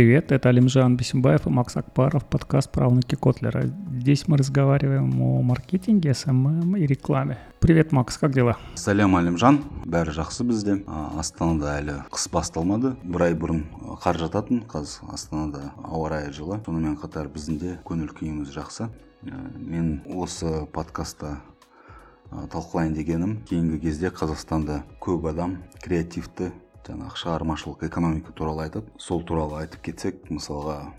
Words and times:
Привет, 0.00 0.32
это 0.32 0.48
Алимжан 0.48 0.96
Бесимбаев 0.96 1.46
и 1.46 1.50
Макс 1.50 1.76
Акпаров, 1.76 2.24
подкаст 2.24 2.72
«Правнуки 2.72 3.16
Котлера». 3.16 3.64
Здесь 3.98 4.26
мы 4.28 4.38
разговариваем 4.38 5.20
о 5.20 5.42
маркетинге, 5.42 6.14
СММ 6.14 6.74
и 6.76 6.86
рекламе. 6.86 7.36
Привет, 7.60 7.92
Макс, 7.92 8.16
как 8.16 8.32
дела? 8.32 8.56
сәлем 8.80 9.18
әлімжан 9.18 9.58
бәрі 9.84 10.14
жақсы 10.16 10.46
бізде 10.48 10.78
астанада 11.20 11.74
әлі 11.82 11.96
қыс 12.08 12.30
басталмады 12.32 12.94
бір 13.04 13.26
ай 13.26 13.36
бұрын 13.36 13.60
қар 14.00 14.16
жататын 14.22 14.62
қазір 14.72 15.12
астанада 15.12 15.74
ауа 15.84 16.08
райы 16.14 16.32
жылы 16.32 16.62
сонымен 16.64 16.96
қатар 16.96 17.28
біздің 17.28 17.60
де 17.60 17.74
көңіл 17.84 18.16
күйіміз 18.16 18.56
жақсы 18.56 18.88
мен 19.20 20.00
осы 20.08 20.64
подкастта 20.72 21.36
талқылайын 22.32 22.96
дегенім 22.96 23.36
кейінгі 23.44 23.82
кезде 23.84 24.08
қазақстанда 24.08 24.80
көп 25.04 25.28
адам 25.34 25.58
креативті 25.84 26.54
жаңағы 26.86 27.20
шығармашылық 27.20 27.84
экономика 27.86 28.32
туралы 28.32 28.64
айтады 28.66 28.90
сол 28.98 29.22
туралы 29.26 29.60
айтып 29.60 29.82
кетсек 29.90 30.30
мысалға 30.30 30.92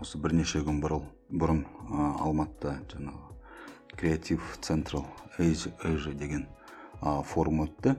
осы 0.00 0.18
бірнеше 0.18 0.62
күн 0.64 0.80
бұрын 0.82 1.62
а, 1.90 2.16
алматыда 2.26 2.78
жаңағы 2.92 3.96
Creative 3.96 4.58
Central 4.60 5.06
Asia 5.38 6.12
деген 6.14 6.46
а, 7.00 7.22
форум 7.22 7.64
өтті. 7.66 7.96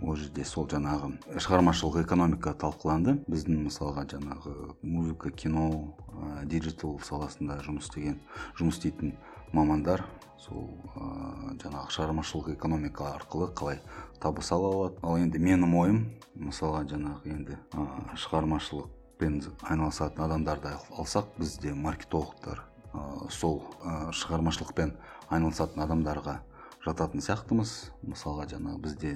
Ол 0.00 0.16
жерде 0.16 0.44
сол 0.48 0.64
жаңағы 0.70 1.12
шығармашылық 1.36 2.00
экономика 2.04 2.54
талқыланды. 2.56 3.18
Біздің 3.28 3.66
мысалға 3.66 4.06
жаңағы 4.14 4.54
музыка 4.82 5.30
кино 5.30 5.66
ә, 6.08 6.46
digital 6.48 6.98
саласында 7.04 7.58
жұмыс 7.66 7.90
істеген 7.90 8.20
жұмыс 8.58 8.78
істейтін 8.78 9.12
мамандар 9.52 10.06
сол 10.40 10.70
ә, 10.96 11.54
жаңағы 11.60 11.92
шығармашылық 11.94 12.50
экономика 12.54 13.10
арқылы 13.14 13.50
қалай 13.56 13.80
табыс 14.22 14.50
ала 14.52 14.70
алады. 14.74 14.98
Ал 15.02 15.18
енді 15.20 15.40
менің 15.42 15.74
ойым 15.76 16.00
мысалға 16.34 16.84
жаңағы 16.90 17.32
енді 17.34 17.58
ә, 17.76 17.86
шығармашылықпен 18.24 19.40
айналысатын 19.68 20.24
адамдарды 20.24 20.72
алсақ 20.96 21.34
бізде 21.38 21.74
маркетологтар 21.74 22.62
ә, 22.92 23.30
сол 23.30 23.60
ә, 23.84 24.12
шығармашылықпен 24.16 24.94
айналысатын 25.28 25.84
адамдарға 25.84 26.38
жататын 26.86 27.20
сияқтымыз. 27.20 27.74
Мысалға 28.08 28.48
жаңағы 28.54 28.80
бізде 28.86 29.12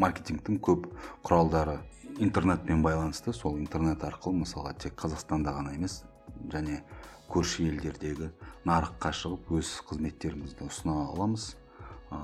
маркетингтің 0.00 0.60
көп 0.64 0.88
құралдары 1.26 1.76
интернетпен 2.24 2.80
байланысты. 2.82 3.34
Сол 3.36 3.58
интернет 3.60 4.04
арқылы 4.08 4.40
мысалға 4.40 4.72
тек 4.80 4.96
қазақстанда 4.96 5.52
ғана 5.58 5.76
емес 5.76 6.02
және 6.48 6.80
көрші 7.28 7.68
елдердегі 7.68 8.30
нарыққа 8.65 9.11
шығып 9.15 9.51
өз 9.59 9.69
қызметтерімізді 9.89 10.67
ұсына 10.67 10.95
аламыз 11.13 11.55
ә, 12.11 12.19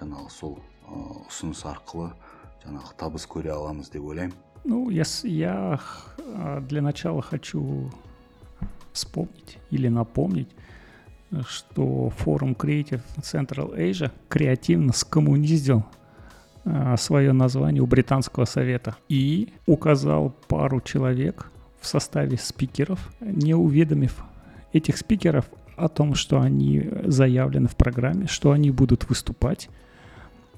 жаңағы 0.00 0.30
сол 0.30 0.58
ә, 0.86 1.26
ұсыныс 1.28 1.64
арқылы 1.70 2.10
жаңағы 2.64 2.94
табыс 3.00 3.26
көре 3.28 3.50
аламыз 3.54 3.90
деп 3.94 4.04
ойлаймын 4.04 4.34
Ну, 4.66 4.88
я, 4.88 5.04
с- 5.04 5.24
я 5.28 5.78
а, 6.18 6.60
для 6.62 6.80
начала 6.80 7.20
хочу 7.20 7.90
вспомнить 8.92 9.58
или 9.70 9.88
напомнить, 9.88 10.48
что 11.46 12.08
форум 12.10 12.52
Creative 12.52 13.02
Central 13.18 13.76
Asia 13.76 14.10
креативно 14.28 14.92
скоммуниздил 14.94 15.84
свое 16.96 17.32
название 17.32 17.82
у 17.82 17.86
Британского 17.86 18.46
совета 18.46 18.96
и 19.10 19.52
указал 19.66 20.30
пару 20.48 20.80
человек 20.80 21.50
в 21.80 21.86
составе 21.86 22.38
спикеров, 22.38 23.12
не 23.20 23.52
уведомив 23.54 24.22
этих 24.72 24.96
спикеров 24.96 25.44
о 25.79 25.87
том, 25.87 26.15
что 26.15 26.41
они 26.41 26.89
заявлены 27.05 27.67
в 27.67 27.75
программе, 27.75 28.27
что 28.27 28.51
они 28.51 28.71
будут 28.71 29.09
выступать. 29.09 29.69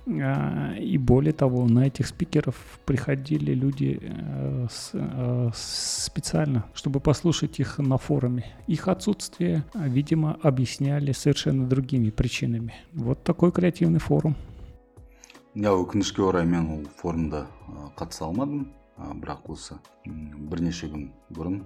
А, 0.08 0.76
И 0.80 0.98
более 0.98 1.34
того, 1.34 1.68
на 1.68 1.88
этих 1.88 2.08
спикеров 2.08 2.56
приходили 2.86 3.54
люди 3.54 4.00
э, 4.02 4.68
э, 4.94 5.50
специально, 5.54 6.66
чтобы 6.74 7.00
послушать 7.00 7.60
их 7.60 7.78
на 7.78 7.98
форуме. 7.98 8.44
Их 8.68 8.88
отсутствие, 8.88 9.64
видимо, 9.76 10.38
объясняли 10.42 11.12
совершенно 11.12 11.68
другими 11.68 12.10
причинами. 12.10 12.74
Вот 12.94 13.24
такой 13.24 13.52
креативный 13.52 14.00
форум. 14.00 14.36
иә 15.54 15.72
өкінішке 15.76 16.24
орай 16.24 16.46
мен 16.48 16.70
ол 16.72 16.84
форумда 16.96 17.46
қатыса 18.00 18.24
ә, 18.24 18.66
бірақ 19.22 19.50
осы 19.54 19.78
бірнеше 20.06 20.90
күн 20.92 21.08
бұрын 21.34 21.62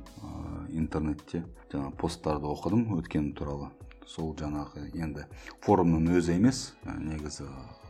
интернетте 0.75 1.43
жаңағы 1.71 1.95
посттарды 1.99 2.49
оқыдым 2.51 2.87
өткені 2.99 3.33
туралы. 3.37 3.71
Сол 4.05 4.35
жаңағы 4.37 4.85
енді 4.93 5.25
форумның 5.65 6.19
өзі 6.19 6.35
емес 6.37 6.75
негізі 6.85 7.47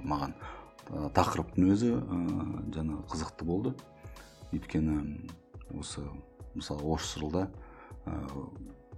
маған 0.08 0.36
тақырыптың 1.18 1.72
өзі 1.76 1.92
жаңағы 2.76 3.02
қызықты 3.12 3.48
болды. 3.48 3.74
Өйткені 4.56 5.02
осы 5.76 6.06
мысалы 6.56 6.88
осы 6.96 7.20
жылда 7.20 7.50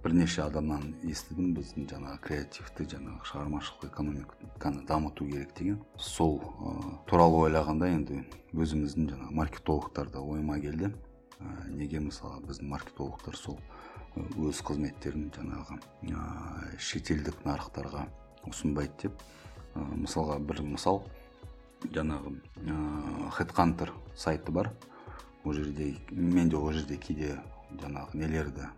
бірнеше 0.02 0.44
адамнан 0.44 0.92
естідім 1.02 1.50
біздің 1.56 1.88
жаңағы 1.90 2.20
креативті 2.22 2.86
жаңағы 2.92 3.26
шығармашылық 3.26 3.88
экономиканы 3.88 4.84
дамыту 4.86 5.26
керек 5.26 5.54
деген. 5.58 5.80
Сол 5.98 6.38
ә, 6.38 6.72
туралы 7.10 7.48
ойлағанда 7.48 7.88
енді 7.90 8.20
өзіміздің 8.54 9.10
жаңағы 9.10 9.34
маркетологтар 9.40 10.10
да 10.14 10.22
ойыма 10.22 10.60
келді. 10.62 10.92
Ә, 11.40 11.68
неге 11.74 12.00
мысалы 12.04 12.40
біздің 12.46 12.70
маркетологтар 12.70 13.36
сол 13.36 13.58
өз 14.38 14.62
қызметтерін 14.62 15.28
жаңағы 15.34 15.80
ә, 16.14 16.78
шетелдік 16.78 17.42
нарықтарға 17.44 18.06
ұсынбайды 18.46 19.08
деп. 19.08 19.22
Ә, 19.74 19.82
мысалға 19.98 20.38
бір 20.38 20.62
мысал 20.62 21.02
жаңағы 21.90 22.36
ә, 22.62 22.80
headhunter 23.34 23.92
сайты 24.14 24.52
бар. 24.54 24.70
Ол 25.44 25.54
жерде 25.54 25.96
мен 26.10 26.48
де 26.48 26.56
ол 26.56 26.72
жерде 26.72 26.96
кейде 26.96 27.40
жаңағы 27.82 28.14
нелерді 28.14 28.70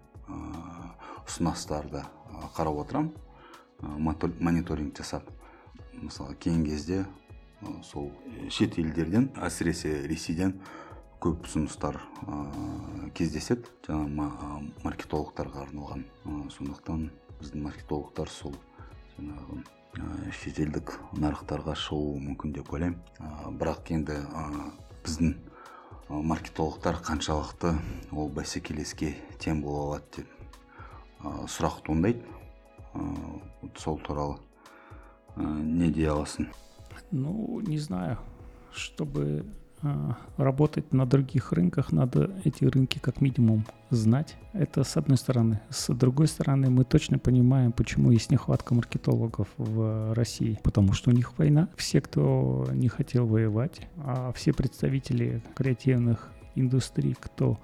ұсыныстарды 1.26 2.04
қарап 2.56 2.82
отырамын 2.84 3.12
мониторинг 4.40 4.96
жасап 4.98 5.28
мысалы 6.00 6.34
кейінгі 6.40 6.70
кезде 6.70 7.04
сол 7.84 8.10
шет 8.48 8.78
елдерден 8.80 9.30
әсіресе 9.36 10.06
ресейден 10.08 10.54
көп 11.20 11.44
ұсыныстар 11.44 11.98
ә, 12.24 13.10
кездеседі. 13.12 13.68
Жаңағы 13.84 14.14
ма- 14.16 14.62
маркетологтарға 14.86 15.66
арналған 15.66 16.06
Ә, 16.24 16.48
сондықтан 16.54 17.10
біздің 17.42 17.62
маркетологтар 17.66 18.28
сол 18.32 18.54
жаңағы 19.18 19.58
ә, 20.00 20.32
шетелдік 20.40 20.94
нарықтарға 21.20 21.74
шығуы 21.76 22.16
мүмкін 22.24 22.54
деп 22.56 22.72
ойлаймын. 22.72 22.96
Ә, 23.20 23.52
бірақ 23.52 23.92
енді 23.92 24.16
ә, 24.16 24.46
біздің 25.04 25.34
маркетологтар 26.10 26.98
қаншалықты 27.06 27.70
ол 28.10 28.28
бәсекелеске 28.34 29.14
тең 29.38 29.62
бола 29.62 29.84
алады 29.84 30.24
деп 30.24 30.28
сұрақ 31.54 31.84
туындайды. 31.86 32.24
Сол 33.78 34.00
туралы 34.02 34.40
не 35.36 35.90
дей 35.94 36.10
аласың? 36.10 36.48
Ну, 37.12 37.60
не 37.62 37.78
знаю, 37.78 38.18
чтобы 38.72 39.44
работать 40.36 40.92
на 40.92 41.06
других 41.06 41.52
рынках, 41.52 41.92
надо 41.92 42.30
эти 42.44 42.64
рынки 42.64 42.98
как 42.98 43.20
минимум 43.20 43.64
знать. 43.90 44.36
Это 44.52 44.84
с 44.84 44.96
одной 44.96 45.16
стороны. 45.16 45.60
С 45.70 45.92
другой 45.94 46.28
стороны, 46.28 46.70
мы 46.70 46.84
точно 46.84 47.18
понимаем, 47.18 47.72
почему 47.72 48.10
есть 48.10 48.30
нехватка 48.30 48.74
маркетологов 48.74 49.48
в 49.56 50.14
России. 50.14 50.58
Потому 50.62 50.92
что 50.92 51.10
у 51.10 51.12
них 51.12 51.38
война. 51.38 51.68
Все, 51.76 52.00
кто 52.00 52.68
не 52.72 52.88
хотел 52.88 53.26
воевать, 53.26 53.88
а 53.98 54.32
все 54.32 54.52
представители 54.52 55.42
креативных 55.54 56.30
индустрий, 56.54 57.16
кто 57.18 57.58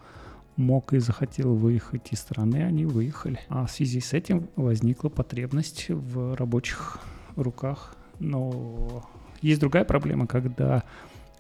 мог 0.57 0.95
и 0.95 0.99
захотел 0.99 1.55
выехать 1.55 2.13
из 2.13 2.21
страны, 2.21 2.63
они 2.63 2.87
выехали. 2.87 3.41
А 3.49 3.67
в 3.67 3.71
связи 3.71 4.01
с 4.01 4.15
этим 4.15 4.49
возникла 4.57 5.11
потребность 5.11 5.91
в 5.91 6.35
рабочих 6.35 6.99
руках. 7.37 7.95
Но 8.19 9.07
есть 9.43 9.61
другая 9.61 9.85
проблема, 9.85 10.27
когда 10.27 10.83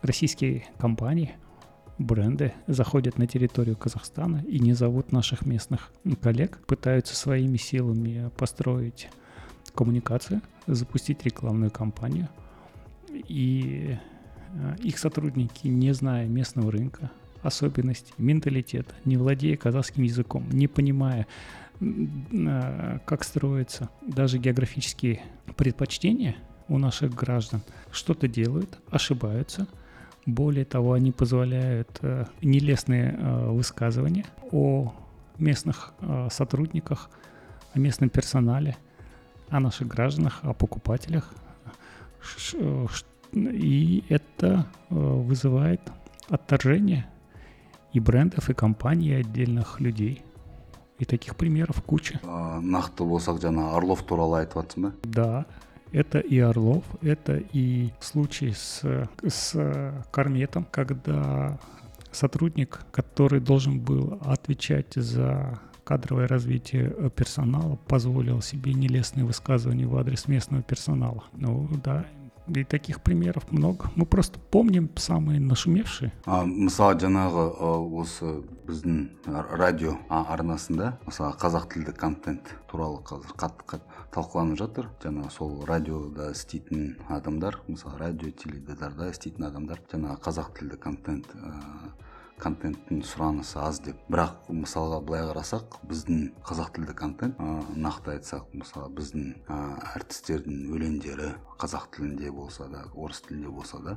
российские 0.03 0.67
компании, 0.79 1.33
бренды 1.99 2.53
заходят 2.67 3.19
на 3.19 3.27
территорию 3.27 3.77
Казахстана 3.77 4.45
и 4.47 4.59
не 4.59 4.75
зовут 4.75 5.13
наших 5.13 5.47
местных 5.47 5.91
коллег, 6.21 6.59
пытаются 6.67 7.17
своими 7.17 7.57
силами 7.57 8.31
построить 8.37 9.09
коммуникацию, 9.75 10.43
запустить 10.67 11.25
рекламную 11.25 11.71
кампанию. 11.71 12.29
И 13.13 13.97
э, 14.53 14.77
их 14.83 14.99
сотрудники, 14.99 15.69
не 15.69 15.93
зная 15.95 16.27
местного 16.27 16.71
рынка, 16.71 17.11
особенностей, 17.43 18.13
менталитета, 18.19 18.95
не 19.05 19.17
владея 19.17 19.57
казахским 19.57 20.03
языком, 20.03 20.49
не 20.51 20.67
понимая, 20.67 21.27
э, 21.81 22.99
как 23.05 23.25
строятся 23.25 23.91
даже 24.07 24.39
географические 24.39 25.23
предпочтения 25.57 26.37
у 26.69 26.79
наших 26.79 27.15
граждан, 27.15 27.63
что-то 27.93 28.29
делают, 28.29 28.79
ошибаются. 28.91 29.67
Более 30.27 30.65
того, 30.65 30.93
они 30.93 31.13
позволяют 31.13 31.99
э, 32.03 32.25
нелестные 32.43 33.17
э, 33.17 33.51
высказывания 33.51 34.27
о 34.51 34.93
местных 35.39 35.93
э, 36.01 36.29
сотрудниках, 36.33 37.11
о 37.73 37.79
местном 37.79 38.11
персонале, 38.11 38.77
о 39.51 39.61
наших 39.61 39.87
гражданах, 39.87 40.41
о 40.43 40.53
покупателях. 40.53 41.33
И 43.33 44.05
это 44.09 44.67
вызывает 44.91 45.81
отторжение 46.29 47.07
и 47.93 48.01
брендов, 48.01 48.51
и 48.51 48.55
компаний, 48.55 49.09
и 49.09 49.15
отдельных 49.15 49.81
людей. 49.81 50.23
И 50.99 51.05
таких 51.05 51.37
примеров 51.37 51.83
куча. 51.83 52.19
А, 52.25 52.59
нақты 52.61 53.05
болсақ 53.05 53.37
жаңа 53.43 53.77
орлов 53.77 54.01
туралы 54.09 54.41
айтып 54.41 54.63
жатрсың 54.63 54.83
ба 54.83 54.93
Да, 55.05 55.47
это 55.92 56.20
и 56.20 56.40
Орлов, 56.40 56.84
это 57.02 57.42
и 57.52 57.92
случай 58.00 58.54
с, 58.54 58.82
с 59.24 60.04
Карметом, 60.12 60.66
когда 60.70 61.60
сотрудник, 62.12 62.80
который 62.92 63.40
должен 63.40 63.80
был 63.80 64.20
отвечать 64.22 64.94
за 64.96 65.60
кадровое 65.84 66.28
развитие 66.28 67.12
персонала, 67.16 67.78
позволил 67.88 68.42
себе 68.42 68.74
нелестные 68.74 69.26
высказывания 69.26 69.88
в 69.88 69.98
адрес 69.98 70.28
местного 70.28 70.64
персонала. 70.64 71.24
Ну 71.34 71.68
да, 71.84 72.06
и 72.48 72.64
таких 72.64 73.02
примеров 73.02 73.52
много 73.52 73.92
мы 73.96 74.06
просто 74.06 74.40
помним 74.40 74.90
самые 74.96 75.40
нашумевшие 75.40 76.12
а, 76.26 76.44
мысалы 76.44 76.98
жаңағы 77.00 77.46
осы 78.02 78.32
біздің 78.68 78.98
радио 79.62 79.96
арнасында 80.10 80.98
мысалы 81.06 81.38
қазақ 81.40 81.70
тілді 81.74 81.96
контент 81.98 82.52
туралы 82.72 83.02
қазір 83.08 83.36
қатты 83.38 83.68
қатты 83.76 83.95
талқыланып 84.15 84.59
жатыр. 84.61 84.91
Жаңағы 85.03 85.31
сол 85.35 85.55
радиода 85.69 86.31
істейтін 86.33 86.97
адамдар 87.09 87.61
мысалы 87.69 87.99
радио 88.01 88.31
теледидарда 88.31 89.11
істейтін 89.11 89.49
адамдар 89.51 89.83
жаңағы 89.93 90.21
қазақ 90.29 90.53
тілді 90.59 90.81
контент 90.83 91.33
контенттің 92.37 93.01
сұранысы 93.07 93.57
аз 93.61 93.79
деп. 93.81 93.97
Бірақ 94.13 94.51
мысалға 94.53 95.01
былай 95.09 95.25
қарасақ 95.31 95.79
біздің 95.89 96.27
қазақ 96.45 96.75
тілді 96.77 96.95
контент 96.99 97.39
ә, 97.41 97.63
нақты 97.73 98.13
айтсақ 98.17 98.51
мысалы 98.53 98.91
біздің 98.99 99.31
ә, 99.49 99.61
әртістердің 99.97 100.67
өлеңдері 100.77 101.31
қазақ 101.57 101.89
тілінде 101.97 102.31
болса 102.37 102.69
да 102.69 102.85
орыс 102.93 103.23
тілінде 103.25 103.49
болса 103.49 103.81
да 103.81 103.97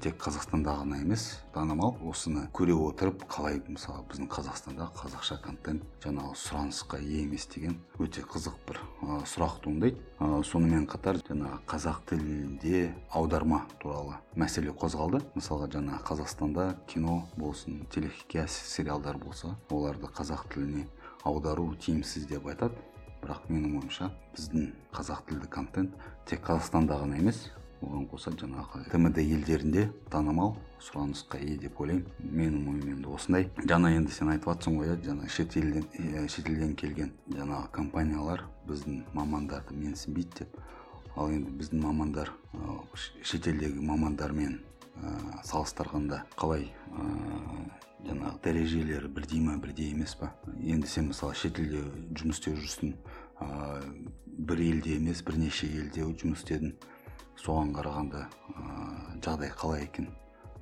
тек 0.00 0.16
қазақстанда 0.22 0.72
ғана 0.78 1.00
емес 1.02 1.40
танымал 1.54 1.96
осыны 2.08 2.46
көре 2.54 2.74
отырып 2.76 3.24
қалай 3.30 3.58
мысалы 3.66 4.04
біздің 4.10 4.28
қазақстанда 4.32 4.86
қазақша 4.96 5.38
контент 5.42 5.82
жаңағы 6.04 6.36
сұранысқа 6.38 7.00
ие 7.02 7.24
емес 7.24 7.46
деген 7.52 7.74
өте 7.98 8.22
қызық 8.22 8.56
бір 8.68 8.78
ә, 9.02 9.18
сұрақ 9.28 9.58
туындайды. 9.64 9.98
Ә, 10.20 10.42
сонымен 10.46 10.86
қатар 10.90 11.18
жаңағы 11.26 11.58
қазақ 11.68 12.02
тілінде 12.10 12.92
аударма 13.10 13.64
туралы 13.82 14.18
мәселе 14.36 14.72
қозғалды. 14.72 15.22
Мысалға 15.34 15.68
жаңа 15.74 16.00
қазақстанда 16.06 16.68
кино 16.86 17.22
болсын 17.36 17.82
телехикая 17.92 18.46
сериалдар 18.48 19.18
болса 19.18 19.56
оларды 19.70 20.06
қазақ 20.06 20.46
тіліне 20.54 20.86
аудару 21.24 21.74
тиімсіз 21.74 22.28
деп 22.30 22.46
айтады. 22.46 22.78
Бірақ 23.22 23.44
менің 23.46 23.78
ойымша 23.78 24.08
біздің 24.34 24.72
қазақ 24.94 25.26
тілді 25.28 25.50
контент 25.50 25.98
тек 26.26 26.42
қазақстанда 26.46 26.96
ғана 27.04 27.20
емес 27.20 27.44
оған 27.82 28.06
қоса 28.10 28.32
жаңағы 28.38 28.84
тмд 28.92 29.18
елдерінде 29.22 29.88
танымал 30.10 30.56
сұранысқа 30.82 31.40
ие 31.42 31.58
деп 31.60 31.80
ойлаймын. 31.80 32.06
Менің 32.22 32.68
ойым 32.72 32.88
енді 32.96 33.10
осындай. 33.12 33.48
Жаңа 33.68 33.92
енді 33.96 34.14
сен 34.14 34.32
айтып 34.32 34.50
жатрсың 34.52 34.78
ғой 34.80 34.92
иә 34.92 34.96
жаңа 35.04 35.28
шетелден 35.30 35.86
шетелден 36.28 36.74
келген 36.78 37.12
жаңағы 37.30 37.70
компаниялар 37.74 38.46
біздің 38.68 39.02
мамандарды 39.14 39.76
менсінбейді 39.76 40.42
деп. 40.42 40.58
Ал 41.16 41.30
енді 41.30 41.52
біздің 41.60 41.82
мамандар 41.84 42.32
шетелдегі 43.22 43.82
мамандармен 43.84 44.60
ә, 44.96 45.42
салыстырғанда 45.44 46.22
қалай 46.38 46.70
ә, 46.96 47.06
жаңағы 48.06 48.38
дәрежелері 48.44 49.10
бірдей 49.12 49.42
ма 49.44 49.58
бірдей 49.60 49.92
емес 49.92 50.14
па 50.18 50.32
енді 50.58 50.88
сен 50.88 51.10
мысалы 51.10 51.36
шетелде 51.38 51.84
жұмыс 52.16 52.40
істеп 52.40 52.56
жүрсің 52.58 52.96
ә, 53.44 53.82
бір 54.26 54.64
елде 54.64 54.96
емес 54.96 55.22
бірнеше 55.22 55.68
елде 55.68 56.06
жұмыс 56.06 56.42
істедің. 56.42 56.74
Соған 57.40 57.72
қарағанда 57.76 58.26
жағдай 59.24 59.52
қалай 59.56 59.86
екен 59.86 60.10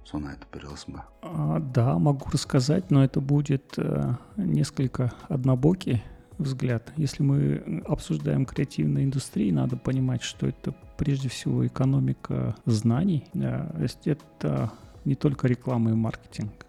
соны 0.05 0.33
айтып 0.33 0.55
бере 0.55 0.71
аласың 0.71 0.97
ба 0.99 1.61
да 1.75 1.99
могу 1.99 2.31
рассказать 2.33 2.91
но 2.91 3.05
это 3.05 3.21
будет 3.21 3.79
э, 3.79 4.15
несколько 4.37 5.13
однобокий 5.29 6.03
взгляд. 6.41 6.93
Если 6.97 7.23
мы 7.23 7.83
обсуждаем 7.87 8.47
креативные 8.47 9.05
индустрии, 9.05 9.51
надо 9.51 9.77
понимать, 9.77 10.23
что 10.23 10.47
это 10.47 10.75
прежде 10.97 11.29
всего 11.29 11.67
экономика 11.67 12.57
знаний. 12.65 13.25
Э, 13.35 13.87
это 14.05 14.73
не 15.05 15.15
только 15.15 15.49
реклама 15.49 15.91
и 15.91 15.95
маркетинг. 15.95 16.67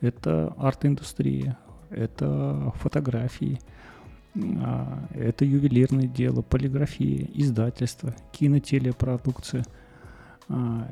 Это 0.00 0.54
арт-индустрия, 0.58 1.58
это 1.90 2.72
фотографии, 2.76 3.60
а, 3.60 3.81
это 4.34 5.44
ювелирное 5.44 6.06
дело, 6.06 6.42
полиграфия, 6.42 7.28
издательство, 7.34 8.14
кинотелепродукция, 8.32 9.64
а, 10.48 10.88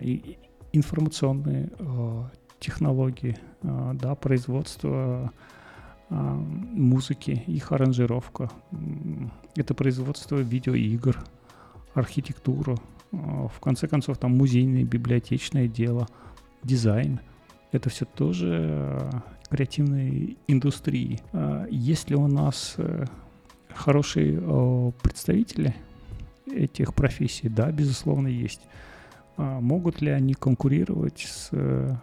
информационные 0.73 1.71
а, 1.79 2.31
технологии, 2.59 3.37
да, 3.63 4.15
производство 4.15 5.33
музыки, 6.11 7.45
их 7.47 7.73
аранжировка, 7.73 8.51
это 9.55 9.75
производство 9.75 10.37
видеоигр, 10.37 11.25
архитектура, 11.95 12.77
в 13.13 13.61
конце 13.61 13.87
концов 13.87 14.19
там 14.19 14.37
музейное, 14.37 14.85
библиотечное 14.85 15.69
дело, 15.69 16.09
дизайн. 16.65 17.21
Это 17.71 17.91
все 17.91 18.05
тоже 18.05 19.09
креативной 19.49 20.37
индустрии. 20.49 21.21
Если 21.71 22.15
у 22.15 22.27
нас 22.27 22.75
э, 22.79 23.05
хорошие 23.75 24.41
э, 24.41 24.93
представители 25.03 25.75
этих 26.47 26.95
профессий, 26.95 27.49
да, 27.49 27.71
безусловно, 27.71 28.29
есть. 28.29 28.61
А 29.37 29.61
могут 29.61 30.01
ли 30.01 30.11
они 30.11 30.35
конкурировать 30.35 31.21
с 31.21 31.49
э, 31.53 31.95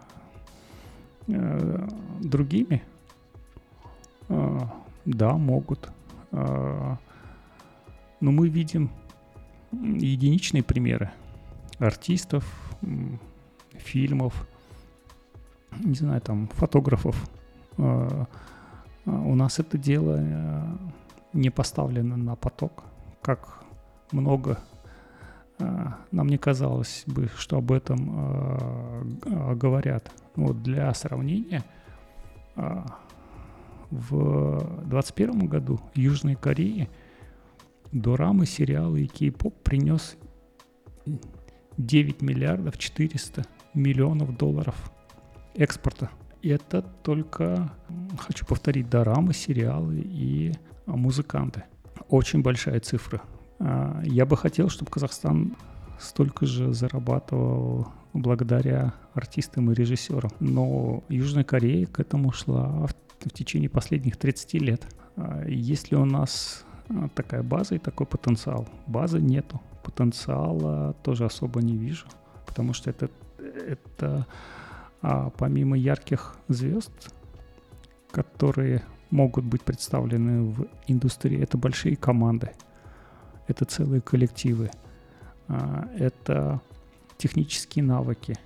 э 1.28 1.88
другими? 2.20 2.82
Э, 4.28 4.60
да, 5.04 5.34
могут. 5.34 5.90
Э, 6.32 6.96
но 8.20 8.32
мы 8.32 8.48
видим 8.48 8.90
единичные 9.72 10.62
примеры 10.62 11.10
артистов, 11.78 12.44
фильмов, 13.76 14.48
не 15.78 15.94
знаю, 15.94 16.20
там, 16.20 16.48
фотографов. 16.48 17.28
Э, 17.76 18.24
у 19.04 19.34
нас 19.34 19.58
это 19.58 19.78
дело 19.78 20.16
э, 20.18 20.62
не 21.32 21.50
поставлено 21.50 22.16
на 22.16 22.36
поток, 22.36 22.84
как 23.22 23.64
много 24.12 24.58
а, 25.60 25.98
нам 26.12 26.28
не 26.28 26.38
казалось 26.38 27.04
бы, 27.06 27.28
что 27.36 27.58
об 27.58 27.72
этом 27.72 28.14
э, 29.24 29.54
говорят. 29.54 30.10
Ну, 30.36 30.48
вот 30.48 30.62
для 30.62 30.92
сравнения, 30.94 31.64
э, 32.56 32.82
в 33.90 34.58
2021 34.84 35.46
году 35.46 35.80
Южной 35.94 36.36
Корее 36.36 36.88
дорамы, 37.90 38.46
сериалы 38.46 39.02
и 39.02 39.06
кей-поп 39.06 39.54
принес 39.62 40.16
9 41.76 42.22
миллиардов 42.22 42.78
400 42.78 43.44
миллионов 43.74 44.36
долларов 44.36 44.92
экспорта. 45.54 46.10
И 46.42 46.50
это 46.50 46.82
только, 46.82 47.72
хочу 48.18 48.46
повторить, 48.46 48.88
дорамы, 48.88 49.32
сериалы 49.32 50.00
и 50.04 50.52
музыканты. 50.96 51.64
Очень 52.08 52.42
большая 52.42 52.80
цифра. 52.80 53.22
А, 53.58 54.00
я 54.04 54.26
бы 54.26 54.36
хотел, 54.36 54.68
чтобы 54.68 54.90
Казахстан 54.90 55.56
столько 55.98 56.46
же 56.46 56.72
зарабатывал 56.72 57.88
благодаря 58.12 58.94
артистам 59.14 59.70
и 59.70 59.74
режиссерам. 59.74 60.30
Но 60.40 61.02
Южная 61.08 61.44
Корея 61.44 61.86
к 61.86 62.00
этому 62.00 62.32
шла 62.32 62.86
в, 62.86 62.94
течение 63.32 63.68
последних 63.68 64.16
30 64.16 64.54
лет. 64.54 64.86
А, 65.16 65.44
есть 65.46 65.90
ли 65.90 65.96
у 65.96 66.04
нас 66.04 66.64
такая 67.14 67.42
база 67.42 67.74
и 67.74 67.78
такой 67.78 68.06
потенциал? 68.06 68.66
Базы 68.86 69.20
нету. 69.20 69.60
Потенциала 69.82 70.94
тоже 71.02 71.24
особо 71.24 71.62
не 71.62 71.76
вижу, 71.76 72.06
потому 72.46 72.72
что 72.72 72.90
это, 72.90 73.10
это 73.38 74.26
а 75.00 75.30
помимо 75.30 75.76
ярких 75.76 76.36
звезд, 76.48 76.92
которые 78.10 78.82
могут 79.10 79.44
быть 79.44 79.62
представлены 79.62 80.42
в 80.42 80.66
индустрии. 80.86 81.40
Это 81.40 81.56
большие 81.56 81.96
команды, 81.96 82.50
это 83.46 83.64
целые 83.64 84.00
коллективы, 84.00 84.70
а, 85.48 85.88
это 85.96 86.60
технические 87.16 87.84
навыки, 87.84 88.36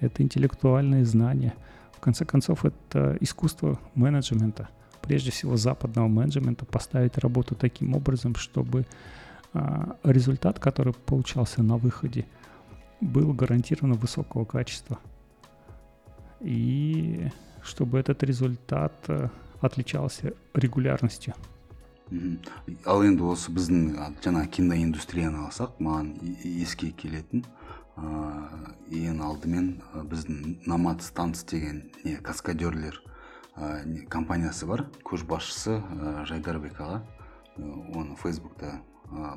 это 0.00 0.22
интеллектуальные 0.22 1.04
знания. 1.04 1.54
В 1.92 2.00
конце 2.00 2.24
концов, 2.24 2.64
это 2.64 3.16
искусство 3.20 3.78
менеджмента, 3.94 4.68
прежде 5.02 5.30
всего 5.30 5.56
западного 5.56 6.08
менеджмента, 6.08 6.64
поставить 6.64 7.18
работу 7.18 7.54
таким 7.54 7.94
образом, 7.94 8.34
чтобы 8.34 8.86
а, 9.52 9.96
результат, 10.04 10.58
который 10.58 10.92
получался 10.92 11.62
на 11.62 11.76
выходе, 11.76 12.26
был 13.00 13.32
гарантированно 13.32 13.94
высокого 13.94 14.44
качества. 14.44 14.98
И 16.40 17.28
чтобы 17.62 17.98
этот 17.98 18.22
результат 18.22 18.92
э, 19.08 19.28
отличался 19.60 20.32
регулярностью. 20.54 21.34
Ал 22.90 23.04
енді 23.06 23.22
осы 23.30 23.52
біздің 23.54 24.18
жаңағы 24.18 24.48
киноиндустрияны 24.56 25.44
алсақ 25.46 25.78
маған 25.78 26.08
еске 26.42 26.90
келетін 26.90 27.44
ең 28.90 29.20
алдымен 29.22 29.68
біздің 30.10 30.66
номад 30.66 31.04
станц 31.06 31.44
деген 31.44 31.84
не 32.02 32.16
каскадерлер 32.16 32.98
компаниясы 34.10 34.66
бар. 34.66 34.86
Көшбасшысы 35.06 35.78
жайдарбек 36.26 36.80
аға. 36.80 37.02
Оның 37.60 38.16
фейсбукта 38.18 38.80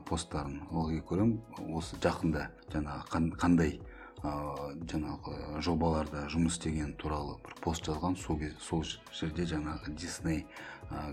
посттарын 0.10 0.64
ылғи 0.72 1.04
көремін. 1.06 1.42
Осы 1.76 1.98
жақында 2.02 2.48
жаңағы 2.74 3.36
қандай 3.38 3.78
жаңағы 4.24 5.60
жобаларда 5.62 6.28
жұмыс 6.32 6.56
істеген 6.56 6.94
туралы 6.96 7.36
бір 7.44 7.58
пост 7.62 7.84
жазған. 7.84 8.16
Сол, 8.16 8.40
сол 8.62 8.84
жерде 9.12 9.44
жаңағы 9.44 9.92
дисней 10.00 10.46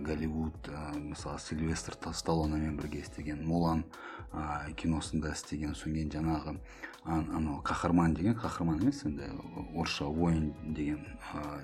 голливуд 0.07 0.71
мысалы 0.95 1.39
сильвестр 1.43 1.97
сталлоneмен 2.15 2.77
бірге 2.77 3.01
істеген 3.03 3.43
мулан 3.47 3.85
киносында 4.77 5.33
істеген 5.35 5.75
содан 5.75 5.95
кейін 5.97 6.11
жаңағы 6.15 6.57
анау 7.05 7.63
қаһарман 7.67 8.15
деген 8.15 8.37
қаһарман 8.39 8.79
емес 8.83 9.03
енді 9.05 9.31
орысша 9.75 10.05
воин 10.05 10.55
деген 10.63 11.03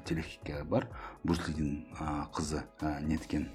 телехикая 0.04 0.64
бар. 0.64 0.88
Бруслидің 1.22 1.84
қызы 2.34 2.64
неткен 3.06 3.46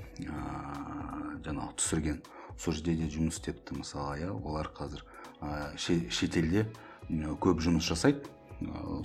жаңағы 1.43 1.75
түсірген. 1.75 2.21
Сол 2.57 2.73
жерде 2.73 2.95
де 2.95 3.09
жұмыс 3.09 3.41
істепті 3.41 3.81
мысалы 3.81 4.21
иә 4.21 4.31
олар 4.31 4.71
қазір 4.71 5.03
шетелде 5.75 6.67
көп 7.41 7.59
жұмыс 7.63 7.87
жасайды. 7.87 8.29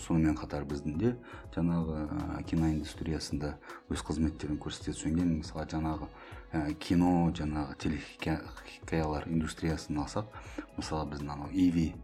Сонымен 0.05 0.37
қатар 0.37 0.67
біздің 0.69 0.99
де 1.01 1.15
жаңағы 1.55 2.43
киноиндустриясында 2.51 3.55
өз 3.89 4.03
қызметтерін 4.05 4.59
көрсетеді 4.61 4.99
содан 4.99 5.15
кейін 5.17 5.31
мысалы 5.39 5.65
жаңағы 5.73 6.75
кино 6.85 7.13
жаңағы 7.33 7.79
телехикаялар 7.81 9.25
индустриясын 9.33 9.97
алсақ 10.03 10.29
мысалы 10.77 11.09
біздің 11.15 11.33
анау 11.33 11.49
иви 11.57 11.95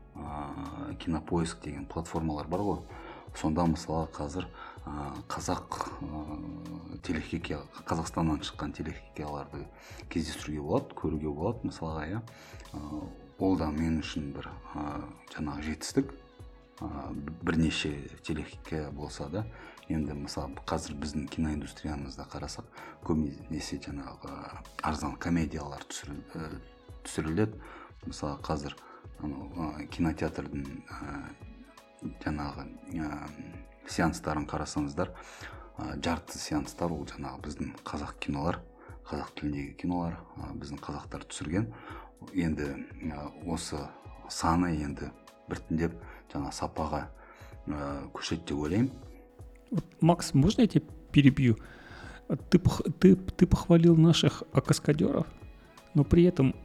кинопоиск 0.99 1.61
деген 1.61 1.85
платформалар 1.85 2.49
бар 2.49 2.65
ғой. 2.65 2.81
Сонда 3.37 3.67
мысалы 3.69 4.09
қазір 4.17 4.49
қазақ 5.29 5.77
телехикая 7.05 7.61
қазақстаннан 7.85 8.41
шыққан 8.49 8.73
телехикаяларды 8.81 9.67
кездестіруге 10.09 10.65
болады 10.65 10.97
көруге 10.97 11.29
болады 11.29 11.69
мысалға 11.69 12.09
иә. 12.09 12.23
Ол 13.43 13.57
да 13.59 13.67
мен 13.75 13.99
үшін 13.99 14.31
бір 14.37 14.47
жаңағы 15.35 15.65
жетістік. 15.67 16.13
Бірнеше 17.43 17.91
телехикая 18.23 18.91
болса 18.95 19.27
да 19.31 19.43
енді 19.91 20.15
мысалы 20.15 20.55
қазір 20.67 20.95
біздің 21.03 21.27
киноиндустриямызда 21.31 22.27
қарасақ 22.31 22.67
көбінесе 23.07 23.81
жаңағы 23.83 24.31
арзан 24.83 25.17
комедиялар 25.19 25.83
түсіріледі. 25.91 27.59
Мысалы 28.07 28.39
қазір 28.47 28.77
анау 29.23 29.87
кинотеатрдың 29.91 30.83
жаңағы 32.23 32.67
сеанстарын 33.87 34.47
қарасаңыздар 34.51 35.13
жарты 36.03 36.39
сеанстар 36.39 36.95
ол 36.95 37.07
жаңағы 37.11 37.43
біздің 37.47 37.75
қазақ 37.87 38.19
кинолар 38.23 38.63
қазақ 39.07 39.35
тіліндегі 39.39 39.77
кинолар 39.83 40.19
біздің 40.59 40.79
қазақтар 40.83 41.27
түсірген. 41.31 41.71
енді 42.34 42.68
осы 43.46 43.80
саны 44.30 44.74
енді 44.76 45.12
біртіндеп 45.50 45.96
жаңа 46.34 46.52
сапаға 46.52 47.08
көшеді 47.68 48.44
деп 48.52 48.58
ойлаймын 48.58 49.82
макс 50.02 50.34
можно 50.34 50.62
я 50.62 50.68
тебя 50.68 50.86
перебью 51.12 51.58
ты, 52.50 52.60
ты, 53.00 53.16
ты 53.16 53.48
похвалил 53.48 53.96
наших 53.96 54.44
каскадеров 54.52 55.28
но 55.94 56.04
при 56.04 56.24
этом 56.26 56.56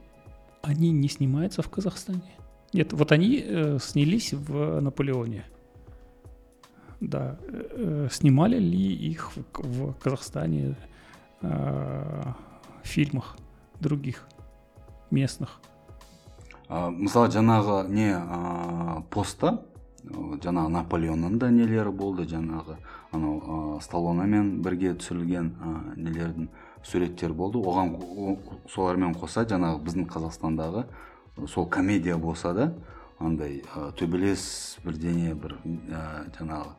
они 0.61 0.91
не 0.91 1.09
снимаются 1.09 1.61
в 1.61 1.69
Казахстане 1.69 2.37
нет, 2.73 2.91
вот 2.91 3.11
они 3.11 3.43
э, 3.45 3.77
снялись 3.79 4.33
в 4.33 4.81
Наполеоне. 4.81 5.45
Да, 6.99 7.37
э, 7.47 8.07
снимали 8.11 8.57
ли 8.57 8.93
их 8.93 9.31
в, 9.35 9.43
в 9.53 9.93
Казахстане 9.99 10.75
э, 11.41 12.23
фильмах 12.83 13.37
других 13.79 14.27
Местных? 15.10 15.58
ә, 16.68 16.88
мысалы 16.92 17.30
жаңағы 17.32 17.80
не 17.88 18.10
ә, 18.12 19.02
постта 19.10 19.58
жаңағы 20.04 20.72
наполеонның 20.72 21.38
да 21.40 21.50
нелері 21.52 21.92
болды 21.92 22.26
жаңағы 22.28 22.76
анау 23.12 23.38
ә, 23.40 23.80
сталлонамен 23.84 24.58
бірге 24.64 24.94
түсірілген 25.00 25.50
ә, 25.56 25.72
нелердің 25.96 26.50
суреттері 26.84 27.36
болды 27.36 27.62
оған 27.64 27.94
солармен 28.68 29.16
қоса 29.16 29.46
жаңағы 29.48 29.82
біздің 29.86 30.08
қазақстандағы 30.12 30.84
сол 31.48 31.66
комедия 31.66 32.18
болса 32.18 32.52
да 32.54 32.72
андай 33.18 33.62
ә, 33.74 33.90
төбелес 33.96 34.78
бірдеңе 34.84 35.34
бір 35.34 35.56
ә, 35.88 36.28
жаңағы 36.36 36.76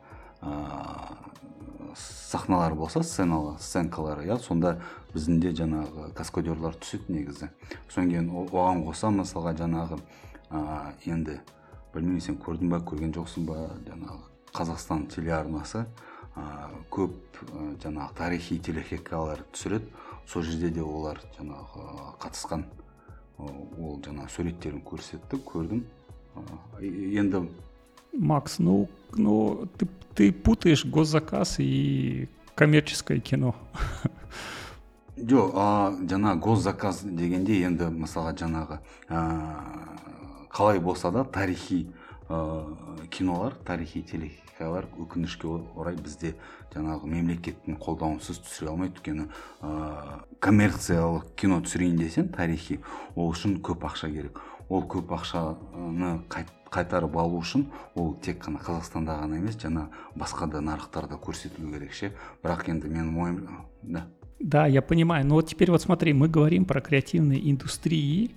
сахналар 1.96 2.74
болса 2.74 3.02
сценалы 3.02 3.56
сценкалары 3.58 4.26
иә. 4.26 4.38
Сонда 4.38 4.78
біздің 5.14 5.40
де 5.40 5.52
жаңағы 5.56 6.10
каскадерлар 6.14 6.76
түседі 6.80 7.14
негізі. 7.14 7.50
Содан 7.88 8.10
кейін 8.10 8.30
оған 8.30 8.84
қоса 8.86 9.10
мысалға 9.14 9.54
жаңағы 9.58 9.98
ә, 10.50 10.92
енді 11.06 11.40
білмеймін 11.94 12.20
сен 12.22 12.38
көрдің 12.40 12.70
ба 12.70 12.82
көрген 12.86 13.14
жоқсың 13.16 13.48
ба 13.48 13.70
жаңағы 13.86 14.20
қазақстан 14.54 15.08
телеарнасы 15.10 15.86
ә, 16.36 16.44
көп 16.90 17.16
ә, 17.46 17.74
жаңағы 17.82 18.14
тарихи 18.18 18.58
телехикаялар 18.58 19.44
түсіреді. 19.52 19.90
Сол 20.26 20.42
жерде 20.46 20.70
де 20.70 20.82
олар 20.82 21.18
жаңағы 21.38 22.14
қатысқан 22.22 22.68
ол 23.40 23.98
жаңа 24.04 24.28
суреттерін 24.28 24.82
көрсетті 24.84 25.40
көрдім. 25.42 25.82
Енді 26.80 27.48
макс 28.12 28.58
ну 28.58 28.88
ну 29.16 29.68
ты, 29.78 29.88
ты 30.14 30.32
путаешь 30.32 30.84
госзаказ 30.84 31.56
и 31.58 32.28
коммерческое 32.54 33.20
кино. 33.20 33.54
Жоқ 35.20 35.52
а, 35.54 35.92
жаңа 36.08 36.34
госзаказ 36.40 37.02
дегенде 37.04 37.58
енді 37.66 37.90
мысалға 37.92 38.32
жаңағы 38.40 38.78
қалай 40.48 40.80
болса 40.80 41.10
да 41.12 41.24
тарихи 41.24 41.86
кинолар 43.10 43.56
тарихи 43.66 44.00
телехикаялар 44.02 44.86
өкінішке 44.96 45.50
орай 45.76 45.96
бізде 46.00 46.34
жаңағы 46.72 47.10
мемлекеттің 47.10 47.76
қолдауынсыз 47.82 48.40
түсіре 48.46 48.70
алмайды 48.70 48.96
өйткені 48.96 49.26
ә, 49.60 50.22
коммерциялық 50.40 51.34
кино 51.36 51.60
түсірейін 51.66 51.98
десең 52.00 52.30
тарихи 52.36 52.78
ол 53.16 53.32
үшін 53.34 53.58
көп 53.66 53.84
ақша 53.90 54.12
керек. 54.12 54.40
Ол 54.70 54.86
көп 54.86 55.10
ақшаны 55.16 56.20
қайтарып 56.71 57.15
алу 57.17 57.39
үшін 57.39 57.67
ол 57.95 58.15
тек 58.21 58.43
қана 58.45 58.59
қазақстанда 58.59 59.19
ғана 59.21 59.39
емес 59.39 59.57
жаңа 59.61 59.89
басқа 60.15 60.49
да 60.51 60.61
нарықтарда 60.61 61.19
көрсетілу 61.21 61.73
керек 61.73 61.93
ше 61.93 62.11
бірақ 62.43 62.69
енді 62.69 62.91
менің 62.91 63.21
ойым 63.21 63.47
да 63.81 64.07
да 64.39 64.65
я 64.67 64.81
понимаю 64.81 65.25
но 65.25 65.35
вот 65.35 65.47
теперь 65.47 65.71
вот 65.71 65.81
смотри 65.81 66.13
мы 66.13 66.27
говорим 66.27 66.65
про 66.65 66.81
креативные 66.81 67.49
индустрии 67.49 68.35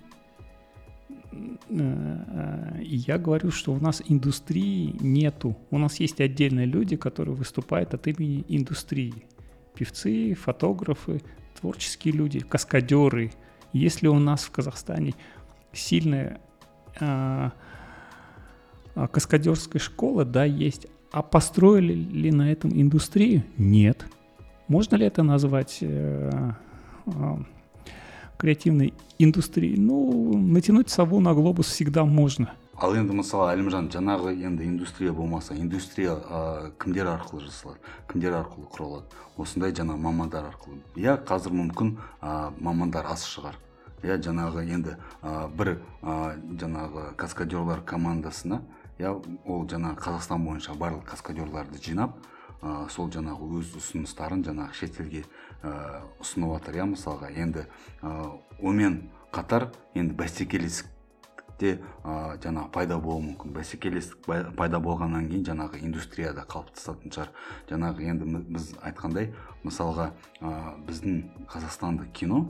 Э, 1.69 2.81
и 2.81 2.97
я 2.97 3.17
говорю, 3.17 3.51
что 3.51 3.73
у 3.73 3.79
нас 3.79 4.01
индустрии 4.05 4.95
нету. 4.99 5.57
У 5.69 5.77
нас 5.77 5.99
есть 5.99 6.19
отдельные 6.21 6.65
люди, 6.65 6.95
которые 6.95 7.35
выступают 7.35 7.93
от 7.93 8.07
имени 8.07 8.43
индустрии. 8.47 9.25
Певцы, 9.75 10.33
фотографы, 10.33 11.21
творческие 11.59 12.13
люди, 12.13 12.39
каскадеры. 12.39 13.31
Если 13.73 14.07
у 14.07 14.17
нас 14.19 14.43
в 14.43 14.51
Казахстане 14.51 15.13
сильная 15.71 16.41
а, 16.99 17.51
а, 18.95 19.07
каскадерская 19.07 19.79
школа, 19.79 20.25
да, 20.25 20.45
есть. 20.45 20.87
А 21.11 21.21
построили 21.21 21.93
ли 21.93 22.31
на 22.31 22.51
этом 22.51 22.71
индустрию? 22.71 23.43
Нет. 23.57 24.05
Можно 24.67 24.97
ли 24.97 25.05
это 25.05 25.23
назвать 25.23 25.79
э, 25.81 26.51
э, 27.07 27.11
креативной 28.39 28.93
индустрии 29.19 29.75
ну 29.77 30.37
натянуть 30.37 30.89
сову 30.89 31.19
на 31.19 31.33
глобус 31.33 31.67
всегда 31.67 32.05
можно 32.05 32.53
ал 32.79 32.95
енді 32.95 33.17
мысалы 33.19 33.49
әлімжан 33.51 33.89
жаңағы 33.91 34.31
енді 34.39 34.63
индустрия 34.63 35.11
болмаса 35.11 35.57
индустрия 35.59 36.13
ә, 36.15 36.71
кімдер 36.79 37.09
арқылы 37.11 37.43
жасалады 37.43 37.81
кімдер 38.07 38.37
арқылы 38.39 38.69
құралады 38.71 39.19
осындай 39.35 39.75
жаңа 39.75 39.97
мамандар 39.99 40.47
арқылы 40.47 40.79
иә 40.95 41.17
қазір 41.27 41.51
мүмкін 41.59 41.97
ә, 42.23 42.53
мамандар 42.63 43.11
аз 43.11 43.27
шығар 43.27 43.59
иә 44.07 44.15
жаңағы 44.23 44.63
енді 44.71 44.95
ә, 45.19 45.49
бір 45.51 45.75
ә, 45.99 46.39
жаңағы 46.63 47.09
каскадерлар 47.19 47.83
командасына 47.83 48.61
иә 48.98 49.10
ол 49.44 49.66
жаңағы 49.66 49.98
қазақстан 50.04 50.44
бойынша 50.46 50.74
барлық 50.78 51.04
каскадерларды 51.08 51.80
жинап 51.82 52.16
ә, 52.62 52.88
сол 52.90 53.10
жаңағы 53.12 53.50
өз 53.58 53.74
ұсыныстарын 53.80 54.44
жаңағы 54.46 54.78
шетелге 54.78 55.24
ә, 55.62 56.02
ұсынып 56.22 56.56
жатыр 56.58 56.80
иә 56.80 56.88
мысалға 56.94 57.30
енді 57.34 57.66
ә, 58.02 58.12
онымен 58.60 59.00
қатар 59.34 59.68
енді 59.94 60.14
бәсекелестікте 60.18 61.74
ә, 62.04 62.36
жаңағы 62.42 62.70
пайда 62.74 62.98
болуы 63.02 63.24
мүмкін. 63.30 63.54
Бәсекелестік 63.56 64.28
пайда 64.56 64.80
болғаннан 64.82 65.26
кейін 65.30 65.44
жаңағы 65.50 65.82
индустрияда 65.82 66.46
қалыптасатын 66.50 67.14
шығар. 67.14 67.32
Жаңағы 67.70 68.08
енді 68.12 68.44
біз 68.54 68.70
айтқандай 68.82 69.32
мысалға 69.66 70.12
ә, 70.40 70.54
біздің 70.86 71.48
қазақстандық 71.50 72.14
кино 72.14 72.44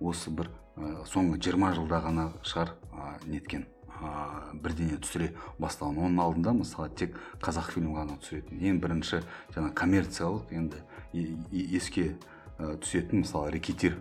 осы 0.00 0.32
бір 0.32 0.50
ә, 0.76 1.04
соңғы 1.12 1.42
жиырма 1.44 1.74
жылда 1.76 2.00
ғана 2.06 2.30
шығар 2.42 2.74
ә, 2.92 3.14
неткен. 3.28 3.68
Ә, 4.02 4.10
бірдеңе 4.52 4.98
түсіре 5.02 5.30
бастаған 5.62 6.02
оның 6.08 6.22
алдында 6.26 6.56
мысалы 6.60 6.90
тек 6.98 7.16
қазақ 7.40 7.70
фильм 7.72 7.94
ғана 7.96 8.18
түсіретін 8.20 8.60
ең 8.60 8.80
бірінші 8.82 9.22
жаңа 9.54 9.72
коммерциялық 9.78 10.52
енді 10.52 10.82
еске 11.78 12.16
түсетін 12.58 13.22
мысалы 13.22 13.54
рекетир 13.54 13.98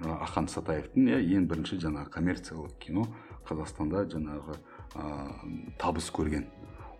ахан 0.00 0.48
сатаевтың 0.50 1.08
иә 1.08 1.20
ең 1.38 1.48
бірінші 1.48 1.80
жаңағы 1.82 2.10
коммерциялық 2.14 2.78
кино 2.82 3.06
қазақстанда 3.48 4.04
жаңағы 4.10 4.56
ә, 4.94 5.08
табыс 5.78 6.10
көрген. 6.14 6.46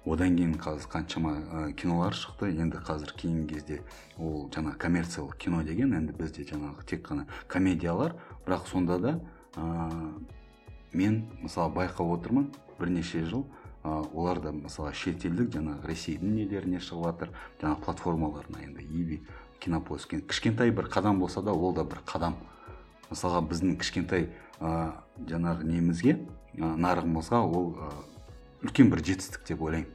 Одан 0.05 0.37
кейін 0.37 0.59
қазір 0.61 0.91
қаншама 0.93 1.33
ә, 1.41 1.73
кинолар 1.73 2.13
шықты. 2.13 2.51
Енді 2.53 2.83
қазір 2.85 3.15
кейінгі 3.17 3.55
кезде 3.55 3.81
ол 4.19 4.51
жаңа 4.53 4.75
коммерциялық 4.77 5.39
кино 5.41 5.63
деген 5.65 5.95
енді 5.97 6.13
бізде 6.19 6.45
жаңағы 6.51 6.85
тек 6.85 7.07
қана 7.09 7.27
комедиялар. 7.49 8.17
Бірақ 8.47 8.69
сонда 8.69 8.99
да 8.99 9.15
мен 10.95 11.25
мысалы 11.43 11.75
байқап 11.75 12.15
отырмын 12.19 12.51
бірнеше 12.79 13.25
жыл 13.27 13.47
ә, 13.85 14.07
олар 14.15 14.41
да 14.41 14.53
мысалы 14.53 14.95
шетелдік 14.95 15.53
жаңағы 15.55 15.91
ресейдің 15.91 16.37
нелеріне 16.39 16.81
шығып 16.81 17.11
жатыр 17.11 17.35
жаңағы 17.61 17.85
платформаларына 17.85 18.63
енді 18.65 18.87
иви 18.89 19.21
кинопоиск 19.61 20.15
кішкентай 20.29 20.71
бір 20.71 20.89
қадам 20.93 21.19
болса 21.19 21.43
да 21.43 21.53
ол 21.53 21.73
да 21.75 21.85
бір 21.85 22.03
қадам. 22.07 22.37
Мысалға 23.11 23.43
біздің 23.49 23.77
кішкентай 23.81 24.31
ә, 24.61 24.93
жаңағы 25.29 25.65
немізге 25.69 26.17
ә, 26.57 26.75
нарығымызға 26.77 27.41
ол 27.45 27.75
үлкен 28.65 28.91
бір 28.91 29.05
жетістік 29.05 29.45
деп 29.49 29.63
ойлаймын. 29.63 29.91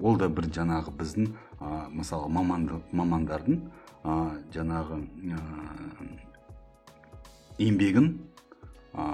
Ол 0.00 0.18
да 0.20 0.28
бір 0.28 0.50
жаңағы 0.52 0.92
біздің 0.98 1.30
ә, 1.60 1.88
мысалы 1.90 2.28
маманды, 2.28 2.80
мамандардың 2.92 3.62
ә, 4.04 4.16
жаңағы 4.54 5.00
ә, 5.32 5.40
еңбегін 7.58 8.10
ә, 8.92 9.06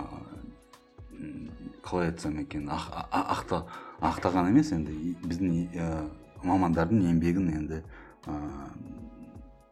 қалай 1.83 2.11
айтсам 2.11 2.38
екен 2.43 2.69
ақта, 2.71 3.62
ақтаған 4.02 4.50
емес 4.50 4.73
енді 4.75 5.14
біздің 5.23 5.76
ә, 5.76 5.88
мамандардың 6.47 7.05
еңбегін 7.11 7.50
енді 7.57 7.83
ә, 8.26 8.38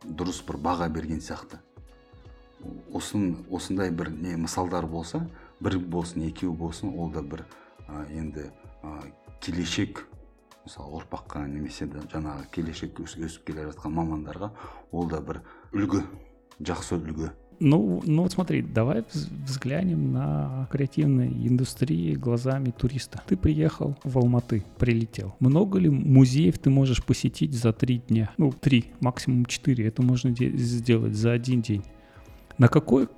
дұрыс 0.04 0.42
бір 0.47 0.61
баға 0.62 0.88
берген 0.92 1.21
сияқты. 1.21 1.61
Осын, 2.92 3.47
осындай 3.50 3.90
бір 3.90 4.11
не 4.12 4.37
мысалдар 4.37 4.87
болса 4.87 5.23
бір 5.61 5.78
болсын 5.78 6.26
екеу 6.28 6.52
болсын 6.52 6.92
ол 6.92 7.11
да 7.11 7.23
бір 7.23 7.45
ә, 7.88 8.07
енді 8.12 8.50
ә, 8.83 8.97
келешек 9.40 10.04
мысалы 10.64 11.00
ұрпаққа 11.00 11.47
немесе 11.49 11.87
де 11.88 12.02
жаңағы 12.12 12.49
келешек 12.52 13.00
өсіп 13.00 13.47
келе 13.49 13.64
жатқан 13.71 13.95
мамандарға 13.97 14.50
ол 14.92 15.09
да 15.09 15.21
бір 15.25 15.40
үлгі 15.73 16.02
жақсы 16.61 16.99
үлгі. 17.00 17.30
Ну, 17.61 18.02
ну 18.07 18.23
вот 18.23 18.33
смотри, 18.33 18.62
давай 18.62 19.05
взглянем 19.45 20.14
на 20.14 20.67
креативные 20.73 21.29
индустрии 21.29 22.14
глазами 22.14 22.71
туриста. 22.71 23.23
Ты 23.26 23.37
приехал 23.37 23.97
в 24.02 24.17
Алматы, 24.17 24.64
прилетел. 24.79 25.37
Много 25.40 25.79
ли 25.79 25.90
музеев 25.90 26.59
ты 26.59 26.71
можешь 26.71 27.05
посетить 27.05 27.52
за 27.52 27.75
три 27.75 27.99
дня? 27.99 28.31
Ну, 28.38 28.50
три, 28.50 28.87
максимум 29.00 29.45
четыре. 29.45 29.87
Это 29.87 30.00
можно 30.02 30.35
сделать 30.35 31.14
за 31.14 31.33
один 31.33 31.61
день. 31.61 31.83
На 32.57 32.69
какой 32.69 33.09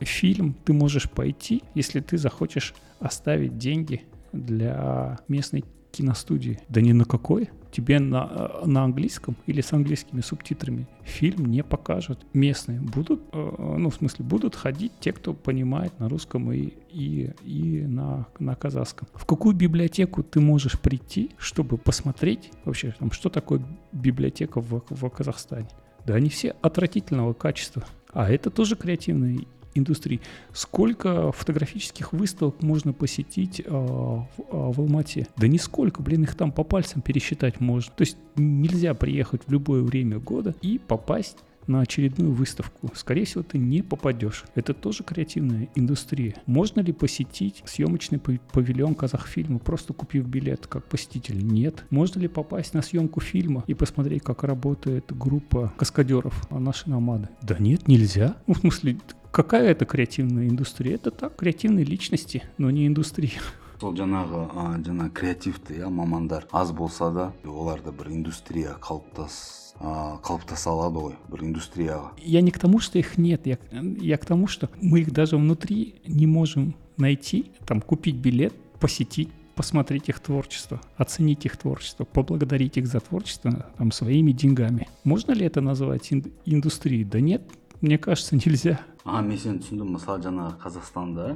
фильм 0.00 0.54
ты 0.64 0.74
можешь 0.74 1.10
пойти, 1.10 1.62
если 1.74 2.00
ты 2.00 2.18
захочешь 2.18 2.74
оставить 3.00 3.56
деньги 3.56 4.02
для 4.32 5.18
местной 5.26 5.64
киностудии? 5.96 6.58
Да 6.68 6.80
ни 6.80 6.92
на 6.92 7.04
какой. 7.04 7.50
Тебе 7.72 7.98
на, 7.98 8.60
на 8.64 8.84
английском 8.84 9.36
или 9.46 9.60
с 9.60 9.72
английскими 9.72 10.20
субтитрами 10.20 10.86
фильм 11.02 11.46
не 11.46 11.62
покажут. 11.62 12.26
Местные 12.32 12.80
будут, 12.80 13.20
э, 13.32 13.76
ну, 13.78 13.90
в 13.90 13.94
смысле, 13.94 14.24
будут 14.24 14.54
ходить 14.54 14.92
те, 15.00 15.12
кто 15.12 15.34
понимает 15.34 15.98
на 15.98 16.08
русском 16.08 16.50
и, 16.52 16.72
и, 16.90 17.32
и 17.42 17.86
на, 17.86 18.26
на 18.38 18.54
казахском. 18.54 19.08
В 19.14 19.26
какую 19.26 19.54
библиотеку 19.54 20.22
ты 20.22 20.40
можешь 20.40 20.78
прийти, 20.80 21.32
чтобы 21.38 21.76
посмотреть 21.76 22.50
вообще, 22.64 22.94
там, 22.98 23.10
что 23.10 23.28
такое 23.28 23.62
библиотека 23.92 24.60
в, 24.60 24.82
в 24.88 25.08
Казахстане? 25.10 25.68
Да 26.06 26.14
они 26.14 26.28
все 26.28 26.54
отвратительного 26.62 27.32
качества. 27.32 27.84
А 28.12 28.30
это 28.30 28.50
тоже 28.50 28.76
креативная 28.76 29.38
индустрии. 29.78 30.20
Сколько 30.52 31.32
фотографических 31.32 32.12
выставок 32.12 32.62
можно 32.62 32.92
посетить 32.92 33.60
э, 33.60 33.70
в, 33.70 34.26
э, 34.38 34.44
в 34.50 34.80
Алмате? 34.80 35.28
Да 35.36 35.46
нисколько, 35.48 36.02
блин, 36.02 36.24
их 36.24 36.34
там 36.34 36.52
по 36.52 36.64
пальцам 36.64 37.02
пересчитать 37.02 37.60
можно. 37.60 37.92
То 37.96 38.02
есть 38.02 38.16
нельзя 38.36 38.94
приехать 38.94 39.42
в 39.46 39.52
любое 39.52 39.82
время 39.82 40.18
года 40.18 40.54
и 40.62 40.78
попасть 40.78 41.38
на 41.66 41.80
очередную 41.80 42.32
выставку. 42.32 42.90
Скорее 42.94 43.24
всего, 43.24 43.42
ты 43.42 43.58
не 43.58 43.82
попадешь. 43.82 44.44
Это 44.54 44.74
тоже 44.74 45.04
креативная 45.04 45.68
индустрия. 45.74 46.34
Можно 46.46 46.80
ли 46.80 46.92
посетить 46.92 47.62
съемочный 47.66 48.18
павильон 48.18 48.94
Казахфильма, 48.94 49.58
просто 49.58 49.92
купив 49.92 50.26
билет 50.26 50.66
как 50.66 50.84
посетитель? 50.84 51.44
Нет. 51.44 51.84
Можно 51.90 52.20
ли 52.20 52.28
попасть 52.28 52.74
на 52.74 52.82
съемку 52.82 53.20
фильма 53.20 53.64
и 53.66 53.74
посмотреть, 53.74 54.22
как 54.22 54.44
работает 54.44 55.04
группа 55.16 55.72
каскадеров 55.76 56.48
нашей 56.50 56.90
намады? 56.90 57.28
Да 57.42 57.56
нет, 57.58 57.88
нельзя. 57.88 58.36
Ну, 58.46 58.54
в 58.54 58.58
смысле, 58.58 58.98
какая 59.35 59.71
это 59.71 59.85
креативная 59.85 60.47
индустрия? 60.47 60.95
Это 60.95 61.11
так, 61.11 61.35
креативные 61.35 61.85
личности, 61.85 62.43
но 62.57 62.71
не 62.71 62.87
индустрия. 62.87 63.39
сол 63.81 63.95
жаңағы 63.97 64.41
ә, 64.53 64.63
жаңағы 64.85 65.09
креативті 65.17 65.73
иә 65.81 65.89
мамандар 65.89 66.45
аз 66.53 66.71
болса 66.71 67.09
да 67.11 67.23
оларда 67.49 67.91
бір 67.91 68.11
индустрия 68.13 68.75
қалыптас 68.77 69.73
а, 69.79 70.19
қалыптаса 70.21 70.69
алады 70.69 71.01
ғой 71.01 71.15
бір 71.31 71.41
индустрияға 71.47 72.11
я 72.21 72.41
не 72.41 72.51
к 72.51 72.59
тому 72.59 72.79
что 72.79 72.99
их 72.99 73.17
нет 73.17 73.47
я, 73.47 73.57
я 73.71 74.17
к 74.17 74.25
тому 74.25 74.45
что 74.45 74.69
мы 74.81 74.99
их 75.01 75.11
даже 75.11 75.37
внутри 75.37 75.95
не 76.05 76.27
можем 76.27 76.75
найти 76.97 77.51
там 77.65 77.81
купить 77.81 78.17
билет 78.17 78.53
посетить 78.79 79.29
посмотреть 79.55 80.09
их 80.09 80.19
творчество, 80.19 80.81
оценить 80.95 81.45
их 81.45 81.57
творчество, 81.57 82.05
поблагодарить 82.05 82.77
их 82.77 82.87
за 82.87 82.99
творчество 82.99 83.67
там, 83.77 83.91
своими 83.91 84.31
деньгами. 84.31 84.87
Можно 85.03 85.33
ли 85.33 85.45
это 85.45 85.61
назвать 85.61 86.11
ин- 86.11 86.31
индустрией? 86.45 87.03
Да 87.03 87.19
нет, 87.19 87.43
мне 87.81 87.97
кажется, 87.99 88.35
нельзя. 88.35 88.79
а 89.05 89.21
мен 89.21 89.37
сені 89.37 89.61
түсіндім 89.63 89.95
мысалы 89.97 90.23
жаңағы 90.25 90.57
қазақстанда 90.61 91.27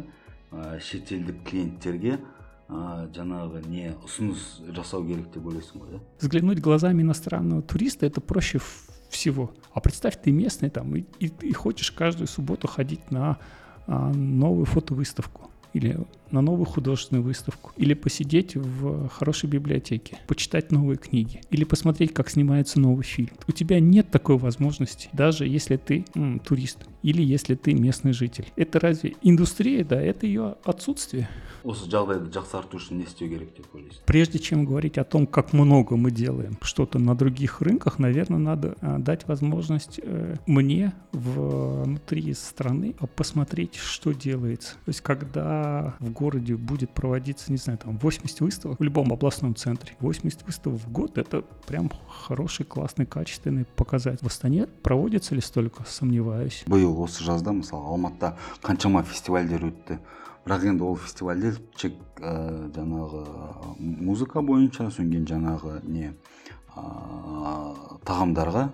ә, 0.51 0.80
шетелдік 0.80 1.43
клиенттерге 1.47 2.19
а, 2.67 3.08
жаңағы 3.13 3.65
не 3.67 3.93
ұсыныс 4.06 4.62
жасау 4.75 5.06
керек 5.08 5.32
деп 5.34 5.45
ойлайсың 5.45 5.82
ғой 5.82 5.97
да 5.97 5.99
взглянуть 6.21 6.60
глазами 6.60 7.01
иностранного 7.01 7.62
туриста 7.62 8.06
это 8.06 8.21
проще 8.21 8.60
всего 9.10 9.51
а 9.73 9.82
представь 9.82 10.21
ты 10.21 10.32
местный 10.32 10.69
там 10.69 10.95
и, 10.95 11.06
и, 11.19 11.32
и 11.41 11.54
хочешь 11.54 11.91
каждую 11.91 12.28
субботу 12.28 12.67
ходить 12.67 13.12
на 13.12 13.38
а, 13.88 14.12
новую 14.13 14.65
фотовыставку 14.65 15.51
или 15.73 15.99
на 16.33 16.40
новую 16.40 16.66
художественную 16.66 17.23
выставку, 17.23 17.73
или 17.77 17.95
посидеть 17.95 18.57
в 18.57 19.09
хорошей 19.09 19.49
библиотеке, 19.49 20.19
почитать 20.27 20.73
новые 20.73 20.99
книги, 20.99 21.40
или 21.51 21.64
посмотреть, 21.64 22.12
как 22.14 22.31
снимается 22.31 22.81
новый 22.81 23.05
фильм. 23.05 23.31
У 23.49 23.53
тебя 23.53 23.81
нет 23.81 24.11
такой 24.11 24.38
возможности, 24.38 25.09
даже 25.12 25.47
если 25.47 25.77
ты 25.77 26.05
м, 26.14 26.38
турист 26.40 26.79
или 27.03 27.23
если 27.23 27.55
ты 27.55 27.75
местный 27.75 28.12
житель. 28.12 28.47
Это 28.57 28.79
разве 28.79 29.14
индустрия, 29.23 29.85
да, 29.85 30.01
это 30.01 30.27
ее 30.27 30.57
отсутствие. 30.64 31.29
Прежде 34.07 34.38
чем 34.38 34.64
говорить 34.64 34.99
о 34.99 35.05
том, 35.05 35.27
как 35.27 35.53
много 35.53 35.97
мы 35.97 36.11
делаем 36.11 36.57
что-то 36.62 36.99
на 36.99 37.14
других 37.14 37.61
рынках, 37.61 37.99
наверное, 37.99 38.38
надо 38.38 38.77
а, 38.81 38.99
дать 38.99 39.27
возможность 39.29 40.01
э, 40.03 40.37
мне 40.47 40.93
внутри 41.12 42.33
страны 42.35 42.95
посмотреть, 43.14 43.77
что 43.77 44.12
делается. 44.12 44.75
То 44.85 44.88
есть, 44.88 45.01
когда 45.01 45.95
в 45.99 46.11
городе 46.19 46.56
будет 46.56 46.91
проводиться, 46.91 47.51
не 47.51 47.58
знаю, 47.58 47.80
там 47.80 47.97
80 47.97 48.41
выставок 48.41 48.80
в 48.80 48.84
любом 48.84 49.12
областном 49.12 49.56
центре. 49.56 49.93
80 49.99 50.45
выставок 50.45 50.80
в 50.80 50.91
год — 50.91 51.15
это 51.17 51.43
прям 51.67 51.91
хороший, 52.08 52.65
классный, 52.65 53.06
качественный 53.06 53.65
показатель. 53.75 54.23
В 54.23 54.28
Астане 54.28 54.67
проводится 54.67 55.36
ли 55.36 55.41
столько, 55.41 55.84
сомневаюсь. 55.86 56.63
биыл 56.67 57.01
осы 57.01 57.23
жазда 57.23 57.51
мысалы 57.54 57.88
алматыда 57.93 58.36
қаншама 58.63 59.04
фестивальдер 59.04 59.65
өтті 59.69 59.99
бірақ 60.45 60.65
енді 60.69 60.86
ол 60.86 60.95
фестивальдер 60.97 61.58
тек 61.78 61.95
ә, 62.21 62.69
жаңағы 62.75 63.23
музыка 63.80 64.41
бойынша 64.45 64.89
содан 64.91 65.12
кейін 65.13 65.25
жаңағы 65.30 65.80
не 65.89 66.12
ә, 66.75 66.84
тағамдарға 68.06 68.67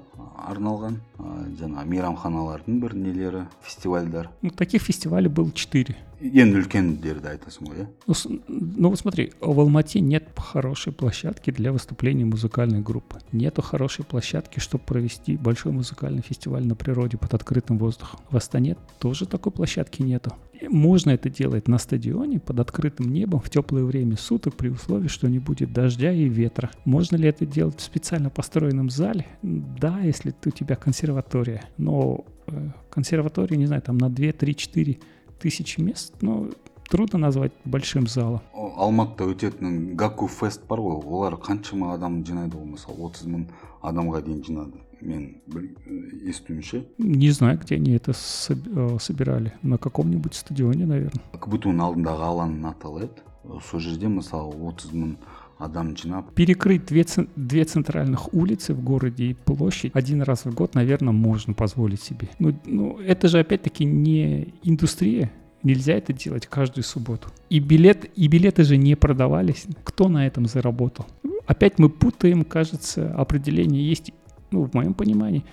арналған 0.52 0.98
ә, 1.00 1.30
жаңағы 1.62 1.86
мейрамханалардың 1.94 2.82
бір 2.84 2.96
нелері 2.96 3.46
фестивальдар 3.64 4.30
ну, 4.42 4.50
таких 4.50 4.82
фестивалей 4.82 5.30
было 5.30 5.52
четыре 5.52 5.96
енді 6.21 6.63
үлкендерді 6.63 7.33
айтасың 7.35 7.69
ғой 7.69 7.83
иә 7.83 7.87
ну, 8.07 8.15
ну 8.49 8.91
вот 8.91 8.99
смотри 8.99 9.33
в 9.41 9.61
алмате 9.61 10.01
нет 10.01 10.29
хорошей 10.37 10.93
площадки 10.93 11.51
для 11.51 11.73
выступления 11.73 12.25
музыкальной 12.25 12.81
группы 12.81 13.19
нету 13.33 13.63
хорошей 13.63 14.05
площадки 14.05 14.59
чтобы 14.59 14.85
провести 14.85 15.37
большой 15.37 15.73
музыкальный 15.73 16.23
фестиваль 16.23 16.67
на 16.67 16.75
природе 16.75 17.19
под 17.19 17.35
открытым 17.35 17.79
воздухом 17.79 18.21
в 18.31 18.37
астане 18.37 18.77
тоже 18.99 19.27
такой 19.27 19.53
площадки 19.53 20.03
нету 20.03 20.33
можно 20.69 21.11
это 21.11 21.29
делать 21.29 21.69
на 21.69 21.79
стадионе 21.79 22.41
под 22.41 22.61
открытым 22.61 23.13
небом 23.13 23.41
в 23.41 23.51
теплое 23.51 23.85
время 23.85 24.17
суток 24.17 24.55
при 24.55 24.69
условии, 24.69 25.09
что 25.09 25.29
не 25.29 25.39
будет 25.39 25.73
дождя 25.73 26.13
и 26.13 26.29
ветра. 26.29 26.71
Можно 26.85 27.17
ли 27.17 27.29
это 27.29 27.45
делать 27.47 27.79
в 27.79 27.83
специально 27.83 28.31
построенном 28.31 28.91
зале? 28.91 29.27
Да, 29.43 30.01
если 30.01 30.35
у 30.45 30.51
тебя 30.51 30.77
консерватория. 30.77 31.63
Но 31.77 32.25
э, 32.47 32.71
консерватория, 32.91 33.57
не 33.57 33.67
знаю, 33.67 33.83
там 33.83 33.99
на 33.99 34.09
2, 34.09 34.33
3, 34.33 34.57
4 34.57 34.99
тысячи 35.40 35.82
мест, 35.82 36.14
но 36.22 36.50
трудно 36.92 37.20
назвать 37.20 37.54
большим 37.64 38.06
залом 38.08 38.42
алматыда 38.54 39.32
өтетін 39.32 39.96
гаку 39.96 40.28
фест 40.28 40.66
бар 40.68 40.82
ғой 40.84 41.00
олар 41.00 41.38
қаншама 41.40 41.94
адам 41.96 42.20
жинайды 42.28 42.60
ғой 42.60 42.74
мысалы 42.76 43.08
отыз 43.08 43.30
мың 43.32 43.46
адамға 43.82 44.22
дейін 44.26 44.42
жинады 44.44 44.82
мен 45.02 45.42
естуімше 46.28 46.84
не 46.98 47.32
знаю 47.32 47.60
где 47.64 47.76
они 47.76 47.96
это 47.96 48.12
э, 48.12 48.98
собирали 49.00 49.54
на 49.64 49.78
каком-нибудь 49.78 50.36
стадионе 50.36 50.86
наверное 50.86 51.24
кбту 51.40 51.72
алдындағы 51.72 52.28
алаң 52.28 52.60
аталады 52.68 53.24
сол 53.70 53.80
жерде 53.80 54.12
мысалы 54.12 54.52
отыз 54.68 54.92
мың 54.92 55.16
адам 55.59 55.95
перекрыть 56.35 56.87
две, 56.87 57.05
две 57.35 57.65
центральных 57.65 58.35
улицы 58.35 58.75
в 58.75 58.83
городе 58.83 59.25
и 59.27 59.35
площадь 59.35 59.93
один 59.95 60.23
раз 60.23 60.45
в 60.45 60.55
год 60.55 60.75
наверное 60.75 61.13
можно 61.13 61.55
позволить 61.55 62.03
себе 62.03 62.29
ну, 62.39 62.59
ну 62.67 62.99
это 62.99 63.29
же 63.29 63.39
опять-таки 63.39 63.85
не 63.85 64.55
индустрия 64.63 65.31
Нельзя 65.67 65.95
это 65.95 66.13
делать 66.13 66.47
каждую 66.47 66.85
субботу. 66.85 67.29
И, 67.51 67.59
билет, 67.59 68.09
и 68.15 68.29
билеты 68.29 68.63
же 68.63 68.77
не 68.77 68.95
продавались. 68.95 69.67
Кто 69.83 70.09
на 70.09 70.25
этом 70.25 70.47
заработал? 70.47 71.07
Опять 71.45 71.81
мы 71.81 71.89
путаем, 71.89 72.45
кажется, 72.45 73.13
определение 73.15 73.85
есть, 73.85 74.13
ну, 74.53 74.63
в 74.63 74.75
моем 74.75 74.95
понимании, 74.95 75.45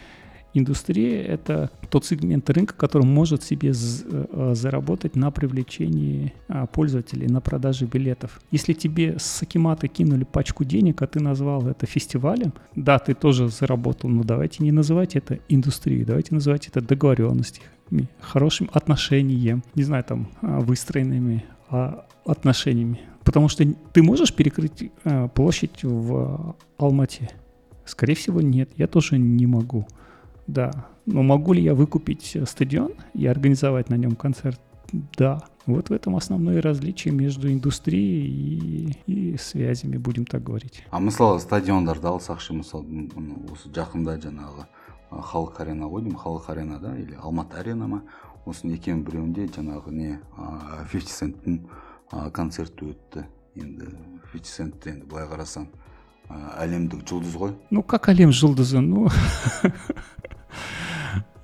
Индустрия— 0.56 1.24
это 1.24 1.72
тот 1.90 2.06
сегмент 2.06 2.50
рынка, 2.50 2.76
который 2.76 3.06
может 3.06 3.42
себе 3.44 3.72
э, 3.72 4.54
заработать 4.56 5.16
на 5.16 5.32
привлечении 5.32 6.34
а, 6.48 6.68
пользователей, 6.68 7.28
на 7.28 7.42
продаже 7.42 7.86
билетов. 7.86 8.40
Если 8.52 8.74
тебе 8.74 9.18
с 9.18 9.42
Акимата 9.42 9.88
кинули 9.88 10.26
пачку 10.26 10.64
денег, 10.64 11.02
а 11.02 11.08
ты 11.08 11.20
назвал 11.20 11.68
это 11.68 11.88
фестивалем, 11.88 12.54
да, 12.76 13.00
ты 13.00 13.16
тоже 13.16 13.50
заработал, 13.50 14.10
но 14.10 14.24
давайте 14.24 14.64
не 14.64 14.72
называть 14.72 15.16
это 15.16 15.40
индустрией, 15.50 16.06
давайте 16.06 16.36
называть 16.36 16.68
это 16.68 16.82
договоренностью, 16.82 17.64
хорошим 18.20 18.70
отношением, 18.74 19.64
не 19.74 19.84
знаю, 19.84 20.04
там, 20.04 20.30
а, 20.42 20.60
выстроенными 20.60 21.44
а, 21.70 22.06
отношениями. 22.26 23.00
Потому 23.24 23.48
что 23.48 23.66
ты 23.66 24.04
можешь 24.04 24.34
перекрыть 24.34 24.92
а, 25.04 25.30
площадь 25.30 25.84
в 25.84 26.56
Алмате? 26.78 27.30
Скорее 27.86 28.16
всего, 28.16 28.42
нет. 28.42 28.70
Я 28.78 28.88
тоже 28.88 29.18
не 29.18 29.46
могу. 29.46 29.88
Да. 30.47 30.89
Но 31.07 31.23
могу 31.23 31.53
ли 31.53 31.63
я 31.63 31.75
выкупить 31.75 32.37
стадион 32.47 32.93
и 33.15 33.27
организовать 33.27 33.91
на 33.91 33.97
нем 33.97 34.17
концерт? 34.17 34.61
Да. 35.17 35.43
Вот 35.67 35.91
в 35.91 35.93
этом 35.93 36.17
основное 36.17 36.63
различие 36.63 37.13
между 37.13 37.53
индустрией 37.53 38.95
и, 39.07 39.33
и 39.33 39.37
связями, 39.37 39.99
будем 39.99 40.25
так 40.25 40.43
говорить. 40.43 40.83
А 40.91 40.99
мысалы 40.99 41.41
стадиондарды 41.41 42.09
алсақ 42.09 42.41
ше 42.41 42.55
мысалы 42.57 43.09
осы 43.53 43.69
жақында 43.69 44.17
жаңағы 44.23 44.65
халық 45.11 45.61
арена 45.61 45.89
ғой 45.89 46.05
деймін 46.05 46.19
халық 46.21 46.49
аренада 46.53 46.95
или 46.97 47.17
алматы 47.21 47.61
арена 47.61 47.89
ма 47.89 48.03
осының 48.49 48.77
екеуінің 48.79 49.05
біреуінде 49.05 49.47
жаңағы 49.53 49.93
не 49.93 50.17
фифти 50.89 51.13
центтің 51.13 51.61
концерті 52.33 52.93
өтті 52.93 53.25
енді 53.61 53.93
фифти 54.33 54.53
цент 54.53 54.87
енді 54.89 55.09
былай 55.09 55.29
қарасаң 55.31 55.69
әлемдік 56.61 57.05
жұлдыз 57.09 57.37
ғой 57.41 57.55
ну 57.71 57.83
как 57.83 58.09
әлем 58.13 58.33
жұлдызы 58.33 58.81
ну 58.85 59.09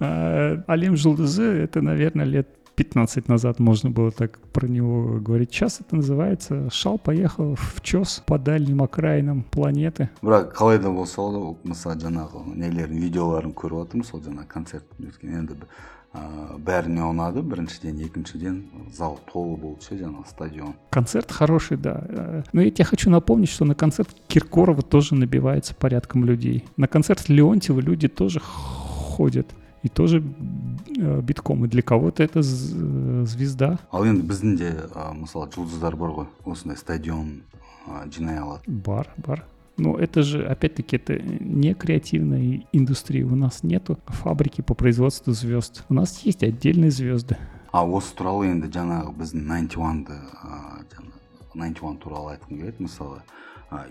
әлем 0.00 0.96
жұлдызы 0.96 1.44
это 1.64 1.80
наверное 1.80 2.24
лет 2.26 2.48
15 2.76 3.28
назад 3.28 3.60
можно 3.60 3.90
было 3.90 4.10
так 4.10 4.38
про 4.52 4.66
него 4.66 5.20
говорить. 5.20 5.52
Сейчас 5.52 5.80
это 5.80 5.96
называется 5.96 6.68
«Шал 6.70 6.98
поехал 6.98 7.54
в 7.54 7.80
чес 7.82 8.22
по 8.26 8.38
дальним 8.38 8.82
окраинам 8.82 9.44
планеты». 9.44 10.10
бірақ 10.22 10.52
қалай 10.54 10.78
да 10.78 10.90
болса 10.90 11.22
да 11.30 11.54
мысалы 11.62 11.96
жаңағы 12.02 12.44
нелердің 12.54 12.98
видеоларын 12.98 13.54
көріп 13.54 13.84
жатырмын 13.84 14.04
сол 14.04 14.20
жаңағы 14.20 14.48
концерт 14.48 14.84
өткен 14.98 15.38
енді 15.38 15.54
бәріне 16.14 17.02
ұнады 17.02 17.42
біріншіден 17.42 17.98
екіншіден 18.06 18.58
зал 18.94 19.18
толы 19.32 19.56
болды 19.58 19.88
ше 19.88 19.96
жаңағы 19.98 20.28
стадион 20.30 20.74
концерт 20.90 21.32
хороший 21.32 21.76
да 21.76 22.04
э, 22.08 22.42
но 22.52 22.62
я 22.62 22.70
тебе 22.70 22.84
хочу 22.84 23.10
напомнить 23.10 23.50
что 23.50 23.64
на 23.64 23.74
концерт 23.74 24.10
киркорова 24.28 24.82
тоже 24.82 25.16
набивается 25.16 25.74
порядком 25.74 26.24
людей 26.24 26.64
на 26.76 26.86
концерт 26.86 27.28
леонтьева 27.28 27.80
люди 27.80 28.06
тоже 28.06 28.40
ходят 29.18 29.46
и 29.82 29.88
тоже 29.88 30.22
э, 30.22 31.20
битком 31.20 31.64
и 31.64 31.68
для 31.68 31.82
кого-то 31.82 32.22
это 32.22 32.42
звезда 32.42 33.78
ал 33.90 34.06
енді 34.06 34.22
біздің 34.22 34.56
де 34.56 34.70
мысалы 35.18 35.50
жұлдыздар 35.50 35.96
бар 35.96 36.14
ғой 36.20 36.30
осындай 36.46 36.78
стадион 36.78 37.42
жинай 38.08 38.38
алады 38.38 38.62
бар 38.66 39.10
бар 39.16 39.44
но 39.76 39.98
это 39.98 40.22
же, 40.22 40.46
опять-таки, 40.46 40.94
это 40.94 41.18
не 41.18 41.74
креативная 41.74 42.64
индустрия. 42.70 43.26
У 43.26 43.34
нас 43.34 43.64
нету 43.64 43.98
фабрики 44.06 44.60
по 44.60 44.74
производству 44.74 45.32
звезд. 45.32 45.84
У 45.88 45.94
нас 45.94 46.20
есть 46.20 46.44
отдельные 46.44 46.92
звезды. 46.92 47.36
А 47.72 47.82
осы 47.82 48.14
туралы 48.14 48.46
енді 48.52 48.68
жаңағы 48.70 49.16
біздің 49.18 49.48
91-ды 49.50 50.14
ninety 51.58 51.82
one 51.82 51.98
туралы 51.98 52.36
айтқым 52.36 52.60
келеді 52.60 52.86
мысалы 52.86 53.22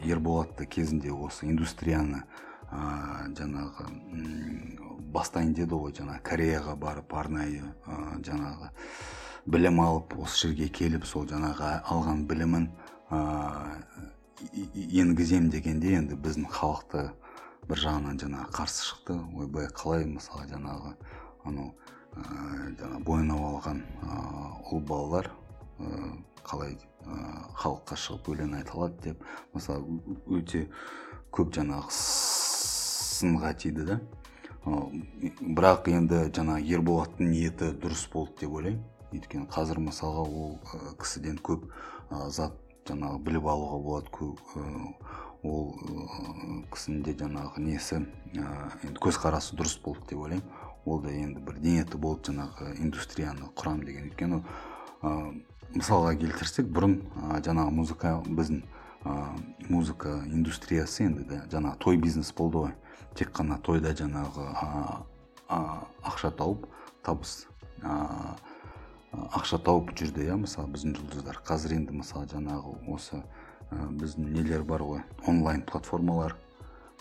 ерболат 0.07 0.55
кезінде 0.71 1.11
осы 1.11 1.49
индустрияны 1.51 2.23
ә, 2.72 3.28
жаңағы 3.38 3.86
бастайын 5.14 5.54
деді 5.56 5.78
ғой 5.78 5.94
жаңағы 5.96 6.22
кореяға 6.26 6.74
барып 6.76 7.14
арнайы 7.14 7.62
ә, 7.86 8.18
жаңағы 8.24 8.72
білім 9.48 9.80
алып 9.80 10.18
осы 10.20 10.48
жерге 10.48 10.68
келіп 10.68 11.06
сол 11.08 11.26
жаңағы 11.28 11.78
алған 11.88 12.26
білімін 12.28 12.68
ә, 13.10 13.20
енгізем 14.74 15.48
дегенде 15.50 15.94
енді 15.98 16.18
біздің 16.20 16.50
халықты 16.52 17.08
бір 17.68 17.82
жағынан 17.82 18.20
жаңағы 18.20 18.52
қарсы 18.54 18.84
шықты. 18.86 19.16
Ойбай 19.36 19.68
қалай 19.76 20.06
мысалы 20.08 20.46
жаңағы 20.52 20.94
анау 21.48 21.72
ә, 22.16 22.22
жаңағы 22.80 23.02
боянап 23.04 23.42
алған 23.50 23.82
ә, 24.04 24.20
ұл 24.72 24.84
балалар 24.88 25.30
ә, 25.78 26.12
қалай 26.44 26.78
халыққа 27.58 27.96
шығып 27.96 28.30
өлең 28.34 28.54
айта 28.58 28.76
алады 28.76 29.10
деп. 29.10 29.24
Мысалы 29.54 30.00
өте 30.28 30.66
көп 31.32 31.52
жаңағы 31.56 31.92
сынға 33.18 33.52
тиді 33.58 33.84
да. 33.88 34.00
Бірақ 34.68 35.88
енді 35.90 36.28
жаңа 36.34 36.58
ерболаттың 36.60 37.30
ниеті 37.32 37.72
дұрыс 37.82 38.06
болды 38.12 38.42
деп 38.42 38.56
ойлаймын. 38.58 38.82
Өйткені 39.08 39.46
қазір 39.48 39.78
мысалға 39.80 40.24
ол 40.28 40.58
кісіден 41.00 41.38
көп 41.40 41.64
зат 42.28 42.56
жаңағы 42.88 43.22
біліп 43.24 43.46
алуға 43.48 43.78
болады 43.84 44.10
көп, 44.12 44.36
ол 45.44 45.70
кісінің 46.74 47.02
де 47.06 47.14
жаңағы 47.22 47.62
несі 47.64 48.02
енді 48.34 48.98
көзқарасы 49.00 49.56
дұрыс 49.56 49.78
болды 49.84 50.04
деп 50.10 50.24
ойлаймын. 50.26 50.44
Ол 50.84 51.00
да 51.04 51.12
енді 51.12 51.40
бір 51.44 51.56
ниеті 51.64 51.96
болды 52.00 52.32
жаңағы 52.32 52.74
индустрияны 52.80 53.48
құрам 53.56 53.80
деген. 53.84 54.10
Өйткені 54.10 54.42
мысалға 55.76 56.14
келтірсек 56.20 56.68
бұрын 56.68 56.98
жаңағы 57.44 57.72
музыка 57.76 58.12
біздің 58.24 58.62
музыка 59.68 60.18
индустриясы 60.28 61.04
енді 61.06 61.42
жаңағы 61.52 61.76
той 61.80 61.96
бизнес 61.96 62.32
болды 62.36 62.66
ғой. 62.66 62.76
Тек 63.18 63.32
қана 63.34 63.58
тойда 63.62 63.94
жаңағы 63.96 64.46
ақша 65.48 66.30
тауып 66.38 66.66
табыс 67.06 67.46
ақша 69.12 69.58
тауып 69.64 69.94
жүрді 69.96 70.26
иә 70.26 70.36
мысалы 70.36 70.68
біздің 70.74 70.96
жұлдыздар. 70.98 71.38
Қазір 71.46 71.74
енді 71.78 71.96
мысалы 72.02 72.28
жаңағы 72.28 72.74
осы 72.92 73.22
ә, 73.70 73.86
біздің 73.88 74.28
нелер 74.34 74.64
бар 74.68 74.84
ғой 74.84 75.02
онлайн 75.26 75.62
платформалар 75.64 76.36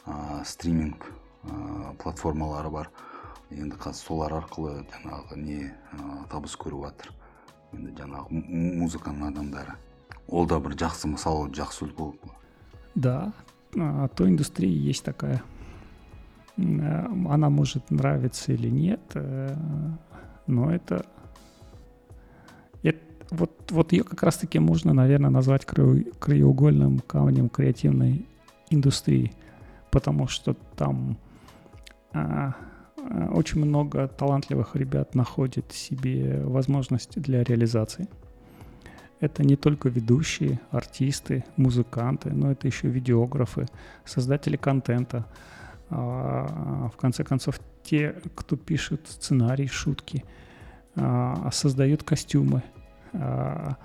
ә, 0.06 0.44
стриминг 0.48 1.04
ә, 1.04 1.94
платформалары 2.00 2.72
бар. 2.72 2.92
Енді 3.52 3.76
қазір 3.76 4.00
солар 4.00 4.38
арқылы 4.40 4.86
жаңағы 4.94 5.40
не 5.42 5.60
ә, 5.68 6.24
табыс 6.32 6.56
көріп 6.56 6.88
жатыр 6.88 7.12
енді 7.76 7.94
жаңағы 8.00 8.42
музыканың 8.80 9.30
адамдары. 9.34 9.76
Ол 10.28 10.48
да 10.48 10.60
бір 10.64 10.78
жақсы 10.80 11.12
мысалы 11.12 11.52
жақсы 11.52 11.88
үлгі 11.88 12.14
да 12.96 13.34
то 14.16 14.28
индустрия 14.28 14.72
есть 14.72 15.04
такая. 15.04 15.44
Она 16.58 17.50
может 17.50 17.92
нравиться 17.92 18.52
или 18.52 18.70
нет, 18.70 19.02
э, 19.14 19.56
но 20.48 20.72
это, 20.72 21.06
это 22.82 23.00
вот, 23.30 23.72
вот 23.72 23.92
ее 23.92 24.04
как 24.04 24.24
раз-таки 24.24 24.60
можно, 24.60 24.94
наверное, 24.94 25.30
назвать 25.30 25.66
краеугольным 25.66 27.00
камнем 27.00 27.50
креативной 27.50 28.26
индустрии, 28.70 29.34
потому 29.92 30.28
что 30.28 30.56
там 30.76 31.18
а, 32.14 32.56
а, 32.98 33.30
очень 33.34 33.64
много 33.64 34.08
талантливых 34.08 34.76
ребят 34.76 35.16
находит 35.16 35.72
себе 35.72 36.42
возможности 36.44 37.20
для 37.20 37.44
реализации. 37.44 38.08
Это 39.20 39.44
не 39.44 39.56
только 39.56 39.90
ведущие, 39.90 40.60
артисты, 40.70 41.44
музыканты, 41.56 42.30
но 42.30 42.52
это 42.52 42.68
еще 42.68 42.88
видеографы, 42.88 43.66
создатели 44.06 44.58
контента, 44.58 45.26
в 45.90 46.94
конце 46.98 47.24
концов, 47.24 47.60
те, 47.84 48.16
кто 48.36 48.56
пишет 48.58 49.08
сценарий, 49.08 49.68
шутки, 49.68 50.26
а, 50.96 51.50
создают 51.52 52.04
костюмы, 52.04 52.64
а, 53.14 53.78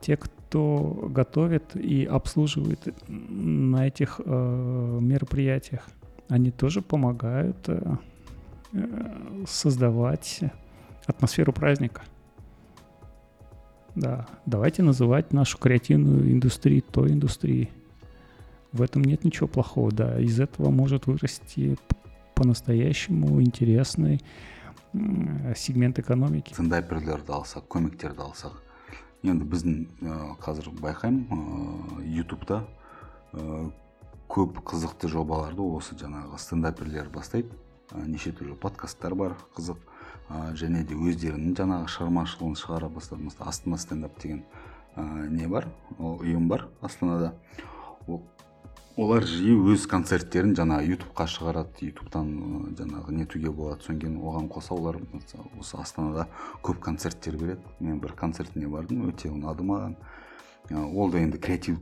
те, 0.00 0.16
кто 0.16 1.08
готовит 1.10 1.74
и 1.74 2.04
обслуживает 2.04 2.94
на 3.08 3.86
этих 3.86 4.20
мероприятиях, 4.20 5.88
они 6.28 6.50
тоже 6.50 6.82
помогают 6.82 7.68
э, 7.68 7.96
создавать 9.46 10.40
атмосферу 11.06 11.52
праздника. 11.52 12.02
Да, 13.94 14.26
давайте 14.44 14.82
называть 14.82 15.32
нашу 15.32 15.58
креативную 15.58 16.32
индустрию 16.32 16.82
той 16.82 17.12
индустрией. 17.12 17.70
В 18.72 18.82
этом 18.82 19.02
нет 19.02 19.24
ничего 19.24 19.46
плохого, 19.48 19.92
да. 19.92 20.20
Из 20.20 20.38
этого 20.40 20.70
может 20.70 21.06
вырасти 21.06 21.78
по-настоящему 22.34 23.40
интересный 23.40 24.20
сегмент 25.56 25.98
экономики. 25.98 26.52
Стендаперлерді 26.54 27.32
алсақ 27.32 27.66
комиктерді 27.68 28.22
алсақ 28.24 28.62
енді 29.26 29.44
біздің 29.44 29.74
ә, 30.00 30.36
қазір 30.40 30.70
байқаймын 30.80 31.26
ә, 31.28 32.04
ютубта. 32.16 32.62
Ә, 33.32 33.70
көп 34.28 34.60
қызықты 34.64 35.10
жобаларды 35.10 35.60
осы 35.62 35.96
жаңағы 35.98 36.38
стендаперлер 36.40 37.10
бастайды. 37.12 37.50
Неше 38.06 38.32
түрлі 38.32 38.56
подкасттар 38.58 39.14
бар 39.14 39.36
қызық. 39.56 39.78
Және 40.58 40.82
де 40.82 40.96
өздерінің 40.98 41.52
жаңағы 41.54 41.90
шығармашылығын 41.92 42.56
шығара 42.58 42.88
бастады 42.90 43.28
мысалы 43.28 43.50
астана 43.52 43.78
стендап 43.78 44.16
деген 44.18 44.42
не 45.30 45.46
бар? 45.46 45.68
Ұйым 45.98 46.48
бар 46.48 46.66
астанада. 46.80 47.34
Олар 48.96 49.26
жиі 49.28 49.56
өз 49.72 49.86
концерттерін 49.90 50.54
жаңағы 50.56 50.96
ютубқа 50.96 51.26
шығарады. 51.28 51.88
Ютубтан 51.90 52.30
жаңағы 52.78 53.12
нетуге 53.12 53.50
болады. 53.52 53.84
Содан 53.84 54.00
кейін 54.00 54.16
оған 54.20 54.48
қоса 54.52 54.74
олар 54.76 55.00
осы 55.60 55.76
астанада 55.76 56.28
көп 56.62 56.80
концерттер 56.80 57.36
береді. 57.36 57.60
Мен 57.80 58.00
бір 58.00 58.16
концертіне 58.16 58.68
бардым 58.72 59.08
өте 59.10 59.28
ұнады 59.28 59.66
маған. 59.66 59.96
Ол 60.72 61.10
да 61.12 61.20
енді 61.20 61.38
креатив 61.38 61.78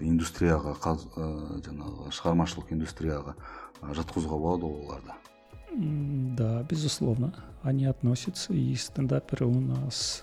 индустрияға 0.00 0.72
қаз, 0.80 1.04
жаңағы 1.14 2.10
шығармашылық 2.16 2.72
индустрияға 2.74 3.36
жатқызуға 3.82 4.38
болады 4.40 4.66
ғой 4.66 4.88
оларды 4.88 5.20
да 6.36 6.64
безусловно. 6.68 7.32
Они 7.62 7.84
относятся 7.86 8.52
и 8.52 8.74
стендаперы 8.74 9.46
у 9.46 9.60
нас 9.60 10.22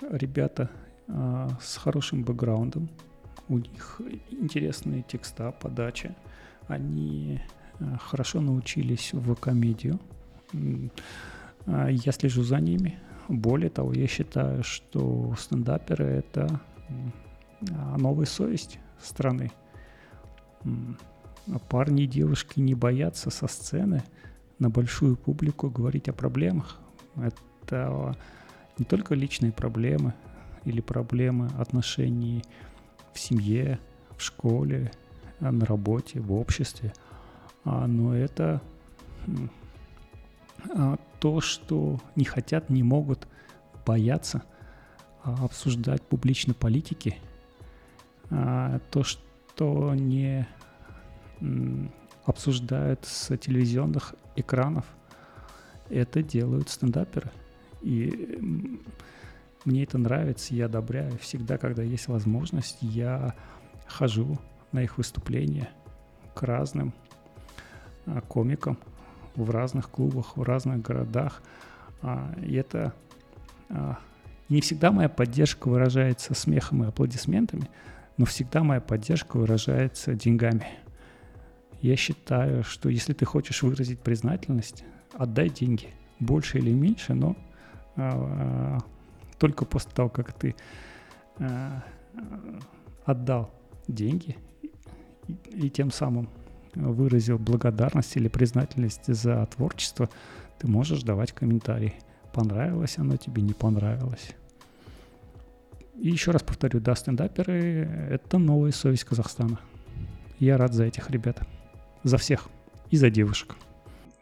ребята 0.00 0.70
с 1.08 1.76
хорошим 1.76 2.24
бэкграундом. 2.24 2.88
У 3.48 3.58
них 3.58 4.00
интересные 4.30 5.02
текста, 5.02 5.52
подача. 5.52 6.14
Они 6.66 7.40
э, 7.78 7.96
хорошо 8.00 8.40
научились 8.40 9.12
в 9.12 9.34
комедию. 9.36 10.00
А, 11.66 11.88
я 11.88 12.12
слежу 12.12 12.42
за 12.42 12.60
ними. 12.60 12.98
Более 13.28 13.70
того, 13.70 13.92
я 13.92 14.06
считаю, 14.06 14.62
что 14.62 15.34
стендаперы— 15.38 16.04
это 16.06 16.60
а, 17.72 17.96
новая 17.98 18.26
совесть 18.26 18.78
страны. 19.00 19.52
Парни 21.68 22.04
и 22.04 22.08
девушки 22.08 22.58
не 22.58 22.74
боятся 22.74 23.30
со 23.30 23.46
сцены 23.46 24.02
на 24.58 24.70
большую 24.70 25.16
публику 25.16 25.70
говорить 25.70 26.08
о 26.08 26.12
проблемах. 26.12 26.78
Это 27.16 28.16
не 28.78 28.84
только 28.84 29.14
личные 29.14 29.52
проблемы 29.52 30.14
или 30.64 30.80
проблемы 30.80 31.48
отношений 31.58 32.42
в 33.16 33.18
семье, 33.18 33.80
в 34.16 34.22
школе, 34.22 34.92
а, 35.40 35.50
на 35.50 35.64
работе, 35.64 36.20
в 36.20 36.32
обществе. 36.32 36.92
А, 37.64 37.86
но 37.86 38.14
это 38.14 38.60
а, 40.74 40.98
то, 41.18 41.40
что 41.40 41.98
не 42.14 42.24
хотят, 42.24 42.70
не 42.70 42.82
могут, 42.82 43.26
бояться 43.86 44.42
обсуждать 45.22 46.02
публично 46.02 46.54
политики, 46.54 47.18
то, 48.28 49.02
что 49.02 49.94
не 49.94 50.46
обсуждают 52.24 53.04
с 53.04 53.36
телевизионных 53.36 54.14
экранов, 54.36 54.84
это 55.88 56.22
делают 56.22 56.68
стендаперы. 56.68 57.30
И 57.82 58.38
мне 59.66 59.82
это 59.82 59.98
нравится, 59.98 60.54
я 60.54 60.66
одобряю. 60.66 61.18
Всегда, 61.18 61.58
когда 61.58 61.82
есть 61.82 62.08
возможность, 62.08 62.78
я 62.80 63.34
хожу 63.86 64.38
на 64.72 64.82
их 64.82 64.96
выступления 64.96 65.68
к 66.34 66.42
разным 66.42 66.94
а, 68.06 68.20
комикам 68.20 68.78
в 69.34 69.50
разных 69.50 69.90
клубах, 69.90 70.36
в 70.36 70.42
разных 70.42 70.82
городах. 70.82 71.42
А, 72.02 72.34
и 72.40 72.54
это 72.54 72.94
а, 73.68 73.98
не 74.48 74.60
всегда 74.60 74.92
моя 74.92 75.08
поддержка 75.08 75.68
выражается 75.68 76.34
смехом 76.34 76.84
и 76.84 76.88
аплодисментами, 76.88 77.68
но 78.16 78.24
всегда 78.24 78.62
моя 78.62 78.80
поддержка 78.80 79.36
выражается 79.36 80.14
деньгами. 80.14 80.66
Я 81.82 81.96
считаю, 81.96 82.62
что 82.62 82.88
если 82.88 83.12
ты 83.12 83.24
хочешь 83.24 83.62
выразить 83.62 84.00
признательность, 84.00 84.84
отдай 85.12 85.50
деньги. 85.50 85.88
Больше 86.18 86.58
или 86.58 86.72
меньше, 86.72 87.12
но 87.12 87.36
только 89.38 89.64
после 89.64 89.90
того, 89.92 90.08
как 90.08 90.32
ты 90.32 90.54
э, 91.38 91.70
отдал 93.04 93.50
деньги 93.88 94.36
и, 95.26 95.34
и 95.52 95.70
тем 95.70 95.90
самым 95.90 96.28
выразил 96.74 97.38
благодарность 97.38 98.16
или 98.16 98.28
признательность 98.28 99.06
за 99.06 99.46
творчество, 99.46 100.08
ты 100.58 100.68
можешь 100.68 101.02
давать 101.02 101.32
комментарии. 101.32 101.94
Понравилось 102.32 102.98
оно 102.98 103.16
тебе, 103.16 103.42
не 103.42 103.54
понравилось. 103.54 104.32
И 105.94 106.10
еще 106.10 106.30
раз 106.30 106.42
повторю, 106.42 106.80
да, 106.80 106.94
стендаперы— 106.94 107.88
это 108.10 108.36
новая 108.36 108.72
совесть 108.72 109.04
Казахстана. 109.04 109.58
Я 110.38 110.58
рад 110.58 110.74
за 110.74 110.84
этих 110.84 111.10
ребят. 111.10 111.40
За 112.02 112.18
всех. 112.18 112.48
И 112.90 112.98
за 112.98 113.08
девушек. 113.08 113.56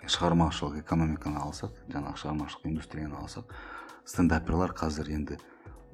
шығармашылық 0.05 0.83
экономиканы 0.83 1.41
алсақ 1.41 1.77
жаңағы 1.89 2.21
шығармашылық 2.21 2.67
индустрияны 2.69 3.17
алсақ 3.23 3.53
стендаперлар 4.05 4.75
қазір 4.77 5.11
енді 5.15 5.39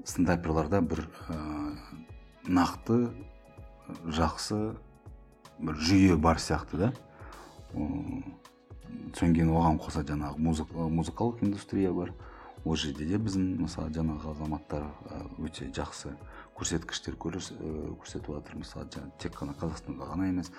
стендаперларда 0.04 0.80
бір 0.82 1.04
ә, 1.28 1.38
нақты 2.48 3.10
жақсы 4.10 4.60
бір 5.60 5.78
жүйе 5.78 6.16
бар 6.16 6.40
сияқты 6.40 6.80
да. 6.80 6.92
Содан 9.14 9.34
кейін 9.34 9.52
оған 9.54 9.78
қоса 9.82 10.02
жаңағы 10.06 10.38
музык, 10.42 10.72
музыкалық 10.72 11.44
индустрия 11.44 11.92
бар. 11.92 12.12
Ол 12.64 12.76
жерде 12.76 13.06
де 13.06 13.16
біздің 13.16 13.62
мысалы 13.62 13.92
жаңағы 13.94 14.34
азаматтар 14.34 14.84
өте 15.38 15.70
жақсы 15.72 16.12
көрсеткіштер 16.58 17.16
көрсетіп 17.16 18.32
жатыр. 18.34 18.58
Мысалы 18.60 18.88
тек 19.18 19.36
қана 19.38 19.54
қазақстанда 19.56 20.10
ғана 20.10 20.28
емес 20.28 20.50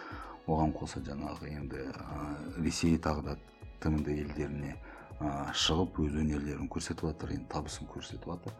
оған 0.48 0.74
қоса 0.74 1.02
жаңағы 1.06 1.52
енді 1.52 1.84
ресей 2.64 2.98
тағы 2.98 3.26
да 3.26 3.38
тмд 3.82 4.08
елдеріне 4.08 4.78
шығып 5.54 6.00
өз 6.06 6.16
өнерлерін 6.24 6.70
көрсетіп 6.72 7.06
жатыр 7.12 7.36
енді 7.36 7.50
табысын 7.52 7.90
көрсетіп 7.92 8.26
жатыр 8.32 8.56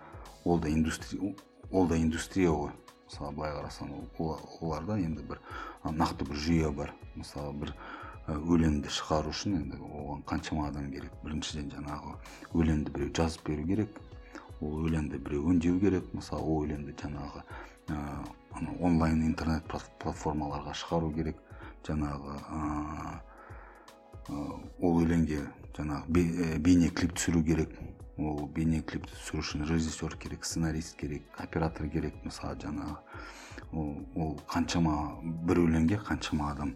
ол 0.46 0.60
да 0.60 0.70
индустрия 0.70 1.34
ол 1.72 1.88
да 1.88 1.98
индустрия 1.98 2.52
ғой. 2.52 2.72
Мысалы 3.08 3.34
былай 3.36 3.52
қарасаң 3.56 3.90
оларда 4.62 4.98
енді 5.00 5.24
бір 5.28 5.40
нақты 5.84 6.28
бір 6.28 6.38
жүйе 6.46 6.72
бар. 6.76 6.94
Мысалы 7.16 7.54
бір 7.64 7.74
өлеңді 8.28 8.92
шығару 8.94 9.34
үшін 9.34 9.58
енді 9.58 9.80
оған 9.82 10.24
қаншама 10.30 10.68
адам 10.70 10.92
керек. 10.92 11.12
Біріншіден 11.24 11.72
жаңағы 11.74 12.16
өлеңді 12.54 12.94
біреу 12.96 13.14
жазып 13.18 13.48
беру 13.48 13.66
керек. 13.68 14.00
Ол 14.62 14.86
өлеңді 14.86 15.20
біреу 15.20 15.50
өңдеу 15.52 15.80
керек. 15.82 16.08
Мысалы 16.14 16.44
ол 16.44 16.66
өлеңді 16.68 16.96
жаңағы 17.02 17.44
ә, 17.90 17.98
онлайн 18.80 19.26
интернет 19.26 19.68
платформаларға 19.68 20.76
шығару 20.76 21.12
керек. 21.16 21.38
Жаңағы 21.88 22.38
ол 24.32 25.02
өлеңге 25.04 25.42
жаңағы 25.78 26.60
бейне 26.64 26.90
клип 26.90 27.16
түсіру 27.18 27.44
керек. 27.46 27.76
Ол 28.18 28.48
бейне 28.54 28.82
клипті 28.82 29.14
түсіру 29.16 29.42
үшін 29.42 29.66
режиссер 29.70 30.16
керек 30.22 30.46
сценарист 30.46 30.98
керек 30.98 31.24
оператор 31.38 31.90
керек. 31.90 32.16
Мысалы 32.24 32.60
жаңағы 32.62 32.98
ол, 33.74 33.94
ол 34.16 34.34
қаншама 34.52 34.96
бір 35.48 35.64
өлеңге 35.66 36.02
қаншама 36.06 36.52
адам 36.54 36.76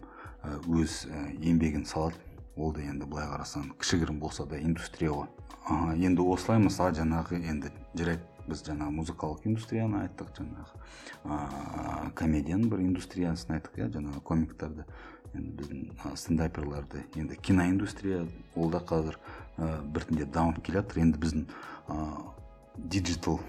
өз 0.66 1.04
еңбегін 1.40 1.86
салады. 1.86 2.20
Ол 2.56 2.72
да 2.72 2.80
енді 2.80 3.04
былай 3.04 3.26
қарасаң 3.28 3.74
кішігірім 3.76 4.18
болса 4.20 4.46
да 4.48 4.56
индустрия 4.56 5.12
ғой 5.12 5.28
енді 5.66 6.22
осылай 6.22 6.60
мысалы 6.62 6.94
жаңағы 6.96 7.40
енді 7.42 7.72
жарайды 7.98 8.22
біз 8.46 8.62
жаңағы 8.62 8.94
музыкалық 8.94 9.46
индустрияны 9.50 10.04
айттық 10.04 10.30
жаңағы 10.36 10.78
ә, 11.26 12.12
комедияның 12.14 12.70
бір 12.70 12.84
индустриясын 12.84 13.56
айттық 13.56 13.80
иә 13.80 13.88
жаңағы 13.96 14.22
комиктерді 14.28 14.86
енді 15.36 15.52
біздің 15.60 16.16
стендаперларды 16.16 17.04
енді 17.16 17.36
киноиндустрия 17.36 18.24
ол 18.54 18.70
да 18.70 18.80
қазір 18.80 19.18
ә, 19.58 19.82
біртіндеп 19.82 20.32
дамып 20.32 20.62
келе 20.64 20.80
жатыр 20.80 21.02
енді 21.04 21.20
біздің 21.22 21.46
ә, 21.88 21.98
digital 22.76 23.40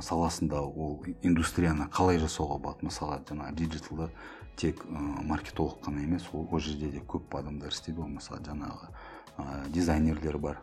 саласында 0.00 0.62
ол 0.62 1.02
индустрияны 1.22 1.86
қалай 1.92 2.18
жасауға 2.22 2.56
болады? 2.62 2.86
Мысалы 2.88 3.20
жаңағы 3.28 3.54
digital 3.58 3.97
да 3.97 4.08
тек 4.56 4.80
ә, 4.84 5.02
маркетолог 5.26 5.80
қана 5.84 6.02
емес 6.02 6.26
ол, 6.32 6.48
ол 6.50 6.60
жерде 6.60 6.88
де 6.90 7.02
көп 7.04 7.36
адамдар 7.38 7.72
істейді 7.74 8.00
ғой 8.00 8.14
мысалы 8.16 8.40
жаңағы 8.46 8.88
ә, 9.36 9.68
дизайнерлер 9.68 10.38
бар. 10.38 10.62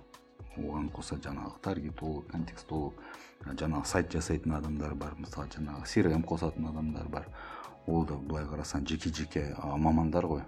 Оған 0.57 0.89
қоса 0.89 1.19
жаңағы 1.21 1.59
таргетолог 1.61 2.31
контекстолог 2.31 2.97
жаңағы 3.45 3.85
сайт 3.85 4.11
жасайтын 4.11 4.57
адамдар 4.57 4.95
бар. 4.95 5.13
Мысалы 5.21 5.47
жаңағы 5.53 5.85
crm 5.85 6.25
қосатын 6.25 6.69
адамдар 6.71 7.07
бар. 7.07 7.27
Ол 7.87 8.05
да 8.05 8.15
былай 8.15 8.45
қарасаң 8.45 8.85
жеке 8.87 9.09
жеке 9.09 9.55
мамандар 9.63 10.27
ғой. 10.27 10.43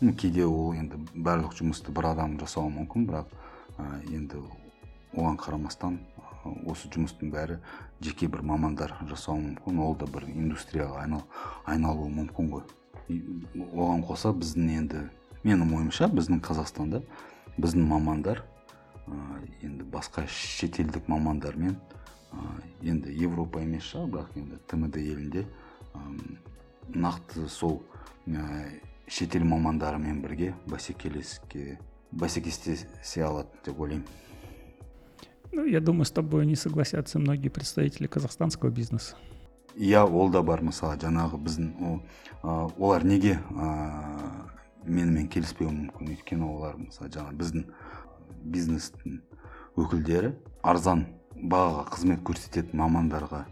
Ну 0.00 0.14
кейде 0.14 0.46
ол 0.46 0.72
енді 0.74 0.96
барлық 1.14 1.54
жұмысты 1.58 1.92
бір 1.92 2.12
адам 2.14 2.38
жасауы 2.40 2.72
мүмкін 2.72 3.06
бірақ 3.08 3.32
ә, 3.76 3.84
енді 4.08 4.40
оған 5.12 5.36
қарамастан 5.36 5.98
осы 6.64 6.88
жұмыстың 6.88 7.32
бәрі 7.34 7.58
жеке 8.00 8.28
бір 8.28 8.42
мамандар 8.48 8.94
жасауы 9.08 9.42
мүмкін 9.42 9.82
ол 9.84 9.96
да 10.00 10.08
бір 10.08 10.24
индустрияға 10.30 11.02
айнал, 11.02 11.26
айналуы 11.66 12.08
мүмкін 12.16 12.52
ғой. 12.54 12.64
Оған 13.74 14.06
қоса 14.08 14.32
біздің 14.32 14.70
енді 14.78 15.04
менің 15.44 15.74
ойымша 15.76 16.08
біздің 16.08 16.40
қазақстанда 16.44 17.02
біздің 17.58 17.84
мамандар 17.90 18.42
енді 19.60 19.84
басқа 19.92 20.24
шетелдік 20.28 21.08
мамандармен 21.08 21.76
енді 22.80 23.12
европа 23.20 23.60
емес 23.60 23.90
шығар 23.90 24.12
бірақ 24.14 24.36
енді 24.40 24.60
тмд 24.70 24.96
елінде 25.02 25.44
нақты 26.94 27.48
сол 27.48 27.82
шетел 29.10 29.44
мамандарымен 29.44 30.22
бірге 30.22 30.54
бәсекелеске 30.66 31.78
бәсекелестесе 32.12 33.24
алады 33.24 33.48
деп 33.64 33.80
ойлаймын. 33.80 34.06
Ну 35.52 35.64
я 35.64 35.80
думаю 35.80 36.04
с 36.04 36.10
тобой 36.10 36.46
не 36.46 36.54
согласятся 36.54 37.18
многие 37.18 37.48
представители 37.48 38.06
казахстанского 38.06 38.70
бизнеса. 38.70 39.16
Иә 39.74 40.04
ол 40.04 40.30
да 40.30 40.42
бар 40.42 40.62
мысалы 40.62 40.96
жаңағы 40.98 41.38
біздің 41.42 42.00
олар 42.42 43.04
неге 43.04 43.38
менімен 44.84 45.28
келіспеуі 45.28 45.70
мүмкін? 45.70 46.10
Өйткені 46.14 46.46
олар 46.46 46.76
мысалы 46.78 47.10
жаңағы 47.10 47.36
біздің 47.38 47.64
бизнестің 48.42 49.20
өкілдері 49.78 50.34
арзан 50.62 51.06
бағаға 51.34 51.86
қызмет 51.94 52.22
көрсететін 52.26 52.78
мамандарға 52.82 53.46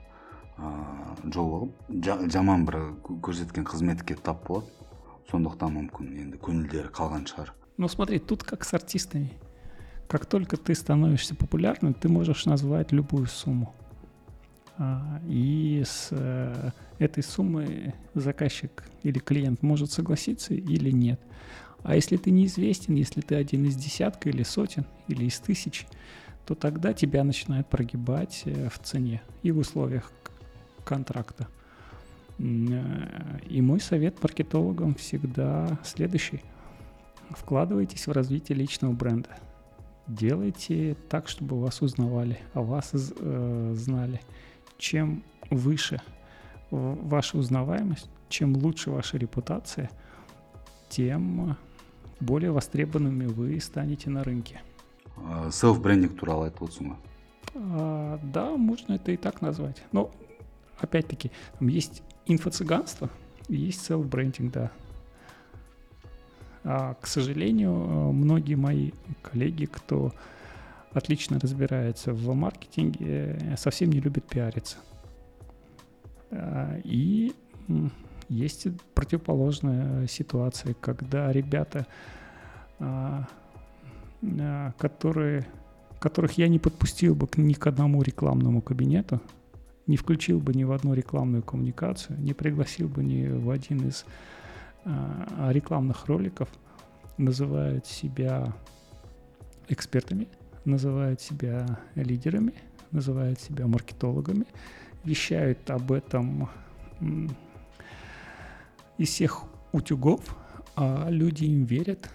ыыы 0.58 1.34
жолығып 1.34 2.32
жаман 2.34 2.66
бір 2.66 2.80
көрсеткен 3.06 3.68
қызметке 3.68 4.16
тап 4.16 4.48
болады 4.48 4.68
сондықтан 5.32 5.78
мүмкін 5.78 6.12
енді 6.26 6.42
көңілдері 6.44 6.92
қалған 6.94 7.26
шығар 7.32 7.54
ну 7.78 7.88
смотри 7.88 8.20
тут 8.20 8.44
как 8.44 8.66
с 8.66 8.74
артистами 8.74 9.34
как 10.08 10.26
только 10.26 10.58
ты 10.58 10.76
становишься 10.76 11.36
популярным 11.36 11.94
ты 11.94 12.10
можешь 12.10 12.46
назвать 12.46 12.92
любую 12.92 13.28
сумму 13.28 13.74
и 15.28 15.84
с 15.86 16.08
э, 16.12 16.72
этой 16.98 17.24
суммы 17.24 17.94
заказчик 18.16 18.84
или 19.04 19.20
клиент 19.20 19.62
может 19.62 19.92
согласиться 19.92 20.54
или 20.54 20.90
нет. 20.90 21.20
А 21.84 21.96
если 21.96 22.18
ты 22.18 22.32
неизвестен, 22.32 22.96
если 22.96 23.22
ты 23.22 23.36
один 23.36 23.66
из 23.66 23.76
десятка 23.76 24.30
или 24.30 24.44
сотен, 24.44 24.86
или 25.08 25.26
из 25.26 25.40
тысяч, 25.40 25.86
то 26.46 26.56
тогда 26.56 26.94
тебя 26.94 27.24
начинают 27.24 27.70
прогибать 27.70 28.44
э, 28.46 28.70
в 28.70 28.80
цене 28.80 29.22
и 29.44 29.52
в 29.52 29.60
условиях 29.60 30.12
контракта. 30.89 31.49
Э, 32.39 33.39
и 33.47 33.61
мой 33.61 33.81
совет 33.81 34.23
маркетологам 34.23 34.95
всегда 34.95 35.79
следующий. 35.85 36.43
Вкладывайтесь 37.31 38.07
в 38.07 38.13
развитие 38.13 38.57
личного 38.57 38.93
бренда. 38.93 39.29
Делайте 40.07 40.97
так, 41.11 41.29
чтобы 41.29 41.61
вас 41.61 41.83
узнавали, 41.83 42.39
о 42.55 42.63
вас 42.63 42.93
э, 42.95 43.73
знали. 43.77 44.21
Чем 44.79 45.23
выше 45.51 46.01
ваша 46.71 47.39
узнаваемость, 47.39 48.09
чем 48.29 48.57
лучше 48.57 48.91
ваша 48.91 49.19
репутация, 49.19 49.91
тем 50.89 51.57
более 52.21 52.51
востребованными 52.51 53.27
вы 53.27 53.61
станете 53.61 54.11
на 54.11 54.25
рынке. 54.25 54.63
Селф-брендинг 55.51 56.15
туралы 56.15 56.49
айтып 56.49 56.63
отырсың 56.63 56.95
а, 57.55 58.21
Да, 58.23 58.57
можно 58.57 58.95
это 58.95 59.13
и 59.13 59.17
так 59.17 59.41
назвать. 59.43 59.83
Но, 59.93 60.11
опять-таки, 60.81 61.31
там 61.59 61.69
есть 61.69 62.03
инфо-цыганство, 62.27 63.11
есть 63.49 63.85
селф-брендинг, 63.87 64.53
да. 64.53 64.71
А, 66.65 66.95
к 66.95 67.07
сожалению, 67.07 67.73
многие 68.13 68.55
мои 68.55 68.93
коллеги, 69.23 69.67
кто 69.67 70.13
отлично 70.93 71.39
разбирается 71.39 72.13
в 72.13 72.35
маркетинге, 72.35 73.57
совсем 73.57 73.91
не 73.91 74.01
любят 74.01 74.27
пиариться. 74.27 74.77
А, 76.31 76.79
и 76.85 77.33
есть 78.29 78.67
противоположная 78.95 80.07
ситуация, 80.07 80.75
когда 80.75 81.33
ребята, 81.33 81.87
а, 82.79 83.27
а, 84.23 84.73
которые, 84.79 85.47
которых 85.99 86.39
я 86.39 86.49
не 86.49 86.59
подпустил 86.59 87.15
бы 87.15 87.29
ни 87.37 87.55
к 87.55 87.67
одному 87.67 88.03
рекламному 88.03 88.61
кабинету, 88.61 89.21
не 89.89 89.97
включил 89.97 90.39
бы 90.39 90.55
ни 90.55 90.63
в 90.63 90.73
одну 90.73 90.95
рекламную 90.95 91.43
коммуникацию, 91.43 92.21
не 92.21 92.35
пригласил 92.35 92.89
бы 92.89 93.03
ни 93.03 93.27
в 93.27 93.51
один 93.51 93.89
из 93.89 94.05
рекламных 95.49 96.07
роликов, 96.07 96.49
называют 97.17 97.87
себя 97.87 98.55
экспертами, 99.69 100.29
называют 100.65 101.21
себя 101.21 101.81
лидерами, 101.95 102.55
называют 102.91 103.41
себя 103.41 103.67
маркетологами, 103.67 104.47
вещают 105.05 105.69
об 105.71 105.91
этом 105.91 106.49
из 108.99 109.09
всех 109.09 109.45
утюгов, 109.73 110.37
а 110.77 111.09
люди 111.11 111.45
им 111.45 111.65
верят, 111.65 112.11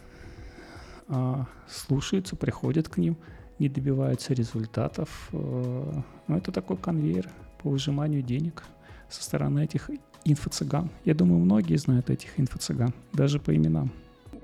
а, 1.08 1.48
слушаются, 1.68 2.36
приходят 2.36 2.88
к 2.88 2.98
ним, 2.98 3.18
не 3.60 3.70
добиваются 3.70 4.34
результатов. 4.34 5.30
Э, 5.32 6.02
ну, 6.28 6.38
это 6.38 6.52
такой 6.52 6.78
конвейер 6.78 7.30
по 7.64 7.70
выжиманию 7.70 8.22
денег 8.22 8.64
со 9.10 9.24
стороны 9.24 9.64
этих 9.64 9.90
инфо-цыган. 10.26 10.90
Я 11.06 11.14
думаю, 11.14 11.40
многие 11.40 11.78
знают 11.78 12.10
этих 12.10 12.40
инфо-цыган, 12.40 12.94
даже 13.14 13.40
по 13.40 13.56
именам. 13.56 13.92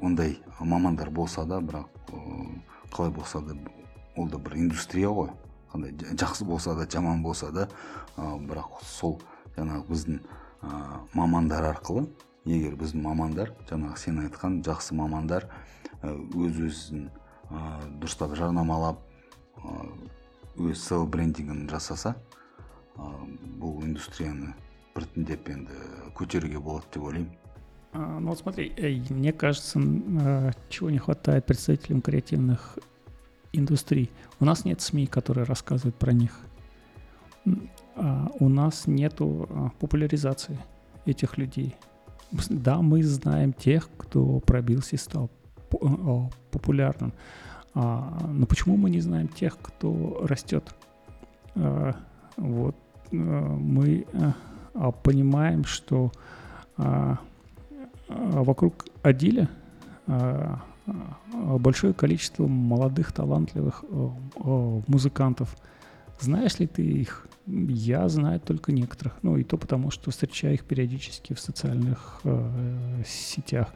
ондай 0.01 0.39
мамандар 0.60 1.10
болса 1.10 1.45
да 1.45 1.60
бірақ 1.60 1.88
қалай 2.91 3.12
болса 3.12 3.41
да 3.41 3.55
ол 4.15 4.27
да 4.27 4.38
бір 4.38 4.55
индустрия 4.55 5.10
ғой 5.10 5.32
қандай 5.73 5.91
жақсы 6.15 6.45
болса 6.45 6.75
да 6.75 6.88
жаман 6.89 7.21
болса 7.23 7.51
да 7.51 7.67
бірақ 8.17 8.79
сол 8.84 9.19
жаңағы 9.58 9.84
біздің 9.89 10.19
мамандар 11.13 11.67
арқылы 11.73 12.08
егер 12.45 12.75
біздің 12.79 13.03
мамандар 13.03 13.53
жаңағы 13.69 13.97
сен 13.97 14.23
айтқан 14.23 14.62
жақсы 14.63 14.95
мамандар 14.95 15.49
өз 16.03 16.63
өзін 16.69 17.10
дұрыстап 17.99 18.36
жарнамалап 18.39 19.03
өз 20.55 20.79
сел 20.79 21.05
брендингін 21.05 21.67
жасаса 21.69 22.15
бұл 22.98 23.81
индустрияны 23.85 24.55
біртіндеп 24.94 25.48
енді 25.50 25.79
көтеруге 26.18 26.61
болады 26.61 26.87
деп 26.94 27.09
ойлаймын 27.09 27.33
ну 27.94 28.31
вот 28.31 28.40
смотри, 28.40 28.72
мне 29.11 29.33
кажется, 29.33 29.79
чего 30.68 30.90
не 30.90 30.98
хватает 30.98 31.46
представителям 31.46 32.03
креативных 32.03 32.77
индустрий. 33.53 34.11
У 34.40 34.44
нас 34.44 34.64
нет 34.64 34.81
СМИ, 34.81 35.07
которые 35.07 35.44
рассказывают 35.44 35.94
про 35.94 36.12
них. 36.12 36.37
У 37.94 38.48
нас 38.48 38.88
нету 38.88 39.72
популяризации 39.79 40.59
этих 41.07 41.38
людей. 41.38 41.77
Да, 42.48 42.83
мы 42.83 43.05
знаем 43.05 43.53
тех, 43.53 43.88
кто 43.96 44.40
пробился 44.40 44.96
и 44.96 44.98
стал 44.98 45.31
популярным. 46.50 47.12
А, 47.74 48.29
но 48.29 48.46
почему 48.46 48.77
мы 48.77 48.90
не 48.90 49.00
знаем 49.00 49.29
тех, 49.29 49.59
кто 49.61 50.24
растет? 50.27 50.74
А, 51.57 51.94
вот 52.37 52.77
мы 53.12 54.06
а, 54.74 54.91
понимаем, 54.91 55.65
что 55.65 56.12
вокруг 58.08 58.86
Адиля 59.04 59.50
большое 61.36 61.93
количество 61.93 62.48
молодых, 62.48 63.12
талантливых 63.12 63.84
музыкантов. 64.88 65.56
Знаешь 66.19 66.60
ли 66.60 66.67
ты 66.67 66.84
их? 66.84 67.28
Я 67.45 68.08
знаю 68.10 68.39
только 68.39 68.72
некоторых. 68.72 69.17
Ну 69.22 69.38
и 69.38 69.43
то 69.43 69.58
потому, 69.58 69.89
что 69.91 70.12
встречаю 70.12 70.56
их 70.56 70.63
периодически 70.63 71.34
в 71.34 71.39
социальных 71.39 72.19
э, 72.24 73.04
сетях. 73.08 73.74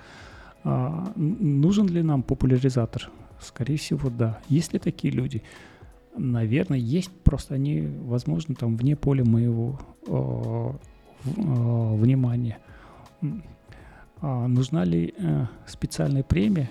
А, 0.64 1.12
нужен 1.16 1.88
ли 1.88 2.04
нам 2.04 2.22
популяризатор? 2.22 3.10
Скорее 3.42 3.78
всего, 3.78 4.10
да. 4.10 4.40
Есть 4.50 4.74
ли 4.74 4.80
такие 4.80 5.14
люди? 5.14 5.42
Наверное, 6.16 6.78
есть. 6.78 7.12
Просто 7.24 7.56
они, 7.56 7.82
возможно, 7.82 8.56
там 8.56 8.78
вне 8.78 8.96
поля 8.96 9.26
моего 9.26 9.80
э, 10.08 10.12
э, 10.12 11.96
внимания. 11.96 12.60
А 14.22 14.48
нужна 14.48 14.86
ли 14.86 15.14
э, 15.18 15.46
специальная 15.66 16.24
премия 16.24 16.70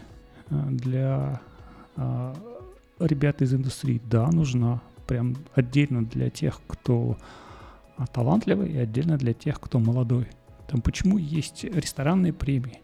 для 0.49 1.41
ребят 2.99 3.43
из 3.43 3.55
индустрии? 3.55 4.01
Да, 4.05 4.31
нужна 4.31 4.81
прям 5.07 5.37
отдельно 5.55 6.05
для 6.05 6.31
тех, 6.31 6.61
кто 6.67 7.17
а, 7.97 8.07
талантливый, 8.07 8.73
и 8.73 8.79
отдельно 8.79 9.19
для 9.19 9.35
тех, 9.35 9.61
кто 9.61 9.79
молодой. 9.79 10.27
Там 10.69 10.81
почему 10.81 11.19
есть 11.19 11.65
ресторанные 11.65 12.33
премии, 12.33 12.81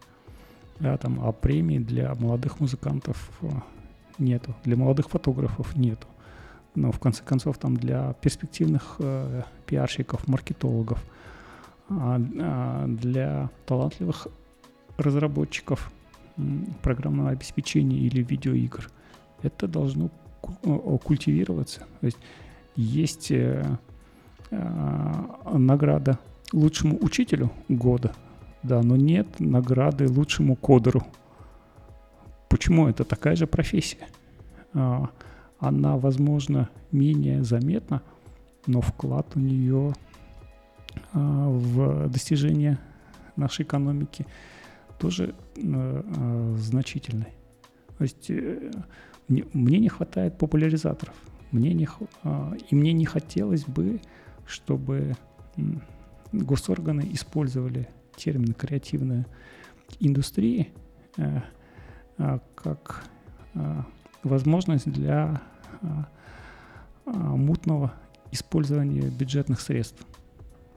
да, 0.79 0.97
там, 0.97 1.19
а 1.23 1.31
премии 1.31 1.79
для 1.79 2.13
молодых 2.15 2.59
музыкантов 2.59 3.31
нету, 4.19 4.55
для 4.63 4.75
молодых 4.75 5.09
фотографов 5.09 5.75
нету. 5.75 6.07
Но 6.79 6.93
в 6.93 6.99
конце 6.99 7.23
концов 7.23 7.57
там 7.57 7.75
для 7.75 8.13
перспективных 8.21 8.95
э, 8.99 9.41
пиарщиков, 9.65 10.25
маркетологов, 10.29 11.03
а, 11.89 12.21
а 12.39 12.85
для 12.87 13.49
талантливых 13.65 14.27
разработчиков 14.97 15.91
программного 16.81 17.31
обеспечения 17.31 17.97
или 17.97 18.23
видеоигр 18.23 18.89
это 19.43 19.67
должно 19.67 20.09
культивироваться. 21.03 21.81
То 21.99 22.05
есть 22.05 22.17
есть 22.77 23.33
награда 24.51 26.17
лучшему 26.53 26.97
учителю 27.01 27.51
года, 27.67 28.13
да, 28.63 28.81
но 28.81 28.95
нет 28.95 29.27
награды 29.39 30.07
лучшему 30.07 30.55
кодеру. 30.55 31.03
Почему 32.47 32.87
это 32.87 33.03
такая 33.03 33.35
же 33.35 33.47
профессия? 33.47 34.07
Она, 35.59 35.97
возможно, 35.97 36.69
менее 36.91 37.43
заметна, 37.43 38.01
но 38.65 38.81
вклад 38.81 39.35
у 39.35 39.39
нее 39.39 39.93
в 41.13 42.07
достижение 42.09 42.79
нашей 43.35 43.63
экономики 43.63 44.25
тоже 44.97 45.35
значительный. 45.55 47.33
То 47.97 48.03
есть 48.03 48.29
э, 48.29 48.71
мне, 49.27 49.79
не 49.79 49.89
хватает 49.89 50.37
популяризаторов. 50.37 51.13
Мне 51.51 51.73
не, 51.73 51.87
и 52.69 52.75
мне 52.75 52.93
не 52.93 53.05
хотелось 53.05 53.65
бы, 53.65 53.99
чтобы 54.45 55.15
госорганы 56.31 57.09
использовали 57.11 57.89
термин 58.15 58.53
креативная 58.53 59.25
индустрия 59.99 60.67
э, 61.17 61.41
э, 62.17 62.39
как 62.55 63.03
э, 63.55 63.81
возможность 64.22 64.90
для 64.90 65.40
мутного 67.04 67.92
использования 68.32 69.08
бюджетных 69.08 69.60
средств. 69.60 70.04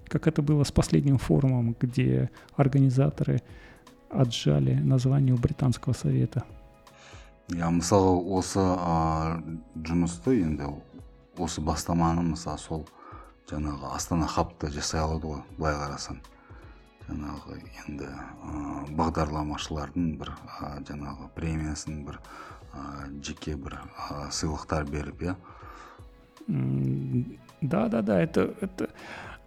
Как 0.07 0.27
это 0.27 0.41
было 0.41 0.63
с 0.63 0.71
последним 0.71 1.17
форумом, 1.17 1.75
где 1.79 2.29
организаторы 2.55 3.41
отжали 4.09 4.73
название 4.75 5.33
у 5.33 5.37
британского 5.37 5.93
совета. 5.93 6.43
Я 7.49 7.69
мысалы 7.71 8.11
осы 8.35 8.59
жұмысты 9.79 10.35
енді 10.41 10.67
осы 11.39 11.61
бастаманы 11.63 12.25
мысалы 12.33 12.59
сол 12.59 12.81
жаңағы 13.47 13.93
астана 13.95 14.27
хабты 14.27 14.67
жасай 14.67 14.99
алады 14.99 15.31
ғой 15.31 15.43
былай 15.55 15.77
қарасаң 15.79 16.19
жаңағы 17.07 17.61
енді 17.85 18.09
ә, 18.09 18.51
бағдарламашылардың 18.99 20.09
бір 20.19 20.33
ә, 20.59 20.73
жаңағы 20.89 21.29
премиясын 21.37 22.01
бір 22.03 22.19
ә, 22.19 22.60
жеке 23.23 23.55
бір 23.55 23.79
ә, 24.09 24.31
сыйлықтар 24.31 24.85
беріп 24.85 25.21
иә 25.21 25.35
да 27.61 27.87
да 27.87 28.01
да 28.01 28.21
это 28.21 28.53
это 28.61 28.89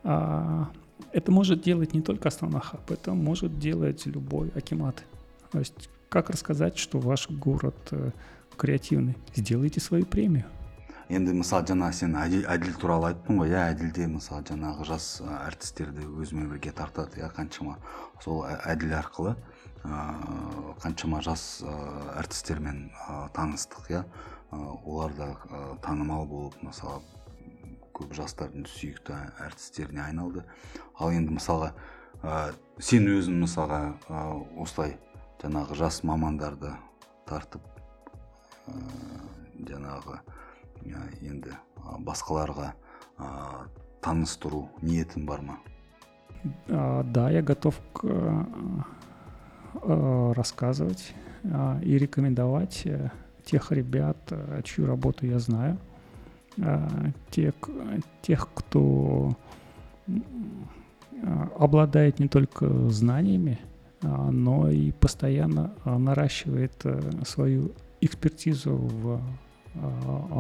а, 0.04 0.70
это 1.12 1.32
может 1.32 1.62
делать 1.62 1.94
не 1.94 2.02
только 2.02 2.28
Астана 2.28 2.61
Хаб, 2.61 2.90
это 2.90 3.14
может 3.14 3.58
делать 3.58 4.06
любой 4.06 4.50
Акимат. 4.54 5.02
То 5.50 5.58
есть 5.58 5.88
как 6.08 6.30
рассказать, 6.30 6.76
что 6.76 6.98
ваш 6.98 7.30
город 7.30 7.76
э, 7.92 8.11
креативный? 8.56 9.16
Сделайте 9.34 9.80
свою 9.80 10.04
премию. 10.06 10.44
енді 11.11 11.32
мысалы 11.40 11.66
жаңа 11.66 11.88
сен 11.90 12.12
әділ, 12.14 12.44
әділ 12.46 12.76
туралы 12.78 13.08
айттың 13.08 13.40
ғой 13.42 13.50
иә 13.50 13.62
әділде 13.72 14.06
мысалы 14.12 14.44
жаңағы 14.46 14.84
жас 14.86 15.06
әртістерді 15.26 16.06
өзімен 16.06 16.52
бірге 16.52 16.70
тартады 16.70 17.18
иә 17.18 17.32
қаншама 17.34 17.80
сол 18.22 18.44
әділ 18.46 18.94
арқылы 18.94 19.32
ә, 19.34 19.36
қаншама 20.81 21.21
жас 21.25 21.61
ә, 21.65 21.73
әртістермен 22.21 22.89
ә, 23.07 23.27
таныстық 23.36 23.89
иә. 23.91 24.03
Олар 24.86 25.13
да 25.17 25.27
ә, 25.49 25.61
танымал 25.83 26.25
болып 26.29 26.55
мысалы 26.63 27.01
көп 27.95 28.13
жастардың 28.15 28.65
сүйікті 28.67 29.15
әртістеріне 29.45 30.03
айналды. 30.05 30.43
Ал 30.99 31.11
енді 31.15 31.36
мысалға 31.38 31.73
ә, 32.23 32.53
сен 32.79 33.07
өзің 33.11 33.41
мысалға 33.45 33.81
ә, 34.09 34.23
осылай 34.61 34.97
жаңағы 35.43 35.77
жас 35.79 36.01
мамандарды 36.03 36.73
тартып 37.29 37.63
ә, 38.67 38.75
жаңағы 39.69 40.19
енді 41.25 41.55
басқаларға 42.05 42.73
таныстыру 44.05 44.65
ниетің 44.81 45.25
бар 45.25 45.41
ма? 45.41 45.57
Да 46.67 47.29
я 47.31 47.41
готов 47.41 47.79
рассказывать 49.84 51.13
и 51.84 51.97
рекомендовать 51.97 52.82
э, 52.86 53.09
тех 53.43 53.71
ребят, 53.71 54.17
э, 54.30 54.61
чью 54.63 54.88
работу 54.88 55.26
я 55.26 55.39
знаю, 55.39 55.78
тех, 57.32 57.53
тех, 58.21 58.49
кто 58.53 59.36
обладает 61.57 62.19
не 62.19 62.30
только 62.30 62.89
знаниями, 62.89 63.59
но 64.01 64.69
и 64.69 64.91
постоянно 64.91 65.73
наращивает 65.84 66.73
э, 66.86 67.01
свою 67.26 67.73
экспертизу 67.99 68.73
в 68.73 69.19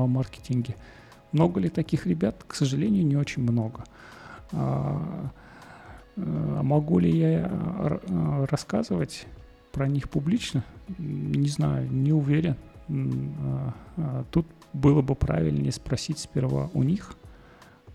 маркетинге. 0.07 0.75
Много 1.33 1.59
ли 1.59 1.67
таких 1.67 2.07
ребят? 2.07 2.45
К 2.47 2.55
сожалению, 2.55 3.05
не 3.05 3.17
очень 3.17 3.43
много. 3.43 3.83
А, 6.17 6.57
а 6.59 6.63
могу 6.63 6.99
ли 6.99 7.17
я 7.17 7.49
а, 7.49 8.45
рассказывать 8.49 9.25
про 9.71 9.87
них 9.87 10.09
публично? 10.09 10.63
Не 10.97 11.49
знаю, 11.49 11.91
не 11.91 12.13
уверен. 12.13 12.55
Тут 14.31 14.45
было 14.73 15.01
бы 15.01 15.15
правильнее 15.15 15.71
спросить 15.71 16.19
сперва 16.19 16.69
у 16.73 16.83
них, 16.83 17.15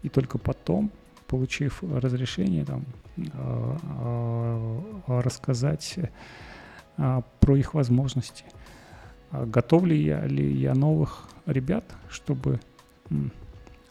и 0.03 0.09
только 0.09 0.39
потом, 0.39 0.91
получив 1.29 1.83
разрешение, 1.83 2.65
там, 2.65 2.85
рассказать 5.07 5.99
про 6.97 7.57
их 7.57 7.75
возможности– 7.75 8.45
а 9.31 9.47
готовлю 9.47 9.95
я 9.95 10.27
ли 10.27 10.53
я 10.53 10.75
новых 10.75 11.29
ребят, 11.47 11.85
чтобы 12.09 12.61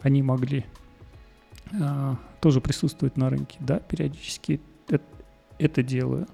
они 0.01 0.21
могли 0.21 0.65
а, 1.81 2.17
тоже 2.39 2.61
присутствовать 2.61 3.17
на 3.17 3.29
рынке. 3.29 3.57
Да, 3.59 3.79
периодически 3.79 4.61
это, 4.87 5.03
это 5.57 5.83
делаю. 5.83 6.27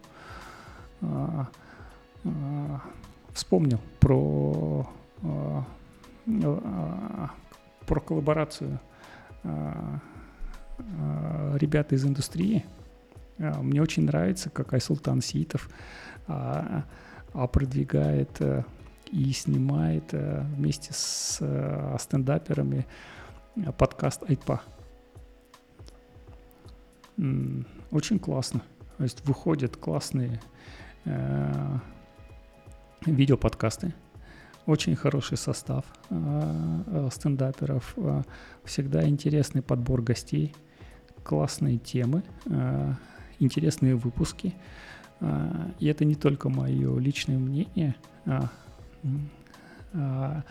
А, 1.01 1.47
а, 2.23 2.81
вспомнил 3.33 3.79
про, 3.99 4.89
а, 5.23 5.65
а, 6.27 7.29
про 7.85 7.99
коллаборацию 7.99 8.79
а, 9.43 9.99
а, 10.77 11.55
ребят 11.57 11.93
из 11.93 12.05
индустрии. 12.05 12.65
А, 13.39 13.61
мне 13.61 13.81
очень 13.81 14.05
нравится, 14.05 14.49
как 14.49 14.73
Айсултан 14.73 15.21
Ситов 15.21 15.69
а, 16.27 16.83
а 17.33 17.47
продвигает 17.47 18.37
а, 18.39 18.63
и 19.11 19.31
снимает 19.31 20.13
э, 20.13 20.43
вместе 20.55 20.91
с 20.93 21.37
э, 21.39 21.97
стендаперами 21.99 22.85
э, 23.55 23.71
подкаст 23.71 24.23
Айтпа. 24.29 24.61
Очень 27.91 28.19
классно. 28.19 28.61
То 28.97 29.03
есть 29.03 29.25
выходят 29.25 29.75
классные 29.77 30.41
э, 31.05 31.77
видеоподкасты. 33.05 33.93
Очень 34.65 34.95
хороший 34.95 35.37
состав 35.37 35.85
э, 36.09 37.09
стендаперов. 37.11 37.93
Э, 37.97 38.23
всегда 38.63 39.07
интересный 39.07 39.61
подбор 39.61 40.01
гостей. 40.01 40.53
Классные 41.23 41.77
темы. 41.77 42.23
Э, 42.45 42.93
интересные 43.39 43.95
выпуски. 43.95 44.53
Э, 45.19 45.71
и 45.79 45.87
это 45.87 46.05
не 46.05 46.15
только 46.15 46.49
мое 46.49 46.97
личное 46.99 47.37
мнение. 47.37 47.95
А 48.25 48.49
а, 49.93 50.43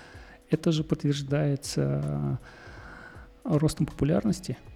это 0.50 0.72
же 0.72 0.84
подтверждается 0.84 2.38
ростом 3.44 3.86
популярности 3.86 4.56
э, 4.56 4.73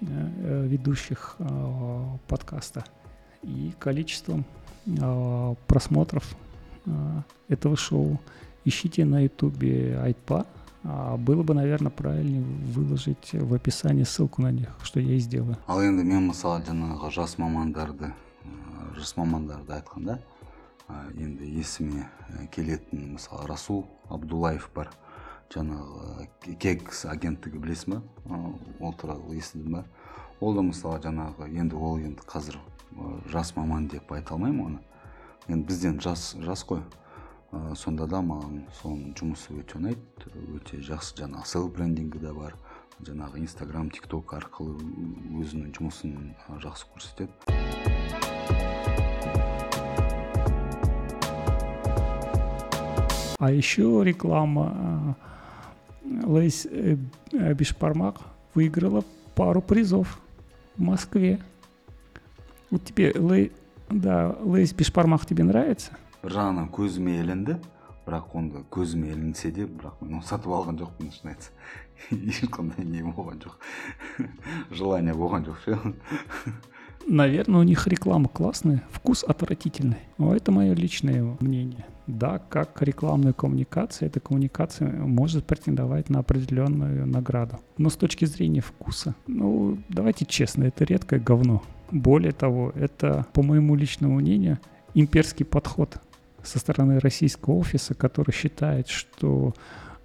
ведущих 0.00 1.36
а, 1.38 2.18
подкаста 2.28 2.84
и 3.42 3.72
количеством 3.78 4.44
а, 5.00 5.54
просмотров 5.66 6.36
этого 7.48 7.76
шоу. 7.76 8.20
Ищите 8.64 9.04
на 9.04 9.24
ютубе 9.24 9.98
Айтпа. 9.98 10.46
Было 11.18 11.42
бы, 11.42 11.52
наверное, 11.54 11.90
правильнее 11.90 12.42
выложить 12.42 13.30
в 13.32 13.54
описании 13.54 14.04
ссылку 14.04 14.40
на 14.42 14.52
них, 14.52 14.68
что 14.84 15.00
я 15.00 15.14
и 15.14 15.18
сделаю. 15.18 15.56
ал 15.66 15.82
енді 15.82 16.04
мен 16.04 16.30
мысалы 16.30 16.62
жаңағы 16.62 17.10
жас 17.10 17.38
мамандарды 17.38 18.12
жас 18.94 19.16
мамандарды 19.16 19.72
айтқанда 19.74 20.20
енді 21.18 21.42
есіме 21.58 22.06
келетін 22.54 23.16
мысалы 23.16 23.46
расул 23.48 23.86
абдуллаев 24.08 24.70
бар 24.74 24.90
жаңағы 25.51 26.27
кекс 26.59 27.05
агенттігі 27.11 27.59
білесің 27.59 27.99
ба 27.99 28.39
ол 28.79 28.93
туралы 28.95 29.35
естідің 29.35 29.75
ба? 29.75 29.83
Ол 30.39 30.55
да 30.55 30.63
мысалы 30.65 31.01
жаңағы 31.03 31.49
енді 31.51 31.75
ол 31.75 31.99
енді 31.99 32.23
қазір 32.25 32.57
жас 33.31 33.55
маман 33.55 33.87
деп 33.91 34.11
айта 34.11 34.33
алмаймын 34.35 34.65
оны. 34.65 34.79
Енді 35.47 35.67
бізден 35.67 35.99
жас 36.01 36.35
жас 36.39 36.63
қой. 36.67 36.81
Ә, 37.51 37.75
сонда 37.75 38.07
да 38.07 38.21
маған 38.23 38.63
соның 38.79 39.11
жұмысы 39.19 39.51
өте 39.59 39.75
ұнайды 39.75 40.31
өте 40.55 40.79
жақсы. 40.79 41.17
Жаңағы 41.19 41.45
сел 41.51 41.67
брендингі 41.67 42.21
де 42.23 42.31
бар. 42.31 42.55
Жаңағы 43.03 43.41
инстаграм 43.43 43.89
тик 43.91 44.07
ток 44.07 44.33
арқылы 44.37 44.77
өзінің 45.41 45.73
жұмысын 45.75 46.31
жақсы 46.63 46.87
көрсетеді. 46.93 47.31
А 53.41 53.51
еще 53.51 54.03
реклама 54.05 55.17
Лейс 56.10 56.66
э, 56.70 56.96
Бишпармак 57.32 58.16
выиграла 58.54 59.04
пару 59.34 59.60
призов 59.60 60.20
в 60.76 60.82
Москве. 60.82 61.40
Вот 62.70 62.84
тебе 62.84 63.12
Лей, 63.12 63.52
да, 63.90 64.36
Лейс 64.42 64.72
Бишпармак 64.72 65.26
тебе 65.26 65.44
нравится? 65.44 65.92
бір 66.26 66.34
жағынан 66.34 66.70
көзіме 66.74 67.20
ілінді 67.22 67.54
бірақ 68.06 68.32
онда 68.38 68.62
көзіме 68.74 69.12
ілінсе 69.14 69.52
де 69.54 69.66
бірақ 69.66 70.00
мен 70.02 70.18
оны 70.18 70.26
сатып 70.26 70.50
алған 70.56 70.80
жоқпын 70.80 71.12
шын 71.14 71.30
айтса 71.32 71.52
ешқандай 72.10 72.82
не 72.82 73.04
болған 73.06 73.38
жоқ 73.44 73.54
желание 74.74 75.14
болған 75.14 75.46
жоқ 75.46 75.62
ше 75.64 75.78
Наверное, 77.08 77.60
у 77.60 77.62
них 77.62 77.86
реклама 77.86 78.28
классная, 78.28 78.82
вкус 78.90 79.22
отвратительный. 79.22 80.00
Но 80.18 80.34
это 80.34 80.50
мое 80.50 80.74
личное 80.74 81.22
мнение. 81.38 81.86
Да, 82.11 82.39
как 82.39 82.81
рекламная 82.81 83.31
коммуникация, 83.31 84.07
эта 84.07 84.19
коммуникация 84.19 84.91
может 84.91 85.45
претендовать 85.45 86.09
на 86.09 86.19
определенную 86.19 87.07
награду. 87.07 87.59
Но 87.77 87.89
с 87.89 87.95
точки 87.95 88.25
зрения 88.25 88.59
вкуса, 88.59 89.15
ну, 89.27 89.77
давайте 89.87 90.25
честно, 90.25 90.65
это 90.65 90.83
редкое 90.83 91.21
говно. 91.21 91.63
Более 91.89 92.33
того, 92.33 92.73
это, 92.75 93.25
по 93.31 93.41
моему 93.41 93.75
личному 93.75 94.15
мнению, 94.15 94.59
имперский 94.93 95.45
подход 95.45 96.01
со 96.43 96.59
стороны 96.59 96.99
российского 96.99 97.53
офиса, 97.53 97.93
который 97.93 98.33
считает, 98.33 98.89
что 98.89 99.53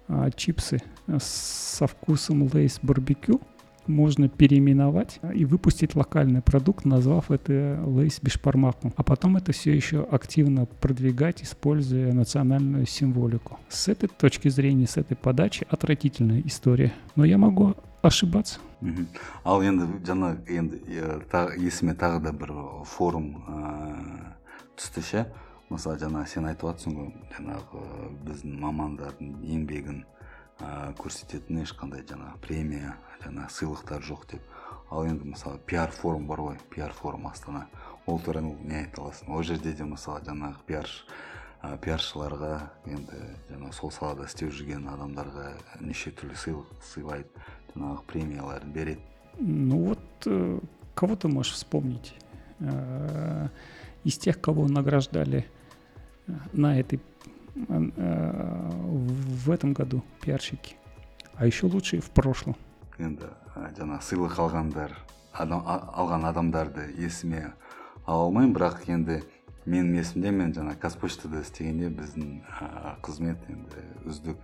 а, 0.07 0.31
чипсы 0.31 0.81
со 1.19 1.87
вкусом 1.87 2.49
Lay's 2.53 2.79
барбекю 2.81 3.41
можно 3.86 4.28
переименовать 4.28 5.18
и 5.34 5.44
выпустить 5.44 5.96
локальный 5.96 6.40
продукт, 6.40 6.84
назвав 6.84 7.30
это 7.30 7.82
лейс 7.84 8.20
бешпармаком. 8.20 8.92
А 8.96 9.02
потом 9.02 9.36
это 9.36 9.52
все 9.52 9.74
еще 9.74 10.02
активно 10.04 10.66
продвигать, 10.66 11.42
используя 11.42 12.12
национальную 12.12 12.86
символику. 12.86 13.58
С 13.68 13.88
этой 13.88 14.08
точки 14.08 14.48
зрения, 14.48 14.86
с 14.86 14.96
этой 14.96 15.16
подачи 15.16 15.66
отвратительная 15.68 16.42
история. 16.44 16.92
Но 17.16 17.24
я 17.24 17.38
могу 17.38 17.74
ошибаться. 18.02 18.60
мхм 18.82 19.06
ал 19.44 19.62
енді 19.62 19.86
жаңа 20.02 20.34
енді 20.50 20.80
есіме 21.62 21.94
тағы 21.94 22.18
да 22.24 22.32
бір 22.34 22.50
форум 22.90 23.28
түсті 24.74 25.02
ше 25.06 25.22
мысалы 25.70 26.00
жаңа 26.02 26.24
сен 26.26 26.48
айтып 26.50 26.66
жатрсың 26.66 26.96
ғой 26.98 27.12
жаңағы 27.36 27.84
біздің 28.26 28.58
мамандардың 28.64 29.36
еңбегін 29.46 30.02
ә, 30.02 30.90
көрсететін 30.98 31.62
ешқандай 31.62 32.02
жаңа 32.08 32.34
премия 32.42 32.96
жаңа 33.26 33.48
сыйлықтар 33.50 34.02
жоқ 34.02 34.26
деп 34.32 34.42
ал 34.90 35.06
енді 35.06 35.32
мысалы 35.32 35.58
пиар 35.66 35.90
форум 35.90 36.26
бар 36.26 36.40
ғой 36.40 36.58
пиар 36.70 36.92
форум 36.92 37.26
астана 37.26 37.66
ол 38.06 38.20
туралы 38.20 38.56
не 38.64 38.82
айта 38.82 39.02
аласың 39.02 39.30
ол 39.32 39.42
жерде 39.42 39.72
де 39.72 39.84
мысалы 39.84 40.20
жаңағы 40.26 40.66
пиар 40.66 40.88
ә, 41.62 41.78
пиаршыларға 41.78 42.58
енді 42.90 43.22
жаңа 43.48 43.72
сол 43.72 43.92
салада 43.94 44.26
істеп 44.26 44.52
жүрген 44.52 44.88
адамдарға 44.90 45.52
неше 45.80 46.10
түрлі 46.10 46.36
сыйлық 46.36 46.84
сыйлайды 46.84 47.46
жаңағы 47.74 48.04
премияларын 48.10 48.72
береді 48.72 49.00
ну 49.38 49.78
вот 49.86 50.26
э, 50.26 50.58
кого 50.94 51.16
ты 51.16 51.28
можешь 51.28 51.52
вспомнить 51.52 52.14
э, 52.60 53.48
из 54.04 54.18
тех, 54.18 54.40
кого 54.40 54.66
награждали 54.66 55.46
на 56.52 56.78
этой 56.78 57.00
э, 57.54 58.70
в 58.76 59.50
этом 59.50 59.72
году 59.72 60.02
пиарщики 60.20 60.76
а 61.34 61.46
еще 61.46 61.66
лучше 61.66 62.00
в 62.00 62.10
прошлом 62.10 62.56
енді 62.98 63.28
жаңағы 63.78 64.06
сыйлық 64.08 64.38
алғандар 64.44 64.94
адам, 65.32 65.64
алған 65.66 66.26
адамдарды 66.28 66.88
есіме 66.98 67.52
ала 68.04 68.26
алмаймын 68.26 68.54
бірақ 68.56 68.86
енді 68.92 69.22
менің 69.64 69.98
есімде 70.02 70.32
мен 70.34 70.54
жаңа 70.56 70.76
қазпоштада 70.82 71.42
істегенде 71.42 71.90
біздің 71.94 72.30
ә, 72.42 72.94
қызмет 73.04 73.44
енді 73.52 73.84
үздік 74.10 74.40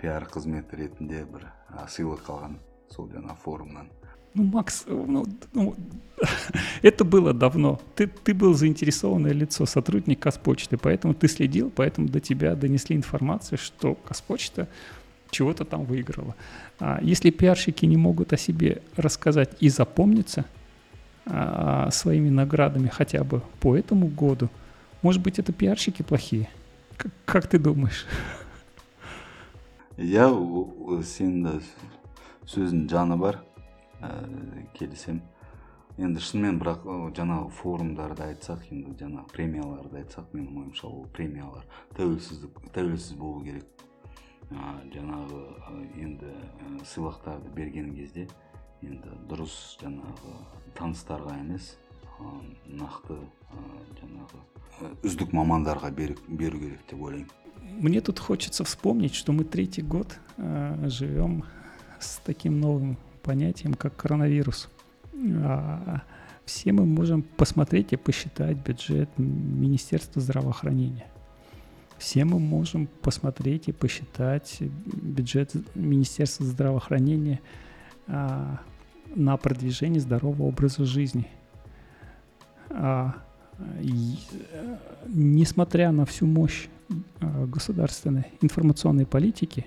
пиар 0.00 0.28
қызмет 0.30 0.74
ретінде 0.74 1.24
бір 1.26 1.48
ә, 1.74 1.86
сыйлық 1.90 2.28
алған 2.30 2.60
сол 2.90 3.10
жаңа 3.12 3.34
форумнан 3.44 3.90
ну, 4.34 4.44
Макс, 4.44 4.84
ну, 4.86 5.26
ну, 5.52 5.74
это 6.82 7.04
было 7.04 7.32
давно. 7.32 7.80
Ты, 7.96 8.06
ты 8.06 8.32
был 8.32 8.54
заинтересованное 8.54 9.32
лицо, 9.32 9.66
сотрудник 9.66 10.20
Казпочты, 10.20 10.76
поэтому 10.76 11.14
ты 11.14 11.26
следил, 11.26 11.72
поэтому 11.74 12.08
до 12.08 12.20
тебя 12.20 12.54
донесли 12.54 12.94
информацию, 12.94 13.58
что 13.58 13.96
Казпочта 13.96 14.68
чего-то 15.34 15.64
там 15.64 15.84
выиграла. 15.84 16.34
А 16.78 16.98
если 17.02 17.30
пиарщики 17.30 17.86
не 17.86 17.96
могут 17.96 18.32
о 18.32 18.36
себе 18.36 18.82
рассказать 18.96 19.50
и 19.60 19.68
запомниться 19.68 20.44
а, 21.26 21.90
своими 21.90 22.28
наградами 22.30 22.88
хотя 22.88 23.22
бы 23.24 23.42
по 23.60 23.76
этому 23.76 24.08
году, 24.08 24.48
может 25.02 25.22
быть, 25.22 25.38
это 25.38 25.52
пиарщики 25.52 26.02
плохие? 26.02 26.48
Как, 26.96 27.12
как 27.24 27.46
ты 27.46 27.58
думаешь? 27.58 28.06
Я 29.96 30.28
сен 31.04 31.60
сөздің 32.50 32.88
жаны 32.90 33.16
бар 33.20 33.36
ә, 34.02 34.08
келісемін 34.74 35.20
енді 36.00 36.22
шынымен 36.24 36.56
бірақ 36.58 36.86
жаңағы 37.14 37.50
форумдарды 37.60 38.24
айтсақ 38.26 38.64
енді 38.72 38.94
жаңағы 38.98 39.30
премияларды 39.34 40.00
айтсақ 40.00 40.32
менің 40.34 40.62
ойымша 40.64 40.88
ол 40.88 41.04
премиялар 41.14 41.66
тәуелсіздік 41.98 42.58
тәуелсіз 42.74 43.14
болу 43.20 43.44
керек 43.44 43.66
ә, 43.68 43.83
жаңағы 44.50 45.42
енді 45.96 46.30
сыйлықтарды 46.84 47.52
берген 47.54 47.92
кезде 47.94 48.26
енді 48.82 49.12
дұрыс 49.30 49.56
жаңағы 49.82 50.34
таныстарға 50.78 51.36
емес 51.40 51.76
нақты 52.66 53.18
жаңағы 54.00 54.42
үздік 55.06 55.32
мамандарға 55.36 55.90
беру, 55.94 56.16
беру 56.28 56.58
керек 56.58 56.82
деп 56.90 57.00
ойлаймын 57.00 57.36
мне 57.78 58.00
тут 58.00 58.18
хочется 58.18 58.64
вспомнить, 58.64 59.14
что 59.14 59.32
мы 59.32 59.44
третий 59.44 59.82
год 59.82 60.18
э, 60.38 60.88
живем 60.88 61.44
с 62.00 62.20
таким 62.24 62.58
новым 62.60 62.96
понятием, 63.22 63.74
как 63.74 63.96
коронавирус. 63.96 64.68
А, 65.14 66.02
все 66.44 66.72
мы 66.72 66.84
можем 66.84 67.22
посмотреть 67.22 67.92
и 67.92 67.96
посчитать 67.96 68.56
бюджет 68.56 69.08
Министерства 69.18 70.20
здравоохранения. 70.20 71.06
Все 72.05 72.23
мы 72.23 72.37
можем 72.37 72.85
посмотреть 73.01 73.67
и 73.67 73.71
посчитать 73.71 74.59
бюджет 74.59 75.55
Министерства 75.73 76.45
здравоохранения 76.45 77.41
а, 78.05 78.59
на 79.15 79.35
продвижение 79.37 79.99
здорового 79.99 80.43
образа 80.43 80.85
жизни. 80.85 81.27
А, 82.69 83.15
и, 83.81 84.19
несмотря 85.07 85.91
на 85.91 86.05
всю 86.05 86.27
мощь 86.27 86.67
а, 87.21 87.47
государственной 87.47 88.27
информационной 88.39 89.07
политики 89.07 89.65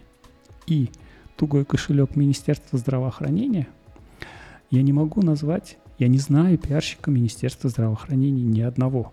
и 0.68 0.90
тугой 1.36 1.64
кошелек 1.64 2.14
Министерства 2.14 2.78
здравоохранения, 2.78 3.66
я 4.70 4.82
не 4.82 4.92
могу 4.92 5.22
назвать, 5.22 5.76
я 5.98 6.06
не 6.06 6.18
знаю 6.18 6.56
пиарщика 6.56 7.10
Министерства 7.10 7.68
здравоохранения 7.68 8.44
ни 8.44 8.60
одного. 8.60 9.12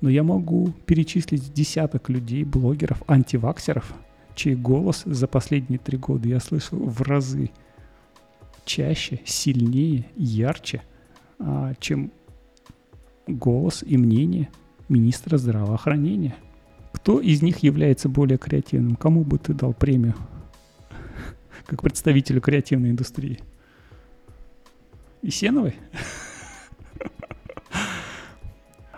Но 0.00 0.08
я 0.08 0.22
могу 0.22 0.72
перечислить 0.86 1.52
десяток 1.52 2.08
людей, 2.08 2.44
блогеров, 2.44 3.02
антиваксеров, 3.06 3.92
чей 4.34 4.54
голос 4.54 5.02
за 5.04 5.26
последние 5.26 5.78
три 5.78 5.98
года 5.98 6.26
я 6.28 6.40
слышал 6.40 6.78
в 6.78 7.02
разы 7.02 7.50
чаще, 8.64 9.20
сильнее, 9.26 10.06
ярче, 10.16 10.82
а, 11.38 11.74
чем 11.80 12.12
голос 13.26 13.82
и 13.82 13.96
мнение 13.96 14.48
министра 14.88 15.36
здравоохранения. 15.36 16.34
Кто 16.92 17.20
из 17.20 17.42
них 17.42 17.58
является 17.58 18.08
более 18.08 18.38
креативным? 18.38 18.96
Кому 18.96 19.22
бы 19.24 19.38
ты 19.38 19.52
дал 19.54 19.72
премию? 19.72 20.14
как 21.66 21.82
представителю 21.82 22.40
креативной 22.40 22.90
индустрии. 22.90 23.40
Есеновой? 25.22 25.74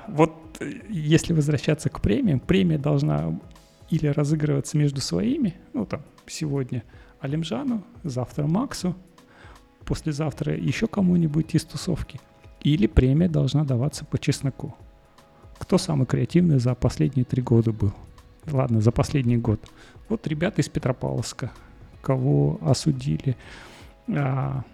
Вот 0.09 0.42
если 0.89 1.33
возвращаться 1.33 1.89
к 1.89 2.01
премиям, 2.01 2.41
премия 2.41 2.79
должна 2.79 3.39
или 3.91 4.07
разыгрываться 4.07 4.77
между 4.77 5.01
своими, 5.01 5.55
ну 5.75 5.85
там 5.85 6.03
сегодня 6.27 6.83
Алимжану, 7.21 7.85
завтра 8.05 8.47
Максу, 8.47 8.97
послезавтра 9.85 10.57
еще 10.57 10.87
кому-нибудь 10.87 11.55
из 11.55 11.65
тусовки. 11.65 12.21
Или 12.63 12.87
премия 12.87 13.29
должна 13.29 13.65
даваться 13.65 14.05
по 14.05 14.19
чесноку. 14.19 14.75
Кто 15.59 15.79
самый 15.79 16.07
креативный 16.07 16.59
за 16.59 16.75
последние 16.75 17.25
три 17.25 17.43
года 17.43 17.73
был? 17.73 17.93
Ладно, 18.51 18.81
за 18.81 18.91
последний 18.91 19.37
год. 19.37 19.61
Вот 20.09 20.27
ребята 20.27 20.61
из 20.61 20.69
Петропавловска, 20.69 21.53
кого 22.01 22.59
осудили 22.63 23.37
а, 24.09 24.65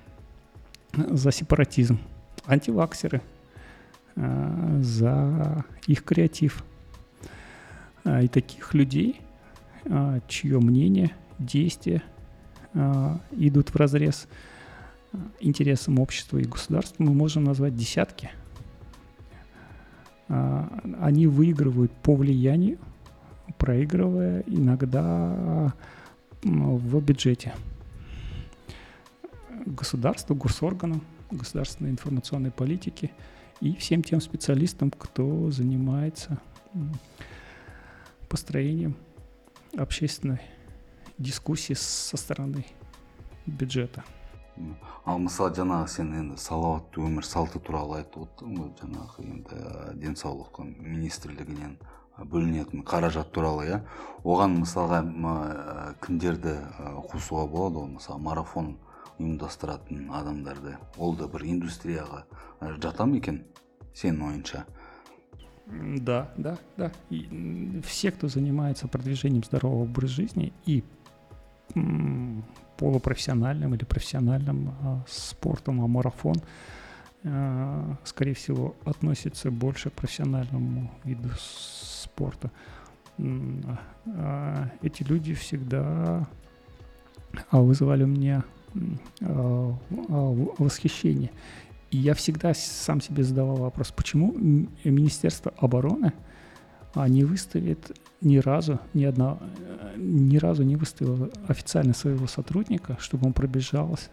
за 0.93 1.30
сепаратизм, 1.32 1.99
антиваксеры 2.47 3.20
за 4.80 5.64
их 5.86 6.04
креатив. 6.04 6.64
А, 8.08 8.22
и 8.22 8.28
таких 8.28 8.74
людей, 8.74 9.20
а, 9.84 10.20
чье 10.28 10.58
мнение, 10.60 11.12
действия 11.38 12.02
а, 12.74 13.20
идут 13.32 13.70
в 13.70 13.76
разрез 13.76 14.28
интересам 15.40 15.98
общества 15.98 16.38
и 16.38 16.44
государства, 16.44 17.02
мы 17.02 17.14
можем 17.14 17.44
назвать 17.44 17.74
десятки. 17.74 18.30
Они 20.28 21.26
выигрывают 21.26 21.90
по 21.90 22.14
влиянию, 22.14 22.76
проигрывая 23.56 24.44
иногда 24.46 25.72
в 26.42 27.00
бюджете 27.00 27.54
государству, 29.64 30.36
госорганам, 30.36 31.00
государственной 31.30 31.90
информационной 31.90 32.50
политики 32.50 33.10
и 33.61 33.75
всем 33.75 34.03
тем 34.03 34.21
специалистам, 34.21 34.91
кто 34.91 35.51
занимается 35.51 36.39
построением 38.29 38.95
общественной 39.77 40.41
дискуссии 41.17 41.73
со 41.73 42.17
стороны 42.17 42.65
бюджета. 43.45 44.03
ал 45.03 45.17
мысалы 45.19 45.51
жаңағы 45.57 45.88
сен 45.89 46.11
енді 46.13 46.36
салауатты 46.38 47.01
өмір 47.01 47.25
салты 47.25 47.59
туралы 47.59 47.97
айтып 47.99 48.21
отырдың 48.23 48.59
ғой 48.59 48.69
жаңағы 48.79 49.25
енді 49.25 49.57
денсаулық 50.03 50.59
министрлігінен 50.77 51.73
бөлінетін 52.29 52.86
қаражат 52.86 53.34
туралы 53.34 53.65
иә 53.65 53.79
оған 54.23 54.59
мысалға 54.61 55.01
кімдерді 56.05 56.53
қосуға 57.09 57.47
болады 57.49 57.81
ғой 57.81 57.89
мысалы 57.95 58.21
марафон 58.29 58.75
ұйымдастыратын 59.18 60.10
адамдарды. 60.14 60.76
Ол 60.96 61.16
да 61.16 61.28
бір 61.28 61.44
индустрияға 61.44 62.24
жата 62.82 63.06
ма 63.06 63.18
екен 63.18 63.42
сенің 63.94 64.28
ойыңша 64.30 64.64
да 65.70 66.30
да 66.36 66.58
да. 66.76 66.92
И 67.10 67.80
все 67.84 68.10
кто 68.10 68.28
занимается 68.28 68.88
продвижением 68.88 69.44
здорового 69.44 69.82
образа 69.82 70.14
жизни 70.14 70.52
и 70.64 70.82
полупрофессиональным 72.78 73.74
или 73.74 73.84
профессиональным 73.84 74.74
а, 74.82 75.04
спортом, 75.06 75.82
а 75.82 75.86
марафон, 75.86 76.36
а, 77.24 77.96
скорее 78.04 78.34
всего, 78.34 78.76
относится 78.84 79.50
больше 79.50 79.90
к 79.90 79.94
профессиональному 79.94 80.90
виду 81.04 81.28
спорта. 81.38 82.50
А, 83.18 84.70
эти 84.80 85.02
люди 85.02 85.34
всегда 85.34 86.26
вызывали 87.50 88.04
у 88.04 88.08
меня 88.08 88.44
восхищение. 89.20 91.30
И 91.90 91.96
я 91.96 92.14
всегда 92.14 92.52
сам 92.54 93.00
себе 93.00 93.24
задавал 93.24 93.56
вопрос, 93.56 93.92
почему 93.92 94.34
Министерство 94.84 95.52
обороны 95.56 96.12
не 96.94 97.24
выставит 97.24 97.96
ни 98.20 98.38
разу, 98.38 98.80
ни 98.94 99.04
одна, 99.04 99.38
ни 99.96 100.36
разу 100.36 100.64
не 100.64 100.76
выставила 100.76 101.30
официально 101.46 101.94
своего 101.94 102.26
сотрудника, 102.26 102.96
чтобы 102.98 103.26
он 103.26 103.32
пробежался 103.32 104.10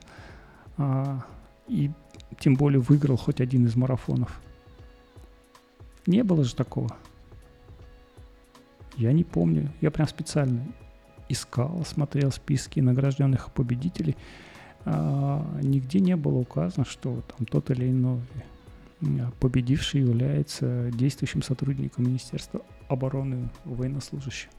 а, 0.77 1.25
и 1.67 1.91
тем 2.39 2.55
более 2.55 2.79
выиграл 2.79 3.17
хоть 3.17 3.41
один 3.41 3.65
из 3.65 3.75
марафонов. 3.75 4.39
Не 6.05 6.23
было 6.23 6.43
же 6.43 6.55
такого. 6.55 6.95
Я 8.95 9.11
не 9.11 9.23
помню. 9.23 9.71
Я 9.81 9.91
прям 9.91 10.07
специально 10.07 10.61
искал, 11.29 11.83
смотрел 11.85 12.31
списки 12.31 12.79
награжденных 12.79 13.51
победителей. 13.51 14.15
А, 14.85 15.45
нигде 15.61 15.99
не 15.99 16.15
было 16.15 16.37
указано, 16.37 16.85
что 16.85 17.21
там 17.21 17.45
тот 17.45 17.71
или 17.71 17.89
иной 17.89 18.21
победивший 19.39 20.01
является 20.01 20.89
действующим 20.91 21.41
сотрудником 21.41 22.05
Министерства 22.05 22.61
обороны 22.87 23.49
военнослужащим. 23.65 24.49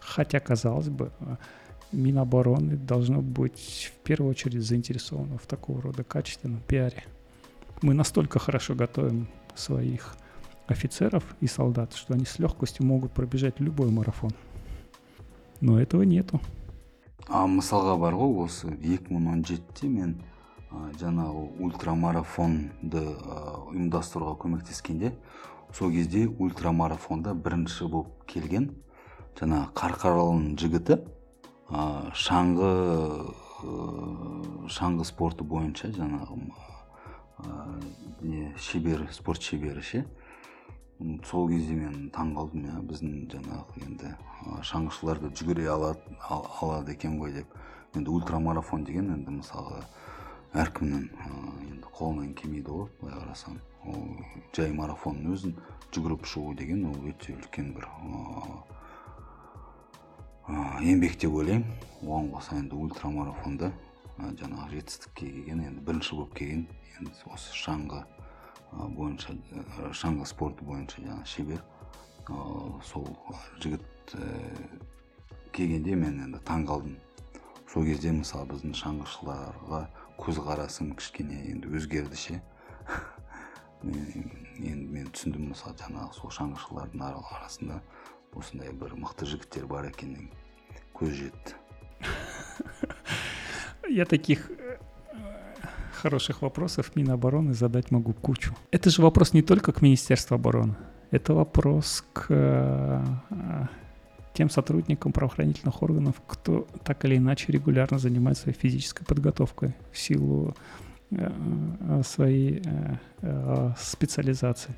Хотя, 0.00 0.40
казалось 0.40 0.88
бы, 0.88 1.12
э, 1.20 1.36
Минобороны 1.92 2.76
должно 2.76 3.22
быть 3.22 3.92
в 3.94 4.04
первую 4.04 4.30
очередь 4.30 4.62
заинтересовано 4.62 5.38
в 5.38 5.46
такого 5.46 5.80
рода 5.82 6.02
качественном 6.02 6.60
пиаре. 6.60 7.04
Мы 7.82 7.94
настолько 7.94 8.38
хорошо 8.38 8.74
готовим 8.74 9.28
своих 9.54 10.16
офицеров 10.66 11.24
и 11.40 11.46
солдат, 11.46 11.94
что 11.94 12.14
они 12.14 12.24
с 12.24 12.38
легкостью 12.38 12.86
могут 12.86 13.12
пробежать 13.12 13.60
любой 13.60 13.90
марафон. 13.90 14.32
Но 15.64 15.80
этого 15.80 16.02
нету. 16.02 16.40
а 17.26 17.46
мысалға 17.48 17.94
бар 17.96 18.12
ғой 18.20 18.34
осы 18.44 18.68
2017-те 18.68 19.88
мен 19.88 20.10
жаңағы 21.00 21.44
ультрамарафонды 21.64 23.00
ұйымдастыруға 23.72 24.34
көмектескенде 24.42 25.14
сол 25.72 25.88
кезде 25.94 26.26
ультрамарафонда 26.28 27.32
бірінші 27.32 27.88
болып 27.88 28.26
келген 28.28 28.66
жаңағы 29.40 29.72
қарқаралының 29.80 30.52
жігіті 30.60 30.98
шаңғы 32.26 32.70
шаңғы 34.68 35.08
спорты 35.08 35.48
бойынша 35.48 35.94
жаңағы 35.96 36.36
не 38.20 38.52
шебер 38.60 39.08
спорт 39.16 39.40
шебері 39.40 39.80
ше 39.80 40.04
сол 41.26 41.48
кезде 41.50 41.74
мен 41.74 42.10
таң 42.14 42.34
қалдым 42.36 42.66
иә 42.68 42.80
біздің 42.88 43.14
жаңағы 43.32 43.82
енді 43.82 44.14
шаңғышылар 44.68 45.20
да 45.24 45.30
жүгіре 45.34 45.66
алады, 45.72 46.00
алады 46.28 46.94
екен 46.94 47.18
ғой 47.18 47.32
деп. 47.34 47.48
Енді 47.94 48.10
ультрамарафон 48.10 48.84
деген 48.86 49.10
енді 49.14 49.40
мысалға 49.40 49.82
әркімнің 50.54 51.08
енді 51.70 51.90
қолынан 51.98 52.32
келмейді 52.38 52.70
ғой 52.70 52.88
былай 53.00 53.18
қарасаң. 53.18 53.58
Ол 53.84 54.06
жай 54.56 54.72
марафонның 54.72 55.34
өзін 55.34 55.56
жүгіріп 55.94 56.26
шығу 56.30 56.54
деген 56.58 56.86
ол 56.90 57.10
өте 57.10 57.34
үлкен 57.34 57.74
бір 57.74 57.88
еңбек 60.84 61.18
деп 61.18 61.34
ойлаймын. 61.34 61.68
Оған 62.04 62.30
қоса 62.34 62.58
енді 62.60 62.78
ультрамарафонда 62.86 63.72
жаңағы 64.18 64.70
жетістікке 64.78 65.26
келген 65.26 65.64
енді 65.66 65.84
бірінші 65.86 66.18
болып 66.20 66.34
келген 66.38 66.66
енді 67.00 67.14
осы 67.34 67.54
шаңғы 67.58 68.04
бойынша 68.74 69.34
шаңғы 69.94 70.26
спорты 70.28 70.66
бойынша 70.66 71.02
жаңағы 71.02 71.26
шебер 71.30 71.62
сол 72.84 73.08
жігіт 73.62 74.14
келгенде 75.54 75.94
мен 75.98 76.22
енді 76.26 76.40
таң 76.48 76.66
қалдым 76.68 76.96
сол 77.70 77.86
кезде 77.86 78.12
мысалы 78.14 78.48
біздің 78.52 78.74
шаңғышыларға 78.78 79.84
көзқарасым 80.20 80.94
кішкене 80.98 81.40
енді 81.50 81.70
өзгерді 81.74 82.18
ше。 82.18 82.40
енді 83.84 84.86
мен 84.94 85.08
түсіндім 85.10 85.50
мысалы 85.52 85.76
жаңағы 85.80 86.18
сол 86.18 86.32
шаңғышылардың 86.38 87.02
арасында 87.06 87.80
осындай 88.34 88.72
бір 88.78 88.94
мықты 88.98 89.28
жігіттер 89.30 89.66
бар 89.70 89.90
екенін 89.90 90.30
көз 90.94 91.14
жетті. 91.18 91.58
Я 93.90 94.06
таких 94.06 94.50
хороших 96.04 96.42
вопросов 96.42 96.96
Минобороны 96.96 97.54
задать 97.54 97.90
могу 97.90 98.12
кучу. 98.12 98.54
Это 98.70 98.90
же 98.90 99.00
вопрос 99.00 99.32
не 99.32 99.40
только 99.40 99.72
к 99.72 99.80
Министерству 99.80 100.34
обороны, 100.34 100.74
это 101.10 101.32
вопрос 101.32 102.04
к 102.12 102.26
э, 102.28 103.04
тем 104.34 104.50
сотрудникам 104.50 105.12
правоохранительных 105.12 105.82
органов, 105.82 106.16
кто 106.26 106.66
так 106.84 107.06
или 107.06 107.16
иначе 107.16 107.52
регулярно 107.52 107.98
занимается 107.98 108.52
физической 108.52 109.06
подготовкой 109.06 109.74
в 109.92 109.98
силу 109.98 110.54
э, 111.10 111.30
э, 111.80 112.02
своей 112.04 112.62
специализации. 113.78 114.74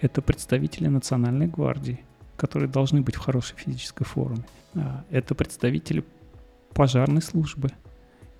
Это 0.00 0.22
представители 0.22 0.88
Национальной 0.88 1.46
гвардии, 1.46 2.00
которые 2.36 2.68
должны 2.68 3.00
быть 3.00 3.14
в 3.14 3.20
хорошей 3.20 3.56
физической 3.56 4.04
форме. 4.04 4.44
А, 4.74 5.04
это 5.10 5.36
представители 5.36 6.04
пожарной 6.74 7.22
службы, 7.22 7.70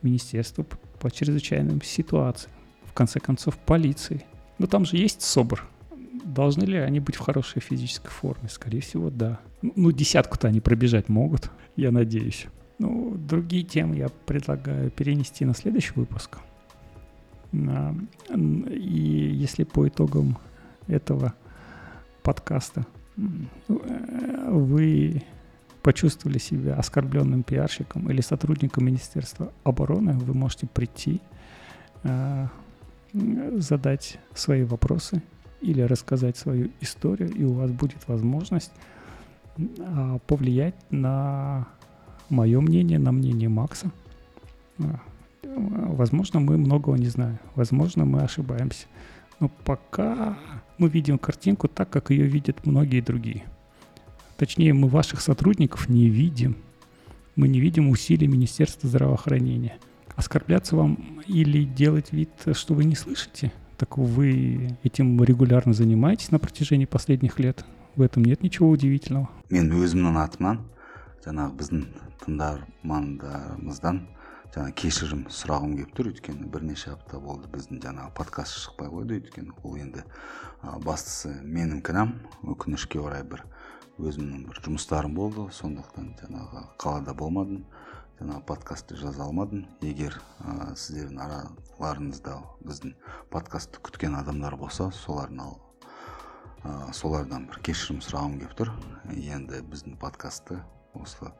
Министерства 0.02 0.64
по 1.00 1.10
чрезвычайным 1.10 1.82
ситуациям, 1.82 2.52
в 2.84 2.92
конце 2.92 3.20
концов 3.20 3.56
полиции. 3.58 4.24
Но 4.58 4.66
там 4.66 4.84
же 4.84 4.96
есть 4.96 5.22
СОБР, 5.22 5.64
Должны 6.24 6.64
ли 6.64 6.76
они 6.76 7.00
быть 7.00 7.16
в 7.16 7.20
хорошей 7.20 7.60
физической 7.60 8.10
форме? 8.10 8.48
Скорее 8.50 8.80
всего, 8.80 9.08
да. 9.10 9.40
Ну, 9.62 9.92
десятку-то 9.92 10.48
они 10.48 10.60
пробежать 10.60 11.08
могут, 11.08 11.50
я 11.74 11.90
надеюсь. 11.90 12.46
Ну, 12.78 13.16
другие 13.16 13.64
темы 13.64 13.96
я 13.96 14.08
предлагаю 14.26 14.90
перенести 14.90 15.44
на 15.46 15.54
следующий 15.54 15.92
выпуск. 15.94 16.38
И 17.52 17.56
если 19.34 19.64
по 19.64 19.88
итогам 19.88 20.36
этого 20.86 21.32
подкаста 22.22 22.86
вы 23.66 25.22
почувствовали 25.82 26.38
себя 26.38 26.74
оскорбленным 26.74 27.42
пиарщиком 27.42 28.10
или 28.10 28.20
сотрудником 28.20 28.86
Министерства 28.86 29.52
обороны, 29.64 30.12
вы 30.12 30.34
можете 30.34 30.66
прийти, 30.66 31.20
а, 32.04 32.48
задать 33.12 34.18
свои 34.34 34.64
вопросы 34.64 35.22
или 35.60 35.80
рассказать 35.82 36.36
свою 36.36 36.70
историю, 36.80 37.30
и 37.30 37.44
у 37.44 37.52
вас 37.52 37.70
будет 37.70 38.06
возможность 38.06 38.72
а, 39.80 40.18
повлиять 40.26 40.76
на 40.90 41.66
мое 42.28 42.60
мнение, 42.60 42.98
на 42.98 43.12
мнение 43.12 43.48
Макса. 43.48 43.90
А, 44.78 45.00
возможно, 45.42 46.40
мы 46.40 46.58
многого 46.58 46.96
не 46.96 47.08
знаем, 47.08 47.38
возможно, 47.54 48.04
мы 48.04 48.22
ошибаемся. 48.22 48.86
Но 49.40 49.48
пока 49.64 50.36
мы 50.78 50.88
видим 50.88 51.18
картинку 51.18 51.68
так, 51.68 51.90
как 51.90 52.10
ее 52.10 52.26
видят 52.26 52.66
многие 52.66 53.00
другие. 53.00 53.44
Точнее, 54.37 54.73
мы 54.73 54.87
ваших 54.87 55.21
сотрудников 55.21 55.89
не 55.89 56.09
видим. 56.09 56.55
Мы 57.35 57.47
не 57.47 57.59
видим 57.59 57.89
усилий 57.89 58.27
Министерства 58.27 58.89
здравоохранения. 58.89 59.77
Оскорбляться 60.15 60.75
вам 60.75 61.21
или 61.27 61.63
делать 61.63 62.11
вид, 62.11 62.29
что 62.53 62.73
вы 62.73 62.85
не 62.85 62.95
слышите – 62.95 63.63
так 63.77 63.97
вы 63.97 64.77
этим 64.83 65.21
регулярно 65.23 65.73
занимаетесь 65.73 66.31
на 66.31 66.39
протяжении 66.39 66.85
последних 66.85 67.39
лет? 67.39 67.65
В 67.95 68.01
этом 68.01 68.23
нет 68.23 68.41
ничего 68.41 68.69
удивительного. 68.69 69.29
мен 69.49 69.69
өзімнің 69.69 70.15
атымнан 70.17 70.61
жаңағы 71.25 71.51
біздің 71.59 71.81
тыңдармандарымыздан 72.23 73.99
жаңа 74.55 74.71
кешірім 74.79 75.25
сұрағым 75.27 75.75
келіп 75.75 75.91
тұр 75.97 76.09
өйткені 76.13 76.47
бірнеше 76.49 76.93
апта 76.95 77.19
болды 77.19 77.51
біздің 77.51 77.83
жаңағы 77.83 78.15
подкаст 78.17 78.57
шықпай 78.63 78.87
қойды 78.87 79.19
өйткені 79.19 79.53
ол 79.61 79.75
енді 79.77 80.05
ә, 80.63 80.79
бастысы 80.79 81.35
менің 81.43 81.83
кінәм 81.85 82.15
өкінішке 82.55 83.03
орай 83.03 83.27
бір 83.27 83.43
өзімнің 83.98 84.46
бір 84.46 84.60
жұмыстарым 84.62 85.14
болды. 85.16 85.44
Сондықтан 85.54 86.12
жаңағы 86.20 86.64
қалада 86.78 87.14
болмадым 87.18 87.64
жаңағы 88.20 88.44
подкастты 88.46 88.96
жаза 88.98 89.24
алмадым. 89.26 89.66
Егер 89.82 90.14
ә, 90.42 90.74
сіздердің 90.78 91.20
араларыңызда 91.24 92.36
біздің 92.66 92.94
подкастты 93.32 93.82
күткен 93.82 94.14
адамдар 94.18 94.56
болса 94.56 94.90
солардың 94.94 95.52
ә, 96.62 96.92
солардан 96.94 97.48
бір 97.50 97.60
кешірім 97.66 98.00
сұрағым 98.02 98.38
келіп 98.40 98.56
тұр. 98.58 98.72
Енді 99.14 99.62
біздің 99.66 99.98
подкастты 99.98 100.62
осы 100.94 101.32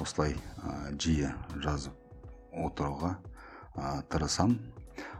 осылай 0.00 0.36
ә, 0.64 0.92
жиі 0.96 1.32
жазып 1.60 1.96
отыруға 2.56 3.16
ә, 3.76 4.02
тырысамын 4.08 4.60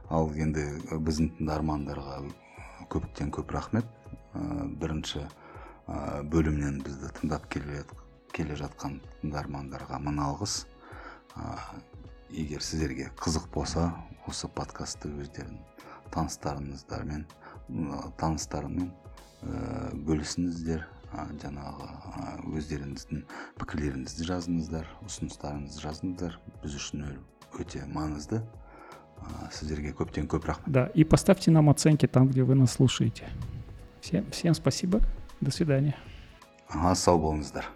ал 0.08 0.30
енді 0.32 0.68
біздің 0.92 1.34
тыңдармандарға 1.38 2.22
көптен 2.92 3.32
көп 3.34 3.52
рахмет. 3.56 3.88
Ә, 4.32 4.68
бірінші 4.80 5.26
бөлімнен 5.86 6.80
бізді 6.82 7.12
тыңдап 7.20 7.46
келе, 7.52 7.84
жатқан 8.58 8.98
тыңдармандарға 9.22 10.00
мың 10.02 10.18
алғыс. 10.26 10.66
Ә, 11.36 11.54
егер 12.30 12.62
сіздерге 12.64 13.10
қызық 13.20 13.48
болса 13.54 13.92
осы 14.26 14.48
подкастты 14.48 15.08
өздерің 15.12 15.60
таныстарыңыздармен 16.14 17.24
таныстарыңмен 18.18 18.90
ә, 18.90 19.94
бөлісіңіздер. 19.94 20.86
Ә, 21.14 21.26
жаңағы 21.38 21.86
ә, 21.86 22.36
өздеріңіздің 22.58 23.22
пікірлеріңізді 23.60 24.26
жазыңыздар 24.32 24.88
ұсыныстарыңызды 25.06 25.84
жазыңыздар. 25.86 26.40
Біз 26.64 26.78
үшін 26.80 27.06
өте 27.56 27.84
маңызды. 27.86 28.42
Ә, 29.22 29.52
сіздерге 29.54 29.94
көптен 29.96 30.26
көп 30.26 30.50
рахмет. 30.50 30.72
Да 30.72 30.90
и 30.94 31.04
поставьте 31.04 31.50
нам 31.50 31.70
оценки 31.70 32.06
там 32.06 32.28
где 32.28 32.42
вы 32.42 32.54
нас 32.54 32.72
слушаете. 32.72 33.30
Всем 34.00 34.28
всем 34.30 34.54
спасибо. 34.54 35.00
До 35.40 35.50
свидания. 35.50 35.94
Ага 36.68 36.94
сау 36.94 37.18
болыңыздар 37.22 37.75